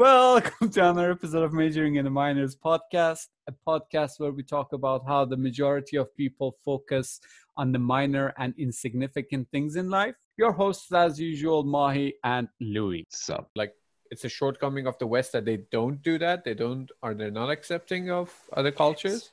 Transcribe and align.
Welcome 0.00 0.70
to 0.70 0.80
another 0.80 1.10
episode 1.10 1.42
of 1.42 1.52
Majoring 1.52 1.96
in 1.96 2.06
the 2.06 2.10
Minors 2.10 2.56
podcast, 2.56 3.26
a 3.46 3.52
podcast 3.68 4.12
where 4.16 4.32
we 4.32 4.42
talk 4.42 4.72
about 4.72 5.06
how 5.06 5.26
the 5.26 5.36
majority 5.36 5.98
of 5.98 6.16
people 6.16 6.56
focus 6.64 7.20
on 7.58 7.70
the 7.70 7.80
minor 7.80 8.32
and 8.38 8.54
insignificant 8.56 9.46
things 9.50 9.76
in 9.76 9.90
life. 9.90 10.14
Your 10.38 10.52
hosts, 10.52 10.90
as 10.90 11.20
usual, 11.20 11.64
Mahi 11.64 12.14
and 12.24 12.48
Louis. 12.62 13.04
So 13.10 13.46
like 13.54 13.74
it's 14.10 14.24
a 14.24 14.30
shortcoming 14.30 14.86
of 14.86 14.96
the 14.96 15.06
West 15.06 15.32
that 15.32 15.44
they 15.44 15.58
don't 15.70 16.00
do 16.00 16.16
that. 16.16 16.44
They 16.44 16.54
don't 16.54 16.90
are 17.02 17.12
they 17.12 17.28
not 17.28 17.50
accepting 17.50 18.10
of 18.10 18.32
other 18.56 18.72
cultures? 18.72 19.30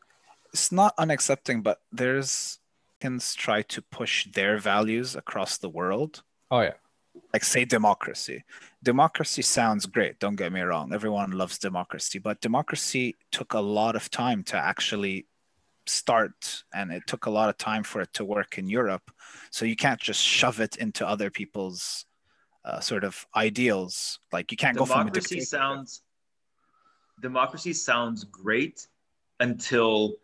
it's 0.52 0.73
not 0.73 0.97
unaccepting, 0.97 1.63
but 1.63 1.79
there's 1.93 2.59
can 2.99 3.21
try 3.38 3.61
to 3.61 3.81
push 3.81 4.25
their 4.34 4.57
values 4.57 5.15
across 5.15 5.57
the 5.60 5.70
world. 5.70 6.24
Oh 6.52 6.60
yeah. 6.60 6.74
Like 7.34 7.44
say 7.44 7.66
democracy. 7.66 8.44
Democracy 8.84 9.42
sounds 9.42 9.86
great, 9.86 10.20
don't 10.20 10.36
get 10.36 10.52
me 10.52 10.62
wrong. 10.62 10.94
Everyone 10.94 11.32
loves 11.32 11.57
democracy, 11.57 12.20
but 12.20 12.42
democracy 12.42 13.16
took 13.32 13.54
a 13.54 13.60
lot 13.60 13.96
of 13.96 14.10
time 14.10 14.43
to 14.46 14.57
actually 14.57 15.28
start 15.86 16.64
and 16.74 16.92
it 16.92 17.04
took 17.07 17.26
a 17.26 17.30
lot 17.30 17.50
of 17.50 17.57
time 17.57 17.84
for 17.84 18.02
it 18.02 18.14
to 18.14 18.26
work 18.26 18.57
in 18.57 18.68
Europe. 18.68 19.12
So 19.52 19.66
you 19.66 19.76
can't 19.76 20.00
just 20.00 20.21
shove 20.21 20.60
it 20.60 20.76
into 20.78 21.07
other 21.07 21.30
people's 21.30 22.06
uh, 22.66 22.80
sort 22.80 23.04
of 23.04 23.26
ideals. 23.36 24.20
Like 24.32 24.52
you 24.52 24.57
can't 24.57 24.78
go 24.78 24.86
from 24.86 25.07
democracy 25.07 25.42
sounds 25.42 26.02
democracy 27.21 27.74
sounds 27.74 28.24
great 28.26 28.88
until 29.40 30.15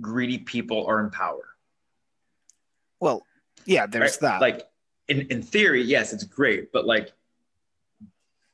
greedy 0.00 0.38
people 0.38 0.86
are 0.86 1.02
in 1.04 1.10
power 1.10 1.56
Well, 3.00 3.26
yeah, 3.66 3.86
there's 3.86 4.20
right? 4.20 4.20
that. 4.20 4.40
like 4.40 4.69
in, 5.10 5.22
in 5.22 5.42
theory 5.42 5.82
yes 5.82 6.12
it's 6.12 6.24
great 6.24 6.72
but 6.72 6.86
like 6.86 7.12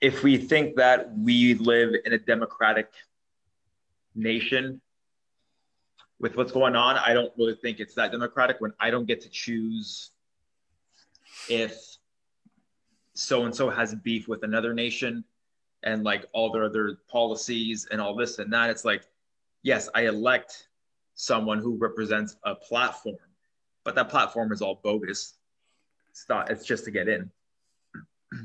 if 0.01 0.23
we 0.23 0.37
think 0.39 0.77
that 0.77 1.17
we 1.19 1.55
live 1.55 1.95
in 2.05 2.13
a 2.15 2.19
democratic 2.19 2.93
nation 4.15 4.81
with 6.19 6.35
what's 6.37 6.53
going 6.53 6.75
on 6.75 6.97
i 6.97 7.13
don't 7.13 7.33
really 7.37 7.55
think 7.55 7.79
it's 7.79 7.95
that 7.95 8.11
democratic 8.11 8.57
when 8.61 8.73
i 8.81 8.91
don't 8.91 9.07
get 9.07 9.21
to 9.21 9.29
choose 9.29 10.13
if 11.51 11.99
so 13.13 13.45
and 13.45 13.55
so 13.55 13.69
has 13.69 13.95
beef 13.97 14.27
with 14.27 14.43
another 14.43 14.73
nation 14.73 15.25
and 15.83 16.05
like 16.05 16.25
all 16.33 16.51
their 16.51 16.65
other 16.65 16.99
policies 17.09 17.87
and 17.91 18.01
all 18.01 18.15
this 18.17 18.39
and 18.39 18.53
that. 18.53 18.71
It's 18.71 18.85
like 18.85 19.05
yes 19.63 19.89
i 19.95 20.07
elect 20.07 20.69
someone 21.15 21.59
who 21.59 21.77
represents 21.77 22.37
a 22.45 22.55
platform 22.55 23.17
but 23.85 23.95
that 23.95 24.09
platform 24.09 24.53
is 24.53 24.61
all 24.63 24.81
bogus 24.83 25.36
not 26.29 26.51
it's 26.51 26.65
just 26.65 26.85
to 26.85 26.91
get 26.91 27.09
in 27.09 27.31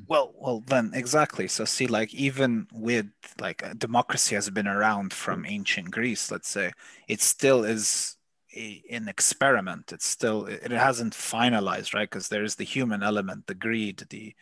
Well, 0.08 0.34
well, 0.38 0.64
then 0.68 0.92
exactly. 0.94 1.48
So 1.48 1.66
see, 1.66 1.88
like 1.88 2.14
even 2.14 2.68
with 2.72 3.08
like 3.40 3.64
uh, 3.66 3.74
democracy 3.74 4.36
has 4.36 4.50
been 4.50 4.68
around 4.68 5.12
from 5.14 5.46
ancient 5.46 5.90
Greece. 5.92 6.32
Let's 6.32 6.50
say 6.50 6.72
it 7.08 7.22
still 7.22 7.64
is 7.64 8.16
a, 8.56 8.84
an 8.92 9.08
experiment. 9.08 9.92
It's 9.92 10.06
still 10.08 10.46
it 10.46 10.62
it 10.64 10.72
hasn't 10.72 11.14
finalized, 11.14 11.94
right? 11.94 12.10
Because 12.10 12.28
there 12.28 12.44
is 12.44 12.56
the 12.56 12.64
human 12.64 13.02
element, 13.04 13.48
the 13.48 13.56
greed, 13.56 14.04
the 14.10 14.36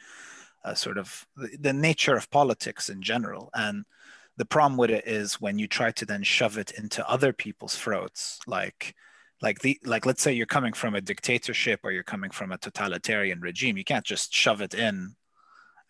uh, 0.65 0.73
sort 0.73 0.97
of 0.97 1.25
the, 1.37 1.57
the 1.59 1.73
nature 1.73 2.17
of 2.17 2.29
politics 2.31 2.89
in 2.89 3.01
general, 3.01 3.49
and 3.53 3.85
the 4.37 4.45
problem 4.45 4.77
with 4.77 4.89
it 4.89 5.07
is 5.07 5.41
when 5.41 5.59
you 5.59 5.67
try 5.67 5.91
to 5.91 6.05
then 6.05 6.23
shove 6.23 6.57
it 6.57 6.71
into 6.71 7.07
other 7.09 7.33
people's 7.33 7.77
throats, 7.77 8.39
like 8.47 8.95
like 9.41 9.59
the 9.59 9.79
like 9.85 10.05
let's 10.05 10.21
say 10.21 10.33
you're 10.33 10.45
coming 10.45 10.73
from 10.73 10.95
a 10.95 11.01
dictatorship 11.01 11.79
or 11.83 11.91
you're 11.91 12.03
coming 12.03 12.29
from 12.31 12.51
a 12.51 12.57
totalitarian 12.57 13.39
regime 13.39 13.77
you 13.77 13.83
can't 13.83 14.05
just 14.05 14.33
shove 14.33 14.61
it 14.61 14.73
in 14.73 15.15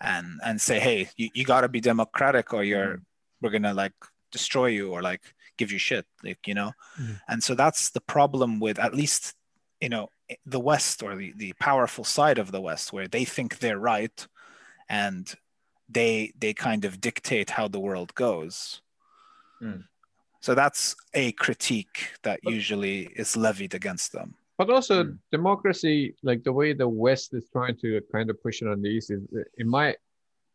and 0.01 0.27
and 0.45 0.61
say 0.61 0.79
hey 0.79 1.09
you, 1.17 1.29
you 1.33 1.43
got 1.45 1.61
to 1.61 1.69
be 1.69 1.81
democratic 1.81 2.53
or 2.53 2.63
you're 2.63 3.01
we're 3.41 3.49
gonna 3.49 3.73
like 3.73 3.93
destroy 4.31 4.67
you 4.67 4.91
or 4.91 5.01
like 5.01 5.21
give 5.57 5.71
you 5.71 5.79
shit 5.79 6.05
like 6.23 6.39
you 6.47 6.53
know 6.53 6.71
Mhm. 6.99 7.19
and 7.27 7.43
so 7.43 7.55
that's 7.55 7.89
the 7.89 8.01
problem 8.01 8.59
with 8.59 8.77
at 8.79 8.93
least 8.93 9.33
you 9.81 9.89
know 9.89 10.09
the 10.45 10.59
west 10.59 11.01
or 11.03 11.15
the, 11.15 11.33
the 11.35 11.53
powerful 11.59 12.03
side 12.03 12.37
of 12.37 12.51
the 12.51 12.61
west 12.61 12.93
where 12.93 13.07
they 13.07 13.25
think 13.25 13.57
they're 13.59 13.79
right 13.79 14.27
and 14.87 15.35
they 15.89 16.31
they 16.37 16.53
kind 16.53 16.85
of 16.85 17.01
dictate 17.01 17.49
how 17.51 17.67
the 17.67 17.79
world 17.79 18.13
goes 18.15 18.81
Mm. 19.61 19.83
So 20.41 20.55
that's 20.55 20.95
a 21.13 21.31
critique 21.33 21.99
that 22.23 22.39
usually 22.43 23.09
is 23.15 23.35
levied 23.35 23.73
against 23.73 24.11
them 24.11 24.35
But 24.57 24.69
also 24.69 25.03
Hmm. 25.03 25.15
democracy, 25.31 26.15
like 26.29 26.43
the 26.43 26.51
way 26.59 26.73
the 26.73 26.87
West 27.05 27.33
is 27.33 27.45
trying 27.55 27.77
to 27.83 28.01
kind 28.11 28.29
of 28.29 28.35
push 28.43 28.61
it 28.61 28.67
on 28.67 28.81
the 28.83 28.89
East 28.89 29.09
is 29.11 29.23
in 29.61 29.67
my 29.69 29.95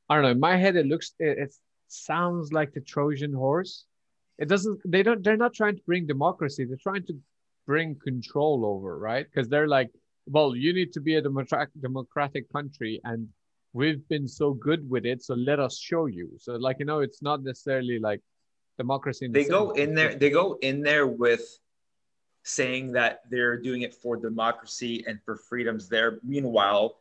I 0.09 0.15
don't 0.15 0.25
know, 0.27 0.31
in 0.39 0.41
my 0.51 0.57
head 0.65 0.77
it 0.77 0.87
looks 0.93 1.09
it, 1.19 1.39
it 1.45 1.53
sounds 1.89 2.53
like 2.59 2.71
the 2.75 2.81
Trojan 2.93 3.33
horse. 3.33 3.87
It 4.43 4.49
doesn't 4.53 4.77
they 4.95 5.03
don't 5.07 5.23
they're 5.25 5.45
not 5.47 5.55
trying 5.61 5.77
to 5.81 5.83
bring 5.91 6.05
democracy, 6.07 6.63
they're 6.67 6.87
trying 6.89 7.07
to 7.11 7.15
bring 7.67 7.89
control 8.11 8.59
over, 8.73 8.99
right? 9.11 9.27
Because 9.29 9.49
they're 9.49 9.73
like, 9.79 9.91
well, 10.27 10.51
you 10.65 10.71
need 10.79 10.93
to 10.97 11.01
be 11.09 11.15
a 11.17 11.23
democratic 11.23 11.73
democratic 11.89 12.45
country 12.57 12.95
and 13.05 13.21
we've 13.73 14.05
been 14.15 14.29
so 14.41 14.49
good 14.69 14.83
with 14.95 15.05
it, 15.13 15.23
so 15.23 15.35
let 15.51 15.59
us 15.67 15.75
show 15.91 16.05
you. 16.19 16.27
So 16.45 16.51
like 16.67 16.77
you 16.81 16.87
know, 16.91 17.01
it's 17.07 17.23
not 17.23 17.39
necessarily 17.43 17.99
like 17.99 18.21
democracy 18.77 19.29
they 19.29 19.45
go 19.45 19.71
in 19.73 19.95
there 19.95 20.15
they 20.15 20.31
go 20.31 20.59
in 20.63 20.83
there 20.83 21.07
with 21.07 21.59
saying 22.43 22.93
that 22.93 23.23
they're 23.31 23.57
doing 23.57 23.83
it 23.83 23.95
for 23.95 24.17
democracy 24.17 25.03
and 25.09 25.19
for 25.25 25.35
freedoms 25.37 25.89
there. 25.89 26.19
Meanwhile 26.23 26.97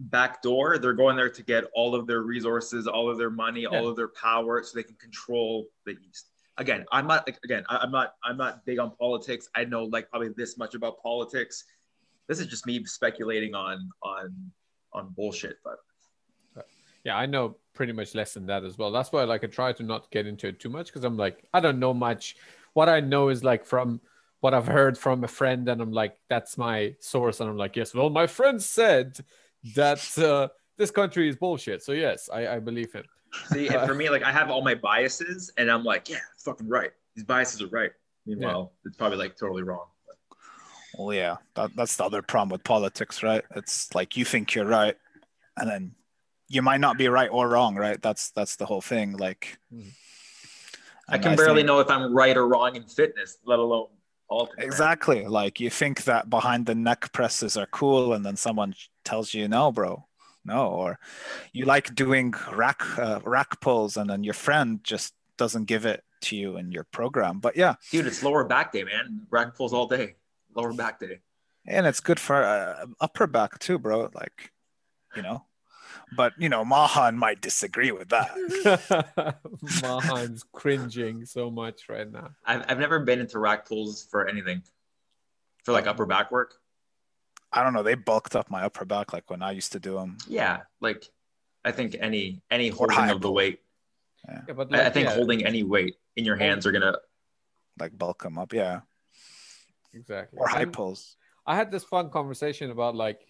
backdoor 0.00 0.78
they're 0.78 0.92
going 0.92 1.16
there 1.16 1.28
to 1.28 1.42
get 1.42 1.64
all 1.74 1.92
of 1.94 2.06
their 2.06 2.22
resources 2.22 2.86
all 2.86 3.10
of 3.10 3.18
their 3.18 3.30
money 3.30 3.62
Yeah. 3.62 3.70
all 3.70 3.88
of 3.88 3.96
their 3.96 4.08
power 4.08 4.62
so 4.62 4.76
they 4.78 4.84
can 4.84 4.94
control 4.94 5.66
the 5.84 5.96
east. 6.08 6.30
Again 6.56 6.86
i'm 6.92 7.06
not 7.08 7.28
again 7.44 7.64
i'm 7.68 7.90
not 7.90 8.14
i'm 8.24 8.36
not 8.36 8.64
big 8.64 8.78
on 8.78 8.92
politics. 8.96 9.48
I 9.56 9.64
know 9.64 9.84
like 9.84 10.08
probably 10.08 10.28
this 10.36 10.56
much 10.56 10.74
about 10.74 11.02
politics. 11.02 11.64
This 12.28 12.38
is 12.40 12.46
just 12.46 12.64
me 12.66 12.84
speculating 12.84 13.54
on 13.56 13.90
on 14.02 14.52
on 14.92 15.08
bullshit 15.16 15.58
but 15.64 15.78
Yeah, 17.04 17.16
I 17.16 17.26
know 17.26 17.56
pretty 17.78 17.92
much 17.92 18.12
less 18.12 18.34
than 18.34 18.46
that 18.46 18.64
as 18.64 18.76
well. 18.76 18.90
That's 18.90 19.12
why 19.12 19.20
I 19.20 19.24
like 19.24 19.44
I 19.44 19.46
try 19.46 19.72
to 19.72 19.84
not 19.84 20.10
get 20.10 20.26
into 20.26 20.48
it 20.48 20.58
too 20.58 20.68
much 20.68 20.88
because 20.88 21.04
I'm 21.04 21.16
like 21.16 21.44
I 21.54 21.60
don't 21.60 21.78
know 21.78 21.94
much. 21.94 22.34
What 22.74 22.88
I 22.88 22.98
know 22.98 23.28
is 23.28 23.44
like 23.44 23.64
from 23.64 24.00
what 24.40 24.52
I've 24.52 24.66
heard 24.66 24.98
from 24.98 25.22
a 25.22 25.28
friend, 25.28 25.68
and 25.68 25.80
I'm 25.80 25.92
like 25.92 26.16
that's 26.28 26.58
my 26.58 26.96
source, 26.98 27.38
and 27.38 27.48
I'm 27.48 27.56
like 27.56 27.76
yes, 27.76 27.94
well 27.94 28.10
my 28.10 28.26
friend 28.26 28.60
said 28.60 29.16
that 29.76 30.02
uh, 30.18 30.48
this 30.76 30.90
country 30.90 31.28
is 31.28 31.36
bullshit, 31.36 31.84
so 31.84 31.92
yes, 31.92 32.28
I, 32.32 32.48
I 32.56 32.58
believe 32.58 32.92
him. 32.92 33.04
See, 33.52 33.68
and 33.68 33.86
for 33.86 33.94
me, 33.94 34.10
like 34.10 34.24
I 34.24 34.32
have 34.32 34.50
all 34.50 34.62
my 34.62 34.74
biases, 34.74 35.52
and 35.56 35.70
I'm 35.70 35.84
like, 35.84 36.08
yeah, 36.08 36.18
fucking 36.38 36.68
right. 36.68 36.90
These 37.14 37.26
biases 37.26 37.62
are 37.62 37.68
right. 37.68 37.92
Meanwhile, 38.26 38.72
it's 38.86 38.96
probably 38.96 39.18
like 39.18 39.36
totally 39.36 39.62
wrong. 39.62 39.86
Well, 40.98 41.14
yeah, 41.14 41.36
that, 41.54 41.76
that's 41.76 41.94
the 41.94 42.04
other 42.04 42.22
problem 42.22 42.48
with 42.48 42.64
politics, 42.64 43.22
right? 43.22 43.44
It's 43.54 43.94
like 43.94 44.16
you 44.16 44.24
think 44.24 44.56
you're 44.56 44.66
right, 44.66 44.96
and 45.56 45.70
then 45.70 45.94
you 46.48 46.62
might 46.62 46.80
not 46.80 46.96
be 46.98 47.08
right 47.08 47.30
or 47.30 47.48
wrong, 47.48 47.76
right? 47.76 48.00
That's 48.00 48.30
that's 48.30 48.56
the 48.56 48.66
whole 48.66 48.80
thing. 48.80 49.16
Like, 49.16 49.58
Mhm. 49.72 49.92
I 51.08 51.14
and 51.14 51.22
can 51.22 51.36
barely 51.36 51.56
think- 51.56 51.66
know 51.66 51.80
if 51.80 51.90
I'm 51.90 52.14
right 52.14 52.36
or 52.36 52.46
wrong 52.48 52.76
in 52.76 52.84
fitness, 52.84 53.38
let 53.44 53.58
alone 53.58 53.88
politics. 54.28 54.64
exactly. 54.64 55.26
Like 55.26 55.60
you 55.60 55.70
think 55.70 56.04
that 56.04 56.28
behind 56.30 56.66
the 56.66 56.74
neck 56.74 57.12
presses 57.12 57.56
are 57.56 57.66
cool, 57.66 58.12
and 58.12 58.24
then 58.24 58.36
someone 58.36 58.74
tells 59.04 59.32
you, 59.34 59.48
"No, 59.48 59.72
bro, 59.72 60.06
no," 60.44 60.66
or 60.68 60.98
you 61.52 61.64
like 61.64 61.94
doing 61.94 62.34
rack 62.52 62.82
uh, 62.98 63.20
rack 63.24 63.60
pulls, 63.60 63.96
and 63.96 64.08
then 64.10 64.24
your 64.24 64.34
friend 64.34 64.82
just 64.84 65.14
doesn't 65.36 65.64
give 65.66 65.86
it 65.86 66.04
to 66.20 66.36
you 66.36 66.56
in 66.56 66.72
your 66.72 66.84
program. 66.84 67.38
But 67.40 67.56
yeah, 67.56 67.76
Dude, 67.90 68.06
it's 68.06 68.22
lower 68.22 68.44
back 68.44 68.72
day, 68.72 68.84
man. 68.84 69.26
Rack 69.30 69.54
pulls 69.54 69.72
all 69.72 69.86
day. 69.86 70.16
Lower 70.54 70.72
back 70.72 70.98
day. 70.98 71.20
and 71.66 71.86
it's 71.86 72.00
good 72.00 72.18
for 72.18 72.36
uh, 72.42 72.86
upper 73.00 73.26
back 73.26 73.58
too, 73.58 73.78
bro. 73.78 74.10
Like, 74.14 74.52
you 75.14 75.22
know. 75.22 75.44
But 76.16 76.32
you 76.38 76.48
know, 76.48 76.64
Mahan 76.64 77.16
might 77.18 77.40
disagree 77.40 77.92
with 77.92 78.08
that. 78.10 78.30
Mahan's 79.82 80.44
cringing 80.52 81.24
so 81.24 81.50
much 81.50 81.88
right 81.88 82.10
now. 82.10 82.30
I've, 82.44 82.64
I've 82.68 82.78
never 82.78 83.00
been 83.00 83.20
into 83.20 83.38
rack 83.38 83.66
pulls 83.68 84.04
for 84.04 84.26
anything, 84.28 84.62
for 85.64 85.72
like 85.72 85.86
upper 85.86 86.06
back 86.06 86.30
work. 86.30 86.54
I 87.52 87.62
don't 87.62 87.72
know. 87.72 87.82
They 87.82 87.94
bulked 87.94 88.36
up 88.36 88.50
my 88.50 88.64
upper 88.64 88.84
back 88.84 89.12
like 89.12 89.30
when 89.30 89.42
I 89.42 89.52
used 89.52 89.72
to 89.72 89.80
do 89.80 89.94
them. 89.94 90.18
Yeah, 90.26 90.60
like 90.80 91.06
I 91.64 91.72
think 91.72 91.96
any 91.98 92.42
any 92.50 92.68
holding 92.68 93.10
of 93.10 93.20
the 93.20 93.30
weight. 93.32 93.60
Yeah, 94.28 94.54
but 94.54 94.74
I, 94.74 94.86
I 94.86 94.90
think 94.90 95.08
yeah, 95.08 95.14
holding 95.14 95.44
any 95.46 95.62
weight 95.62 95.96
in 96.16 96.24
your 96.24 96.36
hands 96.36 96.66
are 96.66 96.72
gonna. 96.72 96.96
like 97.78 97.96
bulk 97.96 98.22
them 98.22 98.36
up, 98.38 98.52
yeah, 98.52 98.80
exactly. 99.94 100.38
or 100.38 100.48
high 100.48 100.62
And- 100.62 100.72
pulls. 100.72 101.16
I 101.46 101.56
had 101.56 101.70
this 101.70 101.84
fun 101.84 102.10
conversation 102.10 102.70
about 102.70 102.94
like 102.94 103.20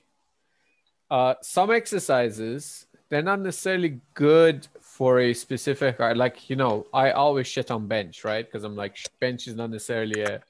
uh, 1.11 1.35
some 1.43 1.71
exercises. 1.71 2.87
They're 3.09 3.23
not 3.23 3.41
necessarily 3.41 4.01
good 4.15 4.67
for 4.81 5.21
a 5.21 5.33
specific. 5.33 5.99
uh, 6.01 6.15
Like 6.15 6.51
you 6.51 6.57
know, 6.57 6.87
I 6.93 7.13
always 7.13 7.47
shit 7.47 7.71
on 7.71 7.87
bench, 7.87 8.25
right? 8.25 8.45
Because 8.45 8.65
I'm 8.65 8.77
like 8.77 8.97
bench 9.21 9.47
is 9.49 9.55
not 9.55 9.71
necessarily 9.71 10.23
a 10.23 10.43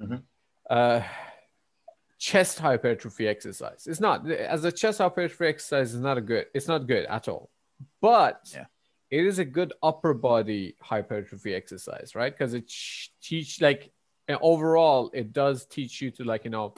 Mhm. 0.00 0.22
uh, 0.70 1.02
chest 2.18 2.58
hypertrophy 2.58 3.28
exercise. 3.28 3.86
It's 3.86 4.00
not 4.00 4.28
as 4.30 4.64
a 4.64 4.72
chest 4.72 4.98
hypertrophy 4.98 5.46
exercise 5.46 5.92
is 5.94 6.00
not 6.00 6.16
a 6.16 6.20
good. 6.22 6.46
It's 6.54 6.68
not 6.68 6.86
good 6.86 7.04
at 7.06 7.28
all. 7.28 7.50
But 8.00 8.50
Yeah. 8.54 8.66
it 9.10 9.26
is 9.26 9.38
a 9.38 9.44
good 9.44 9.72
upper 9.82 10.14
body 10.14 10.74
hypertrophy 10.80 11.54
exercise, 11.54 12.14
right? 12.14 12.32
Because 12.32 12.54
it 12.54 12.72
teach 13.20 13.60
like 13.60 13.92
and 14.26 14.38
overall 14.40 15.10
it 15.12 15.34
does 15.34 15.66
teach 15.66 16.00
you 16.00 16.10
to 16.12 16.24
like 16.24 16.44
you 16.44 16.50
know 16.50 16.72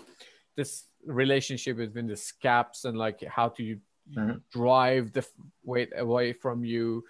this 0.56 0.88
relationship 1.06 1.76
between 1.76 2.06
the 2.06 2.17
scaps 2.17 2.85
and 2.85 2.97
like 2.99 3.23
how 3.25 3.49
to 3.50 3.79
Mhm. 4.17 4.41
drive 4.53 5.12
the 5.12 5.26
weight 5.64 5.91
away 5.97 6.32
from 6.32 6.64
you 6.64 7.05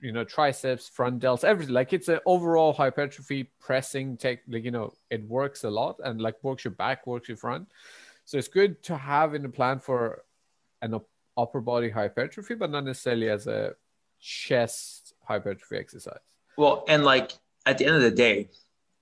you 0.00 0.10
know 0.12 0.24
triceps 0.24 0.88
front 0.88 1.22
delts 1.22 1.44
everything. 1.44 1.72
Like 1.74 1.92
it's 1.92 2.08
an 2.08 2.18
overall 2.26 2.72
hypertrophy 2.72 3.44
pressing 3.60 4.16
tech 4.16 4.40
like 4.48 4.64
you 4.64 4.72
know 4.72 4.92
it 5.10 5.22
works 5.28 5.62
a 5.64 5.70
lot 5.70 6.00
and 6.04 6.20
like 6.20 6.42
works 6.42 6.64
your 6.64 6.72
back 6.72 7.06
works 7.06 7.28
your 7.28 7.36
front. 7.36 7.68
So 8.24 8.36
it's 8.36 8.48
good 8.48 8.82
to 8.84 8.96
have 8.96 9.34
in 9.34 9.42
the 9.42 9.48
plan 9.48 9.78
for 9.78 10.24
an 10.82 10.94
up- 10.94 11.08
upper 11.36 11.60
body 11.60 11.88
hypertrophy 11.88 12.54
but 12.54 12.70
not 12.70 12.84
necessarily 12.84 13.30
as 13.30 13.46
a 13.46 13.76
chest 14.20 15.14
hypertrophy 15.22 15.76
exercise. 15.76 16.18
Well, 16.56 16.84
and 16.88 17.04
like 17.04 17.32
at 17.66 17.78
the 17.78 17.86
end 17.86 17.94
of 17.96 18.02
the 18.02 18.10
day, 18.10 18.50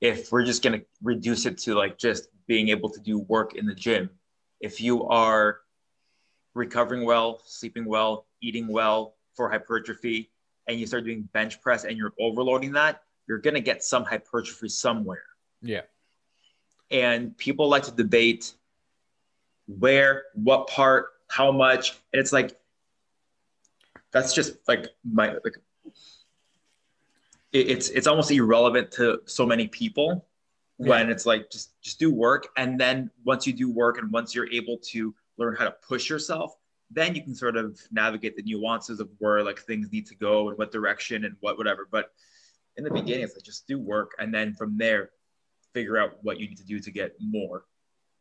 if 0.00 0.30
we're 0.32 0.44
just 0.44 0.62
gonna 0.62 0.82
reduce 1.02 1.46
it 1.46 1.56
to 1.58 1.74
like 1.74 1.96
just 1.96 2.28
being 2.46 2.68
able 2.68 2.90
to 2.90 3.00
do 3.00 3.20
work 3.20 3.54
in 3.54 3.64
the 3.66 3.74
gym, 3.74 4.10
if 4.62 4.80
you 4.80 5.04
are 5.08 5.58
recovering 6.54 7.04
well, 7.04 7.42
sleeping 7.44 7.84
well, 7.84 8.26
eating 8.40 8.68
well 8.68 9.16
for 9.34 9.50
hypertrophy, 9.50 10.30
and 10.68 10.78
you 10.78 10.86
start 10.86 11.04
doing 11.04 11.28
bench 11.32 11.60
press 11.60 11.84
and 11.84 11.98
you're 11.98 12.14
overloading 12.20 12.72
that, 12.72 13.02
you're 13.26 13.38
gonna 13.38 13.60
get 13.60 13.82
some 13.82 14.04
hypertrophy 14.04 14.68
somewhere. 14.68 15.24
yeah 15.60 15.82
And 16.90 17.36
people 17.36 17.68
like 17.68 17.82
to 17.84 17.92
debate 17.92 18.54
where, 19.66 20.24
what 20.34 20.68
part, 20.68 21.06
how 21.28 21.50
much, 21.50 21.98
and 22.12 22.20
it's 22.20 22.32
like 22.32 22.56
that's 24.12 24.32
just 24.34 24.56
like 24.68 24.88
my 25.02 25.32
like 25.44 25.56
it, 27.52 27.70
it's 27.70 27.88
it's 27.88 28.06
almost 28.06 28.30
irrelevant 28.30 28.92
to 28.92 29.22
so 29.24 29.44
many 29.46 29.66
people 29.66 30.26
when 30.76 31.10
it's 31.10 31.26
like 31.26 31.50
just 31.50 31.80
just 31.80 31.98
do 31.98 32.12
work. 32.12 32.48
And 32.56 32.78
then 32.78 33.10
once 33.24 33.46
you 33.46 33.52
do 33.52 33.70
work 33.70 33.98
and 33.98 34.10
once 34.12 34.34
you're 34.34 34.50
able 34.50 34.78
to 34.90 35.14
learn 35.36 35.54
how 35.56 35.64
to 35.64 35.74
push 35.86 36.10
yourself 36.10 36.56
then 36.94 37.14
you 37.14 37.22
can 37.22 37.34
sort 37.34 37.56
of 37.56 37.80
navigate 37.90 38.36
the 38.36 38.42
nuances 38.42 39.00
of 39.00 39.08
where 39.18 39.42
like 39.42 39.60
things 39.60 39.90
need 39.90 40.06
to 40.06 40.14
go 40.14 40.48
and 40.48 40.58
what 40.58 40.70
direction 40.70 41.24
and 41.24 41.36
what 41.40 41.56
whatever. 41.56 41.88
But 41.90 42.12
in 42.76 42.84
the 42.84 42.90
beginning 42.90 43.22
it's 43.24 43.34
like 43.34 43.44
just 43.44 43.66
do 43.66 43.78
work. 43.78 44.12
And 44.18 44.32
then 44.32 44.54
from 44.54 44.76
there 44.76 45.10
figure 45.72 45.96
out 45.96 46.18
what 46.22 46.38
you 46.38 46.48
need 46.48 46.58
to 46.58 46.64
do 46.64 46.78
to 46.80 46.90
get 46.90 47.14
more 47.20 47.64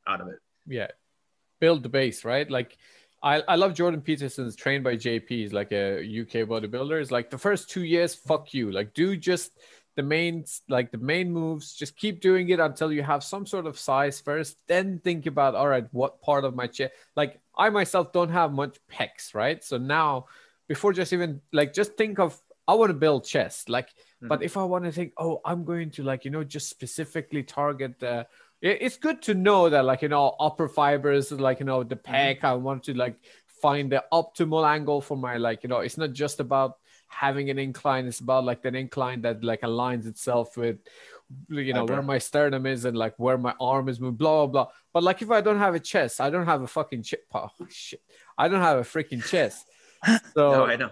out 0.07 0.21
of 0.21 0.27
it. 0.27 0.39
Yeah. 0.65 0.87
Build 1.59 1.83
the 1.83 1.89
base 1.89 2.23
right? 2.23 2.49
Like 2.49 2.77
I, 3.23 3.41
I 3.47 3.55
love 3.55 3.73
Jordan 3.75 4.01
Peters's 4.01 4.55
trained 4.55 4.83
by 4.83 4.95
jp 4.95 5.27
he's 5.27 5.53
like 5.53 5.71
a 5.71 5.99
uk 6.21 6.47
bodybuilder. 6.47 7.01
It's 7.01 7.11
like 7.11 7.29
the 7.29 7.37
first 7.37 7.69
two 7.69 7.83
years 7.83 8.15
fuck 8.15 8.53
you. 8.53 8.71
Like 8.71 8.93
do 8.93 9.17
just 9.17 9.51
the 9.95 10.03
main 10.03 10.45
like 10.69 10.91
the 10.91 10.97
main 10.97 11.31
moves 11.31 11.73
just 11.73 11.97
keep 11.97 12.21
doing 12.21 12.49
it 12.49 12.59
until 12.59 12.91
you 12.91 13.03
have 13.03 13.23
some 13.23 13.45
sort 13.45 13.65
of 13.65 13.77
size 13.77 14.21
first 14.21 14.57
then 14.67 14.99
think 15.03 15.25
about 15.25 15.55
all 15.55 15.67
right 15.67 15.87
what 15.91 16.21
part 16.21 16.45
of 16.45 16.55
my 16.55 16.67
chest 16.67 16.93
like 17.15 17.39
i 17.57 17.69
myself 17.69 18.13
don't 18.13 18.29
have 18.29 18.53
much 18.53 18.77
pecs 18.91 19.33
right? 19.33 19.63
So 19.63 19.77
now 19.77 20.25
before 20.67 20.93
just 20.93 21.11
even 21.11 21.41
like 21.51 21.73
just 21.73 21.97
think 21.97 22.19
of 22.19 22.39
i 22.67 22.73
want 22.73 22.89
to 22.89 22.93
build 22.93 23.25
chest 23.25 23.67
like 23.67 23.89
mm-hmm. 23.89 24.29
but 24.29 24.41
if 24.41 24.55
i 24.55 24.63
want 24.63 24.85
to 24.85 24.91
think 24.91 25.11
oh 25.17 25.41
i'm 25.43 25.65
going 25.65 25.89
to 25.89 26.03
like 26.03 26.23
you 26.23 26.31
know 26.31 26.43
just 26.45 26.69
specifically 26.69 27.43
target 27.43 28.01
it- 28.01 28.27
it's 28.61 28.97
good 28.97 29.21
to 29.21 29.33
know 29.33 29.69
that 29.69 29.83
like 29.83 30.01
you 30.01 30.07
know 30.07 30.35
upper 30.39 30.69
fibers 30.69 31.31
like 31.31 31.59
you 31.59 31.65
know 31.65 31.83
the 31.83 31.97
mm-hmm. 31.97 32.15
pec 32.15 32.43
i 32.45 32.53
want 32.53 32.83
to 32.83 32.93
like 32.93 33.17
find 33.61 33.91
the 33.91 34.03
optimal 34.13 34.65
angle 34.65 35.01
for 35.01 35.17
my 35.17 35.35
like 35.35 35.63
you 35.63 35.69
know 35.69 35.79
it's 35.79 35.97
not 35.97 36.13
just 36.13 36.39
about 36.39 36.77
having 37.11 37.49
an 37.49 37.59
incline 37.59 38.05
it's 38.07 38.19
about 38.19 38.43
like 38.43 38.65
an 38.65 38.73
incline 38.75 39.21
that 39.21 39.43
like 39.43 39.61
aligns 39.61 40.07
itself 40.07 40.57
with 40.57 40.77
you 41.49 41.73
know 41.73 41.85
where 41.85 42.01
my 42.01 42.17
sternum 42.17 42.65
is 42.65 42.85
and 42.85 42.97
like 42.97 43.13
where 43.17 43.37
my 43.37 43.53
arm 43.59 43.87
is 43.89 43.99
moving 43.99 44.15
blah 44.15 44.45
blah 44.45 44.63
blah 44.63 44.71
but 44.93 45.03
like 45.03 45.21
if 45.21 45.29
i 45.29 45.39
don't 45.39 45.59
have 45.59 45.75
a 45.75 45.79
chest 45.79 46.19
i 46.19 46.29
don't 46.29 46.45
have 46.45 46.61
a 46.61 46.67
fucking 46.67 47.03
chest 47.03 47.23
oh, 47.33 47.49
shit 47.69 48.01
i 48.37 48.47
don't 48.47 48.61
have 48.61 48.77
a 48.77 48.81
freaking 48.81 49.23
chest 49.23 49.67
so 50.33 50.51
No, 50.51 50.65
I 50.65 50.75
know. 50.75 50.89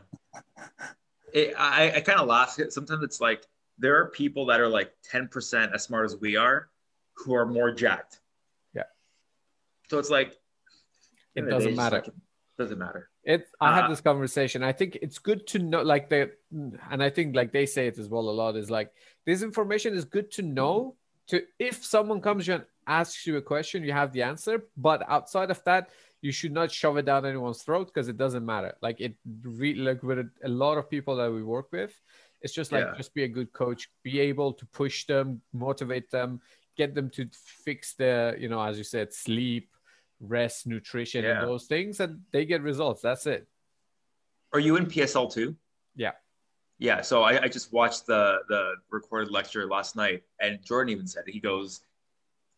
It, 1.34 1.54
I, 1.58 1.94
I 1.96 2.02
kind 2.02 2.20
of 2.20 2.28
laugh. 2.28 2.58
Sometimes 2.70 3.04
it's 3.04 3.22
like 3.22 3.46
there 3.78 3.98
are 3.98 4.10
people 4.10 4.48
that 4.48 4.60
are 4.60 4.68
like 4.68 4.92
10% 5.12 5.74
as 5.74 5.84
smart 5.84 6.06
as 6.06 6.18
we 6.18 6.36
are 6.36 6.70
who 7.14 7.34
are 7.34 7.46
more 7.46 7.72
jacked. 7.72 8.20
Yeah. 8.74 8.84
So 9.90 10.00
it's 10.00 10.10
like, 10.10 10.38
It 11.36 11.42
doesn't 11.42 11.76
matter. 11.76 11.98
like, 11.98 12.08
it 12.08 12.14
doesn't 12.58 12.80
matter. 12.80 13.09
It 13.24 13.48
i 13.60 13.76
had 13.76 13.86
Uh, 13.86 13.90
this 13.90 14.02
conversation. 14.02 14.64
I 14.64 14.72
think 14.72 14.98
it's 15.02 15.20
good 15.20 15.46
to 15.48 15.60
know 15.60 15.82
like 15.82 16.10
the 16.10 16.32
and 16.92 17.04
i 17.04 17.10
think 17.10 17.36
like 17.36 17.52
they 17.52 17.66
say 17.66 17.88
it 17.88 17.98
as 17.98 18.08
well 18.08 18.30
a 18.30 18.32
lot 18.42 18.56
is 18.56 18.70
like 18.72 18.92
this 19.26 19.42
information 19.42 19.94
is 19.94 20.06
good 20.06 20.32
to 20.32 20.42
know 20.42 20.96
to 21.28 21.42
if 21.60 21.84
someone 21.84 22.22
comes 22.22 22.46
to 22.46 22.52
you 22.52 22.56
and 22.58 22.66
asks 22.88 23.28
you 23.28 23.38
a 23.38 23.42
question 23.42 23.84
you 23.84 23.92
have 23.92 24.12
the 24.14 24.24
answer 24.24 24.56
but 24.78 25.04
outside 25.10 25.52
of 25.52 25.64
that 25.64 25.90
you 26.22 26.32
should 26.32 26.52
not 26.52 26.72
shove 26.72 26.98
it 26.98 27.06
down 27.06 27.26
anyone's 27.26 27.62
throat 27.62 27.88
because 27.88 28.10
it 28.10 28.18
doesn't 28.18 28.46
matter. 28.46 28.76
Like 28.82 29.00
it 29.00 29.16
re- 29.44 29.76
like 29.76 30.04
with 30.04 30.20
a, 30.20 30.30
a 30.44 30.50
lot 30.50 30.78
of 30.78 30.90
people 30.90 31.16
that 31.18 31.32
we 31.32 31.44
work 31.44 31.68
with 31.72 31.94
it's 32.42 32.54
just 32.54 32.72
like 32.72 32.86
Yeah. 32.86 32.98
just 32.98 33.14
be 33.14 33.24
a 33.24 33.28
good 33.38 33.52
coach 33.54 33.90
be 34.04 34.20
able 34.20 34.52
to 34.54 34.66
push 34.82 35.06
them 35.06 35.42
motivate 35.54 36.10
them 36.12 36.42
get 36.76 36.96
them 36.96 37.10
to 37.12 37.30
fix 37.66 37.94
their 37.94 38.38
you 38.38 38.50
know 38.50 38.62
as 38.62 38.78
you 38.78 38.84
said 38.84 39.14
sleep 39.14 39.66
rest 40.20 40.68
nutrition 40.68 41.24
Yeah. 41.24 41.40
and 41.40 41.48
those 41.48 41.66
things 41.66 42.00
and 42.00 42.22
they 42.32 42.46
get 42.46 42.62
results 42.62 43.02
that's 43.02 43.26
it 43.26 43.48
Are 44.54 44.60
you 44.60 44.76
in 44.76 44.86
PSL 44.88 45.32
too? 45.32 45.56
Yeah. 45.96 46.12
Yeah. 46.80 47.02
So 47.02 47.24
I, 47.24 47.44
I 47.44 47.48
just 47.48 47.72
watched 47.72 48.06
the 48.08 48.40
the 48.48 48.74
recorded 48.90 49.32
lecture 49.32 49.68
last 49.68 49.96
night, 49.96 50.24
and 50.42 50.60
Jordan 50.64 50.90
even 50.92 51.06
said 51.08 51.24
it. 51.28 51.34
He 51.34 51.40
goes, 51.40 51.82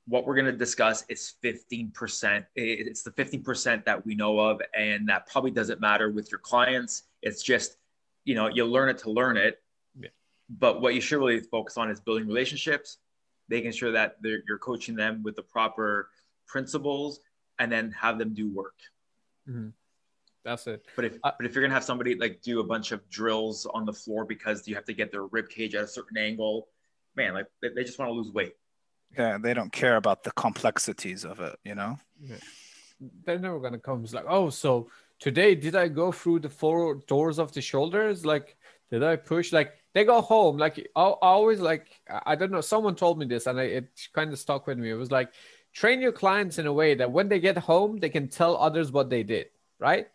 "What 0.07 0.25
we're 0.25 0.35
going 0.35 0.45
to 0.45 0.57
discuss 0.57 1.03
is 1.09 1.33
fifteen 1.41 1.91
percent. 1.91 2.45
It's 2.55 3.01
the 3.03 3.11
fifteen 3.11 3.43
percent 3.43 3.83
that 3.85 4.05
we 4.05 4.15
know 4.15 4.39
of, 4.39 4.61
and 4.73 5.09
that 5.09 5.27
probably 5.27 5.51
doesn't 5.51 5.81
matter 5.81 6.09
with 6.11 6.31
your 6.31 6.39
clients. 6.39 7.03
It's 7.21 7.41
just, 7.43 7.77
you 8.23 8.35
know, 8.35 8.47
you 8.47 8.63
learn 8.65 8.87
it 8.89 8.99
to 8.99 9.11
learn 9.11 9.35
it. 9.37 9.61
Yeah. 9.99 10.09
But 10.49 10.81
what 10.81 10.93
you 10.95 11.01
should 11.01 11.19
really 11.19 11.39
focus 11.41 11.75
on 11.77 11.89
is 11.91 11.99
building 11.99 12.27
relationships, 12.27 12.99
making 13.49 13.71
sure 13.73 13.91
that 13.91 14.17
you're 14.23 14.59
coaching 14.59 14.95
them 14.95 15.23
with 15.23 15.35
the 15.35 15.43
proper 15.43 16.09
principles, 16.47 17.19
and 17.61 17.71
then 17.71 17.85
have 18.03 18.15
them 18.21 18.33
do 18.41 18.45
work." 18.62 18.77
Mm-hmm. 19.50 19.69
that's 20.47 20.65
it. 20.67 20.79
But 20.95 21.05
if 21.05 21.13
I- 21.24 21.33
but 21.38 21.45
if 21.47 21.53
you're 21.53 21.63
gonna 21.65 21.74
have 21.79 21.83
somebody 21.91 22.13
like 22.24 22.41
do 22.41 22.59
a 22.59 22.67
bunch 22.74 22.91
of 22.95 23.00
drills 23.17 23.57
on 23.77 23.86
the 23.89 23.93
floor 23.93 24.21
because 24.25 24.67
you 24.67 24.74
have 24.79 24.86
to 24.91 24.93
get 25.01 25.07
their 25.13 25.25
rib 25.36 25.47
cage 25.55 25.74
at 25.79 25.83
a 25.83 25.88
certain 25.97 26.17
angle, 26.17 26.55
man, 27.15 27.33
like 27.38 27.47
they, 27.62 27.69
they 27.75 27.83
just 27.89 27.97
want 28.00 28.09
to 28.09 28.13
lose 28.19 28.31
weight. 28.39 28.55
Yeah, 29.17 29.38
they 29.45 29.53
don't 29.53 29.74
care 29.83 29.97
about 30.03 30.24
the 30.24 30.31
complexities 30.45 31.25
of 31.31 31.39
it, 31.50 31.55
you 31.69 31.75
know? 31.75 31.93
they're 33.25 33.39
never 33.39 33.59
gonna 33.59 33.79
come. 33.79 34.03
It's 34.03 34.13
like 34.13 34.25
oh 34.38 34.50
so 34.50 34.89
today 35.19 35.53
did 35.55 35.75
i 35.75 35.88
go 35.88 36.12
through 36.12 36.39
the 36.39 36.50
four 36.50 36.95
doors 37.13 37.38
of 37.39 37.51
the 37.51 37.62
shoulders? 37.62 38.25
Like 38.25 38.55
did 38.91 39.03
i 39.03 39.15
push? 39.15 39.51
Like 39.51 39.74
they 39.93 40.03
go 40.05 40.21
home. 40.21 40.57
Like 40.57 40.75
i, 40.95 41.01
I 41.01 41.15
always 41.38 41.59
like 41.59 41.86
I- 42.09 42.21
i 42.31 42.36
don't 42.36 42.51
know. 42.51 42.62
Someone 42.62 42.95
told 42.95 43.17
me 43.19 43.25
this 43.25 43.47
and 43.47 43.59
I, 43.59 43.63
it 43.79 43.86
kind 44.13 44.31
of 44.31 44.39
stuck 44.39 44.67
with 44.67 44.77
me. 44.77 44.89
It 44.91 45.00
was 45.05 45.12
like 45.12 45.29
train 45.73 46.01
your 46.01 46.11
clients 46.11 46.57
in 46.59 46.65
a 46.67 46.73
way 46.73 46.95
that 46.95 47.11
when 47.11 47.27
they 47.29 47.39
get 47.39 47.57
home 47.57 47.97
they 47.99 48.09
can 48.09 48.27
tell 48.27 48.57
others 48.57 48.91
what 48.91 49.09
they 49.09 49.23
did 49.23 49.47
right 49.79 50.07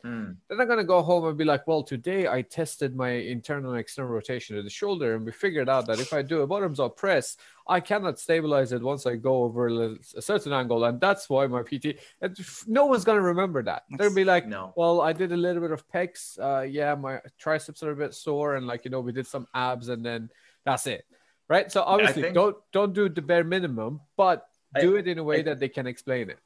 they're 0.49 0.59
not 0.59 0.67
going 0.67 0.79
to 0.79 0.85
go 0.85 1.03
home 1.03 1.25
and 1.27 1.37
be 1.37 1.45
like, 1.45 1.67
well, 1.67 1.83
today 1.83 2.29
I 2.29 2.43
tested 2.43 2.95
my 2.95 3.11
internal 3.11 3.73
and 3.73 3.81
external 3.81 4.13
rotation 4.13 4.57
of 4.57 4.63
the 4.63 4.71
shoulder, 4.71 5.17
and 5.17 5.27
we 5.27 5.33
figured 5.33 5.69
out 5.69 5.87
that 5.89 5.99
if 5.99 6.13
I 6.13 6.23
do 6.23 6.43
a 6.43 6.47
bottoms 6.47 6.79
up 6.79 6.97
press, 6.97 7.37
I 7.67 7.81
cannot 7.81 8.21
stabilize 8.21 8.71
it 8.71 8.81
once 8.81 9.07
I 9.07 9.17
go 9.17 9.43
over 9.43 9.67
a 9.67 9.97
a 10.17 10.23
certain 10.23 10.53
angle. 10.53 10.85
And 10.85 11.01
that's 11.01 11.29
why 11.29 11.49
my 11.49 11.63
PT, 11.65 11.99
and 12.23 12.39
no 12.69 12.87
one's 12.87 13.03
going 13.05 13.19
to 13.19 13.23
remember 13.35 13.61
that. 13.65 13.83
They'll 13.99 14.15
be 14.15 14.25
like, 14.25 14.47
No. 14.47 14.73
well, 14.77 15.01
I 15.01 15.13
did 15.13 15.33
a 15.33 15.37
little 15.37 15.61
bit 15.63 15.73
of 15.73 15.83
pecs. 15.89 16.39
Uh, 16.39 16.63
yeah, 16.63 16.95
my 16.95 17.19
triceps 17.37 17.83
are 17.83 17.91
a 17.91 17.97
bit 17.97 18.15
sore, 18.15 18.55
and 18.55 18.69
like, 18.69 18.85
you 18.85 18.93
know, 18.93 19.01
we 19.01 19.11
did 19.11 19.27
some 19.27 19.49
abs, 19.53 19.89
and 19.89 20.07
then 20.07 20.31
that's 20.65 20.87
it. 20.87 21.05
Right. 21.49 21.73
So 21.73 21.83
obviously, 21.83 22.23
think- 22.23 22.35
don't 22.37 22.57
don't 22.73 22.93
do 22.95 23.09
the 23.09 23.23
bare 23.23 23.43
minimum, 23.43 24.01
but 24.17 24.47
I- 24.77 24.81
do 24.81 24.97
it 24.97 25.07
in 25.09 25.19
a 25.19 25.25
way 25.25 25.41
I- 25.41 25.43
that 25.43 25.61
they 25.61 25.69
can 25.69 25.87
explain 25.87 26.31
it. 26.31 26.39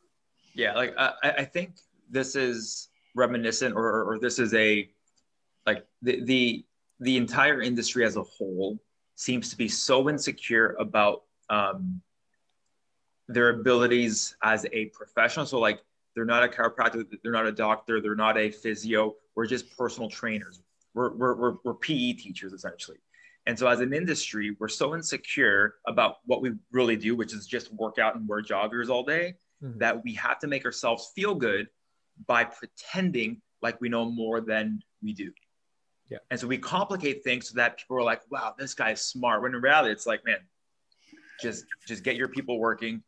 Yeah, 0.54 0.74
like 0.74 0.94
I, 0.98 1.12
I 1.22 1.30
I 1.30 1.44
think 1.44 1.76
this 2.08 2.34
is 2.34 2.88
reminiscent, 3.14 3.74
or, 3.76 3.84
or, 3.86 4.04
or 4.12 4.18
this 4.18 4.38
is 4.38 4.52
a 4.54 4.90
like 5.66 5.86
the 6.02 6.24
the 6.24 6.64
the 6.98 7.16
entire 7.16 7.60
industry 7.62 8.04
as 8.04 8.16
a 8.16 8.22
whole 8.22 8.78
seems 9.14 9.50
to 9.50 9.56
be 9.56 9.68
so 9.68 10.08
insecure 10.08 10.74
about 10.78 11.22
um, 11.50 12.00
their 13.28 13.50
abilities 13.60 14.34
as 14.42 14.66
a 14.72 14.86
professional. 14.86 15.46
So 15.46 15.58
like 15.58 15.80
they're 16.14 16.24
not 16.24 16.42
a 16.42 16.48
chiropractor, 16.48 17.06
they're 17.22 17.32
not 17.32 17.46
a 17.46 17.52
doctor, 17.52 18.00
they're 18.00 18.16
not 18.16 18.36
a 18.36 18.50
physio. 18.50 19.14
We're 19.36 19.46
just 19.46 19.76
personal 19.76 20.08
trainers. 20.10 20.62
We're 20.94 21.10
we're 21.14 21.34
we're, 21.36 21.54
we're 21.64 21.74
PE 21.74 22.14
teachers 22.14 22.52
essentially. 22.52 22.98
And 23.46 23.58
so 23.58 23.66
as 23.66 23.80
an 23.80 23.92
industry, 23.92 24.56
we're 24.58 24.68
so 24.68 24.94
insecure 24.94 25.76
about 25.86 26.16
what 26.26 26.42
we 26.42 26.52
really 26.72 26.96
do, 26.96 27.16
which 27.16 27.32
is 27.32 27.46
just 27.46 27.72
work 27.72 27.98
out 27.98 28.14
and 28.14 28.28
wear 28.28 28.42
joggers 28.42 28.88
all 28.88 29.02
day 29.04 29.34
Mhm. 29.62 29.78
that 29.78 30.02
we 30.04 30.14
have 30.14 30.38
to 30.40 30.46
make 30.46 30.64
ourselves 30.64 31.10
feel 31.14 31.34
good 31.34 31.68
by 32.26 32.44
pretending 32.44 33.40
like 33.62 33.80
we 33.80 33.88
know 33.88 34.04
more 34.10 34.40
than 34.40 34.82
we 35.02 35.12
do. 35.12 35.32
Yeah. 36.08 36.18
And 36.30 36.38
so 36.40 36.46
we 36.46 36.58
complicate 36.58 37.22
things 37.24 37.48
so 37.50 37.54
that 37.56 37.78
people 37.78 37.96
are 37.96 38.02
like, 38.02 38.22
wow, 38.30 38.54
this 38.58 38.74
guy's 38.74 39.00
smart. 39.02 39.42
When 39.42 39.54
in 39.54 39.60
reality, 39.60 39.92
it's 39.92 40.06
like, 40.06 40.24
man, 40.24 40.38
just 41.40 41.64
just 41.86 42.02
get 42.02 42.16
your 42.16 42.28
people 42.28 42.58
working 42.58 43.02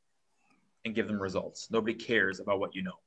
and 0.85 0.95
give 0.95 1.07
them 1.09 1.21
results. 1.21 1.71
Nobody 1.71 1.95
cares 1.95 2.41
about 2.41 2.59
what 2.61 2.75
you 2.75 2.83
know. 2.83 2.99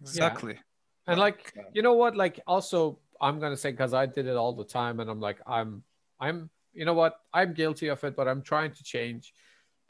Exactly. 0.00 0.58
And 1.06 1.18
like, 1.18 1.52
you 1.72 1.82
know 1.82 1.94
what? 1.94 2.16
Like, 2.16 2.40
also, 2.46 3.00
I'm 3.20 3.38
gonna 3.40 3.56
say 3.56 3.70
because 3.72 3.92
I 3.94 4.06
did 4.06 4.26
it 4.26 4.36
all 4.36 4.52
the 4.52 4.64
time, 4.64 5.00
and 5.00 5.10
I'm 5.10 5.20
like, 5.20 5.40
I'm, 5.46 5.82
I'm, 6.20 6.50
you 6.72 6.84
know 6.84 6.94
what? 6.94 7.20
I'm 7.32 7.54
guilty 7.54 7.88
of 7.88 8.02
it, 8.04 8.16
but 8.16 8.28
I'm 8.28 8.42
trying 8.42 8.72
to 8.72 8.84
change. 8.84 9.32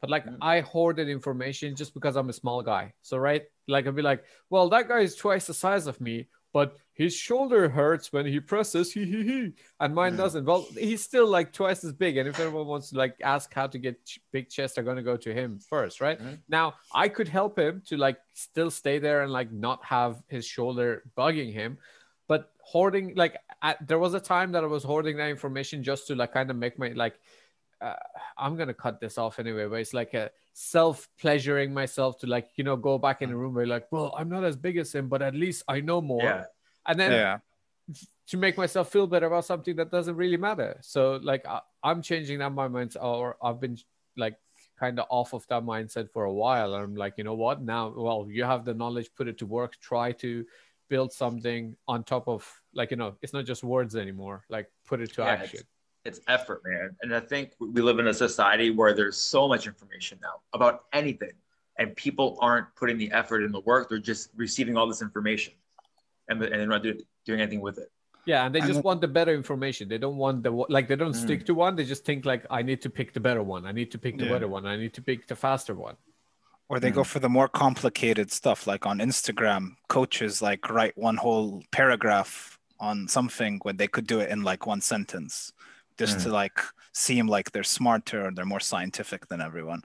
But 0.01 0.09
like, 0.09 0.25
Mhm. 0.25 0.37
I 0.41 0.59
hoarded 0.61 1.09
information 1.09 1.75
just 1.75 1.93
because 1.93 2.15
I'm 2.15 2.29
a 2.29 2.33
small 2.33 2.61
guy. 2.61 2.93
So 3.01 3.17
right, 3.17 3.43
like, 3.67 3.87
I'd 3.87 3.95
be 3.95 4.01
like, 4.01 4.23
well, 4.49 4.69
that 4.69 4.87
guy 4.87 4.99
is 4.99 5.15
twice 5.15 5.47
the 5.47 5.53
size 5.53 5.87
of 5.87 5.99
me, 6.01 6.27
but 6.53 6.77
his 6.93 7.15
shoulder 7.15 7.67
hurts 7.69 8.13
when 8.13 8.25
he 8.25 8.39
presses, 8.39 8.91
he 8.93 9.05
he 9.05 9.23
he, 9.23 9.53
and 9.79 9.95
mine 9.95 10.13
Mhm. 10.13 10.17
doesn't. 10.17 10.45
Well, 10.45 10.67
he's 10.77 11.03
still 11.03 11.27
like 11.27 11.51
twice 11.53 11.83
as 11.83 11.91
big, 11.93 12.17
and 12.17 12.27
if 12.29 12.39
anyone 12.39 12.67
wants 12.67 12.89
to 12.91 12.97
like 12.97 13.15
ask 13.23 13.53
how 13.53 13.67
to 13.67 13.77
get 13.79 13.97
big 14.31 14.49
chest, 14.49 14.75
they're 14.75 14.83
gonna 14.83 15.01
go 15.03 15.17
to 15.17 15.33
him 15.33 15.59
first, 15.59 15.99
right? 16.01 16.19
Mhm. 16.19 16.39
Now, 16.49 16.75
I 16.93 17.09
could 17.09 17.27
help 17.27 17.57
him 17.57 17.81
to 17.87 17.97
like 17.97 18.19
still 18.33 18.69
stay 18.71 18.99
there 18.99 19.23
and 19.23 19.31
like 19.31 19.51
not 19.51 19.83
have 19.85 20.21
his 20.27 20.45
shoulder 20.45 21.03
bugging 21.17 21.51
him, 21.51 21.77
hoarding 22.65 23.13
like 23.15 23.37
at, 23.61 23.87
there 23.87 23.99
was 23.99 24.13
a 24.15 24.19
time 24.19 24.51
that 24.53 24.63
I 24.63 24.67
was 24.67 24.83
hoarding 24.83 25.17
that 25.17 25.29
information 25.29 25.83
just 25.83 26.07
to 26.07 26.15
like 26.15 26.33
kind 26.33 26.49
of 26.49 26.57
make 26.57 26.79
my 26.79 26.89
like 26.89 27.19
uh, 27.79 27.93
I'm 28.37 28.55
gonna 28.55 28.73
cut 28.73 28.99
this 28.99 29.17
off 29.17 29.37
anyway, 29.37 29.67
but 29.67 29.75
it's 29.75 29.93
like 29.93 30.13
a 30.15 30.31
self 30.53 31.07
pleasuring 31.19 31.73
myself 31.73 32.17
to 32.19 32.27
like 32.27 32.47
you 32.55 32.63
know 32.63 32.75
go 32.75 32.97
back 32.97 33.21
in 33.21 33.29
the 33.29 33.35
room 33.35 33.53
where 33.53 33.67
like, 33.67 33.85
well, 33.91 34.15
I'm 34.17 34.29
not 34.29 34.43
as 34.43 34.55
big 34.55 34.77
as 34.77 34.93
him, 34.95 35.09
but 35.09 35.21
at 35.21 35.35
least 35.35 35.63
I 35.67 35.81
know 35.81 36.01
more, 36.01 36.23
Yeah. 36.23 36.45
and 36.87 36.99
then 36.99 37.11
Yeah. 37.11 37.37
to 38.29 38.37
make 38.37 38.57
myself 38.57 38.91
feel 38.91 39.05
better 39.05 39.27
about 39.27 39.45
something 39.45 39.75
that 39.75 39.91
doesn't 39.91 40.15
really 40.15 40.37
matter. 40.37 40.77
So 40.81 41.19
like 41.21 41.45
I, 41.45 41.59
I'm 41.83 42.01
changing 42.01 42.39
that 42.39 42.51
my 42.51 42.67
mindset, 42.67 43.03
or 43.03 43.37
I've 43.43 43.59
been 43.59 43.77
like 44.17 44.37
kind 44.79 44.99
of 44.99 45.05
off 45.09 45.33
of 45.33 45.45
that 45.47 45.63
mindset 45.63 46.09
for 46.11 46.23
a 46.25 46.33
while. 46.33 46.73
And 46.73 46.83
I'm 46.83 46.95
like, 46.95 47.13
you 47.17 47.23
know 47.23 47.35
what? 47.35 47.61
Now, 47.61 47.93
well, 47.95 48.25
you 48.29 48.43
have 48.43 48.65
the 48.65 48.73
knowledge, 48.73 49.09
put 49.15 49.27
it 49.27 49.37
to 49.39 49.45
work. 49.45 49.79
Try 49.79 50.13
to 50.23 50.45
build 50.89 51.11
something 51.11 51.75
on 51.87 52.03
top 52.03 52.27
of 52.27 52.49
like 52.73 52.91
you 52.91 52.97
know, 52.97 53.15
it's 53.21 53.33
not 53.33 53.45
just 53.45 53.63
words 53.63 53.95
anymore. 53.95 54.43
Like 54.49 54.69
put 54.85 55.01
it 55.01 55.13
to 55.13 55.21
Yeah, 55.21 55.29
action. 55.29 55.61
It's 56.03 56.19
effort, 56.27 56.61
man. 56.65 56.95
And 57.01 57.15
I 57.15 57.19
think 57.19 57.53
we 57.59 57.81
live 57.81 57.97
in 57.97 58.07
a 58.07 58.13
society 58.13 58.69
where 58.69 58.93
there's 58.93 59.17
so 59.17 59.47
much 59.47 59.65
information 59.65 60.19
now 60.21 60.41
about 60.53 60.83
anything, 60.93 61.31
and 61.79 61.95
people 61.95 62.37
aren't 62.41 62.67
putting 62.75 62.97
the 62.97 63.11
effort 63.11 63.41
in 63.43 63.51
the 63.51 63.61
work. 63.61 63.89
They're 63.89 63.97
just 63.97 64.29
receiving 64.35 64.77
all 64.77 64.87
this 64.87 65.01
information, 65.01 65.53
and, 66.29 66.41
and 66.43 66.53
they're 66.53 66.67
not 66.67 66.83
do, 66.83 66.99
doing 67.25 67.41
anything 67.41 67.61
with 67.61 67.79
it. 67.79 67.89
Yeah, 68.25 68.45
and 68.45 68.53
they 68.53 68.59
And 68.59 68.67
just 68.67 68.79
it- 68.79 68.85
want 68.85 69.01
the 69.01 69.07
better 69.07 69.33
information. 69.33 69.87
They 69.87 69.97
don't 69.97 70.17
want 70.17 70.43
the 70.43 70.51
like 70.51 70.87
they 70.87 70.95
don't 70.95 71.13
Mm. 71.13 71.23
stick 71.25 71.45
to 71.47 71.53
one. 71.55 71.75
They 71.75 71.85
just 71.85 72.05
think 72.05 72.23
like 72.25 72.45
I 72.51 72.61
need 72.61 72.81
to 72.83 72.89
pick 72.89 73.13
the 73.13 73.19
better 73.19 73.41
one. 73.41 73.65
I 73.65 73.71
need 73.71 73.89
to 73.91 73.97
pick 73.97 74.17
the 74.19 74.25
Yeah. 74.25 74.31
better 74.33 74.47
one. 74.47 74.65
I 74.67 74.75
need 74.77 74.93
to 74.95 75.01
pick 75.01 75.25
the 75.27 75.35
faster 75.35 75.73
one. 75.73 75.95
Or 76.67 76.79
they 76.79 76.89
go 76.91 77.03
for 77.03 77.19
the 77.19 77.29
more 77.29 77.47
complicated 77.47 78.31
stuff, 78.31 78.65
like 78.65 78.85
on 78.87 78.97
Instagram, 78.99 79.75
coaches 79.87 80.41
like 80.41 80.67
write 80.69 80.97
one 80.97 81.17
whole 81.17 81.63
paragraph 81.71 82.57
on 82.79 83.07
something 83.07 83.59
when 83.63 83.77
they 83.77 83.87
could 83.87 84.07
do 84.07 84.19
it 84.19 84.29
in 84.31 84.41
like 84.41 84.65
one 84.65 84.81
sentence, 84.81 85.53
just 85.97 86.17
Mm. 86.17 86.23
to 86.23 86.29
like 86.31 86.59
seem 86.91 87.27
like 87.27 87.51
they're 87.51 87.63
smarter 87.63 88.25
or 88.25 88.31
they're 88.31 88.45
more 88.45 88.59
scientific 88.59 89.27
than 89.27 89.41
everyone. 89.41 89.83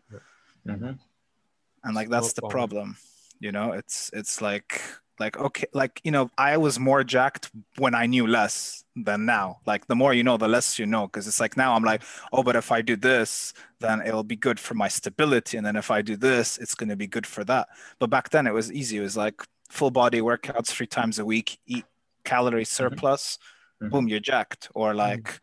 And 1.85 1.95
like 1.95 2.09
that's 2.09 2.33
the 2.33 2.43
problem, 2.51 2.97
you 3.41 3.53
know. 3.53 3.73
It's 3.73 4.11
it's 4.13 4.41
like 4.41 4.83
like 5.21 5.37
okay, 5.39 5.67
like 5.75 6.01
you 6.05 6.11
know, 6.11 6.31
I 6.39 6.57
was 6.57 6.79
more 6.81 7.05
jacked 7.05 7.51
when 7.79 7.95
I 7.95 8.07
knew 8.07 8.27
less 8.27 8.85
than 8.97 9.27
now. 9.27 9.61
Like 9.67 9.87
the 9.87 9.95
more 9.95 10.15
you 10.15 10.25
know, 10.25 10.37
the 10.39 10.49
less 10.49 10.79
you 10.79 10.87
know, 10.87 11.07
because 11.07 11.29
it's 11.29 11.41
like 11.41 11.57
now 11.57 11.75
I'm 11.75 11.85
like, 11.85 12.03
oh, 12.33 12.43
but 12.43 12.57
if 12.57 12.73
I 12.73 12.83
do 12.83 12.97
this, 12.97 13.53
then 13.81 14.03
it'll 14.07 14.25
be 14.25 14.37
good 14.37 14.59
for 14.59 14.75
my 14.75 14.89
stability, 14.89 15.57
and 15.59 15.67
then 15.67 15.77
if 15.77 15.91
I 15.91 16.03
do 16.03 16.17
this, 16.17 16.59
it's 16.59 16.75
going 16.75 16.89
to 16.89 16.97
be 16.97 17.07
good 17.07 17.27
for 17.27 17.45
that. 17.45 17.69
But 18.01 18.11
back 18.11 18.31
then 18.31 18.47
it 18.47 18.55
was 18.55 18.73
easy. 18.73 18.97
It 18.99 19.03
was 19.03 19.17
like 19.17 19.43
full 19.69 19.91
body 19.93 20.21
workouts 20.21 20.69
three 20.69 20.87
times 20.89 21.19
a 21.19 21.25
week, 21.25 21.59
eat 21.67 21.85
calorie 22.25 22.65
surplus, 22.65 23.39
Mhm. 23.83 23.91
boom, 23.91 24.09
you're 24.09 24.21
jacked. 24.21 24.69
Or 24.75 24.95
like 24.95 25.41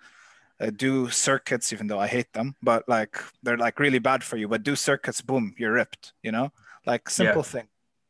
uh, 0.59 0.71
do 0.75 1.09
circuits, 1.09 1.71
even 1.73 1.87
though 1.87 1.99
I 1.99 2.07
hate 2.07 2.33
them, 2.33 2.55
but 2.63 2.87
like 2.89 3.17
they're 3.43 3.57
like 3.57 3.79
really 3.79 3.99
bad 3.99 4.23
for 4.23 4.37
you. 4.37 4.47
But 4.47 4.63
do 4.63 4.75
circuits, 4.75 5.21
boom, 5.21 5.53
you're 5.57 5.73
ripped. 5.73 6.13
You 6.23 6.31
know, 6.31 6.51
like 6.85 7.09
simple 7.09 7.43
thing. 7.43 7.67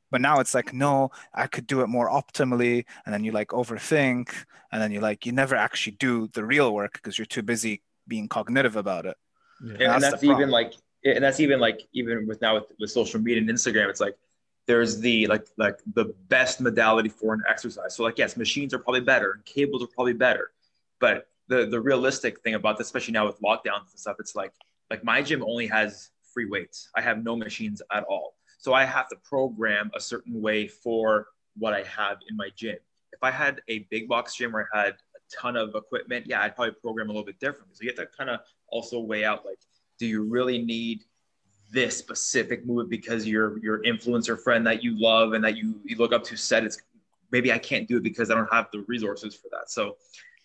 But 0.09 0.21
now 0.21 0.39
it's 0.39 0.53
like, 0.53 0.73
no, 0.73 1.11
I 1.33 1.47
could 1.47 1.67
do 1.67 1.81
it 1.81 1.87
more 1.87 2.09
optimally, 2.09 2.85
and 3.05 3.13
then 3.13 3.23
you 3.23 3.31
like 3.31 3.49
overthink, 3.49 4.33
and 4.71 4.81
then 4.81 4.91
you 4.91 5.01
like 5.01 5.25
you 5.25 5.31
never 5.31 5.55
actually 5.55 5.97
do 5.97 6.27
the 6.33 6.45
real 6.45 6.73
work 6.73 6.93
because 6.93 7.17
you're 7.17 7.25
too 7.25 7.43
busy 7.43 7.81
being 8.07 8.27
cognitive 8.29 8.75
about 8.75 9.05
it. 9.05 9.17
and, 9.79 9.89
That's 9.89 10.03
and 10.03 10.03
the 10.03 10.11
that's 10.11 10.23
even 10.23 10.35
problem. 10.35 10.49
like 10.51 10.73
and 11.03 11.23
that's 11.23 11.39
even 11.39 11.59
like 11.59 11.81
even 11.93 12.27
with 12.27 12.41
now 12.41 12.55
with, 12.55 12.71
with 12.79 12.91
social 12.91 13.19
media 13.19 13.41
and 13.41 13.49
instagram 13.49 13.89
it's 13.89 13.99
like 14.01 14.17
there's 14.67 14.99
the 14.99 15.27
like 15.27 15.47
like 15.57 15.77
the 15.93 16.13
best 16.27 16.59
modality 16.61 17.09
for 17.09 17.33
an 17.33 17.41
exercise. 17.49 17.95
So 17.95 18.03
like 18.03 18.17
yes 18.17 18.35
machines 18.37 18.73
are 18.73 18.79
probably 18.79 19.01
better 19.01 19.31
and 19.33 19.45
cables 19.45 19.81
are 19.83 19.87
probably 19.87 20.13
better. 20.13 20.51
But 20.99 21.27
the 21.47 21.65
the 21.65 21.79
realistic 21.79 22.41
thing 22.41 22.55
about 22.55 22.77
this 22.77 22.87
especially 22.87 23.13
now 23.13 23.25
with 23.25 23.39
lockdowns 23.41 23.91
and 23.91 23.99
stuff 23.99 24.17
it's 24.19 24.35
like 24.35 24.53
like 24.91 25.03
my 25.03 25.21
gym 25.21 25.43
only 25.43 25.67
has 25.67 26.09
free 26.33 26.45
weights. 26.45 26.89
I 26.95 27.01
have 27.01 27.23
no 27.23 27.35
machines 27.35 27.81
at 27.91 28.03
all 28.03 28.35
so 28.57 28.73
i 28.73 28.83
have 28.83 29.07
to 29.07 29.15
program 29.23 29.91
a 29.95 29.99
certain 29.99 30.41
way 30.41 30.67
for 30.67 31.27
what 31.57 31.73
i 31.73 31.83
have 31.83 32.17
in 32.29 32.35
my 32.35 32.49
gym 32.55 32.77
if 33.13 33.19
i 33.21 33.31
had 33.31 33.61
a 33.67 33.79
big 33.89 34.07
box 34.07 34.35
gym 34.35 34.51
where 34.51 34.67
i 34.73 34.85
had 34.85 34.93
a 34.93 35.35
ton 35.41 35.55
of 35.55 35.75
equipment 35.75 36.25
yeah 36.27 36.41
i'd 36.41 36.55
probably 36.55 36.73
program 36.81 37.07
a 37.07 37.11
little 37.11 37.25
bit 37.25 37.39
differently 37.39 37.73
so 37.73 37.83
you 37.83 37.89
have 37.89 37.97
to 37.97 38.17
kind 38.17 38.29
of 38.29 38.39
also 38.69 38.99
weigh 38.99 39.25
out 39.25 39.45
like 39.45 39.59
do 39.99 40.05
you 40.05 40.23
really 40.23 40.63
need 40.63 41.03
this 41.71 41.97
specific 41.97 42.65
move 42.65 42.89
because 42.89 43.27
your 43.27 43.59
your 43.59 43.81
influencer 43.83 44.39
friend 44.41 44.65
that 44.65 44.83
you 44.83 44.97
love 44.97 45.33
and 45.33 45.43
that 45.43 45.57
you, 45.57 45.79
you 45.83 45.97
look 45.97 46.13
up 46.13 46.23
to 46.23 46.37
said 46.37 46.63
it's 46.63 46.81
maybe 47.31 47.51
I 47.51 47.57
can't 47.57 47.87
do 47.87 47.97
it 47.97 48.03
because 48.03 48.31
I 48.31 48.35
don't 48.35 48.51
have 48.53 48.67
the 48.71 48.83
resources 48.87 49.35
for 49.35 49.49
that. 49.51 49.69
So 49.69 49.97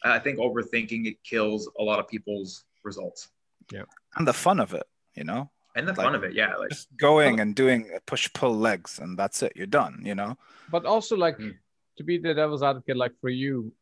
I 0.05 0.19
think 0.19 0.39
overthinking 0.39 1.07
it 1.07 1.23
kills 1.23 1.71
a 1.79 1.83
lot 1.83 2.01
of 2.01 2.09
people's 2.09 2.65
results 2.83 3.29
Yeah. 3.71 3.85
And 4.17 4.27
the 4.27 4.33
fun 4.33 4.59
of 4.59 4.75
it, 4.75 4.83
you 5.15 5.25
know, 5.25 5.51
and 5.75 5.87
the 5.89 5.93
Like- 5.93 6.05
fun 6.07 6.15
of 6.15 6.25
it. 6.25 6.33
Yeah, 6.35 6.55
like 6.57 6.71
just 6.71 6.89
going 6.97 7.41
and 7.41 7.55
doing 7.55 7.91
push 8.07 8.33
pull 8.33 8.55
legs, 8.57 8.99
and 8.99 9.19
that's 9.19 9.43
it. 9.43 9.53
You're 9.57 9.67
done. 9.67 10.03
You 10.05 10.15
know. 10.15 10.37
But 10.71 10.85
also 10.87 11.17
like 11.17 11.39
Mm. 11.39 11.55
to 11.99 12.03
be 12.05 12.19
the 12.19 12.35
devil's 12.35 12.63
advocate, 12.63 12.97
like 12.97 13.13
for 13.21 13.29
you, 13.31 13.73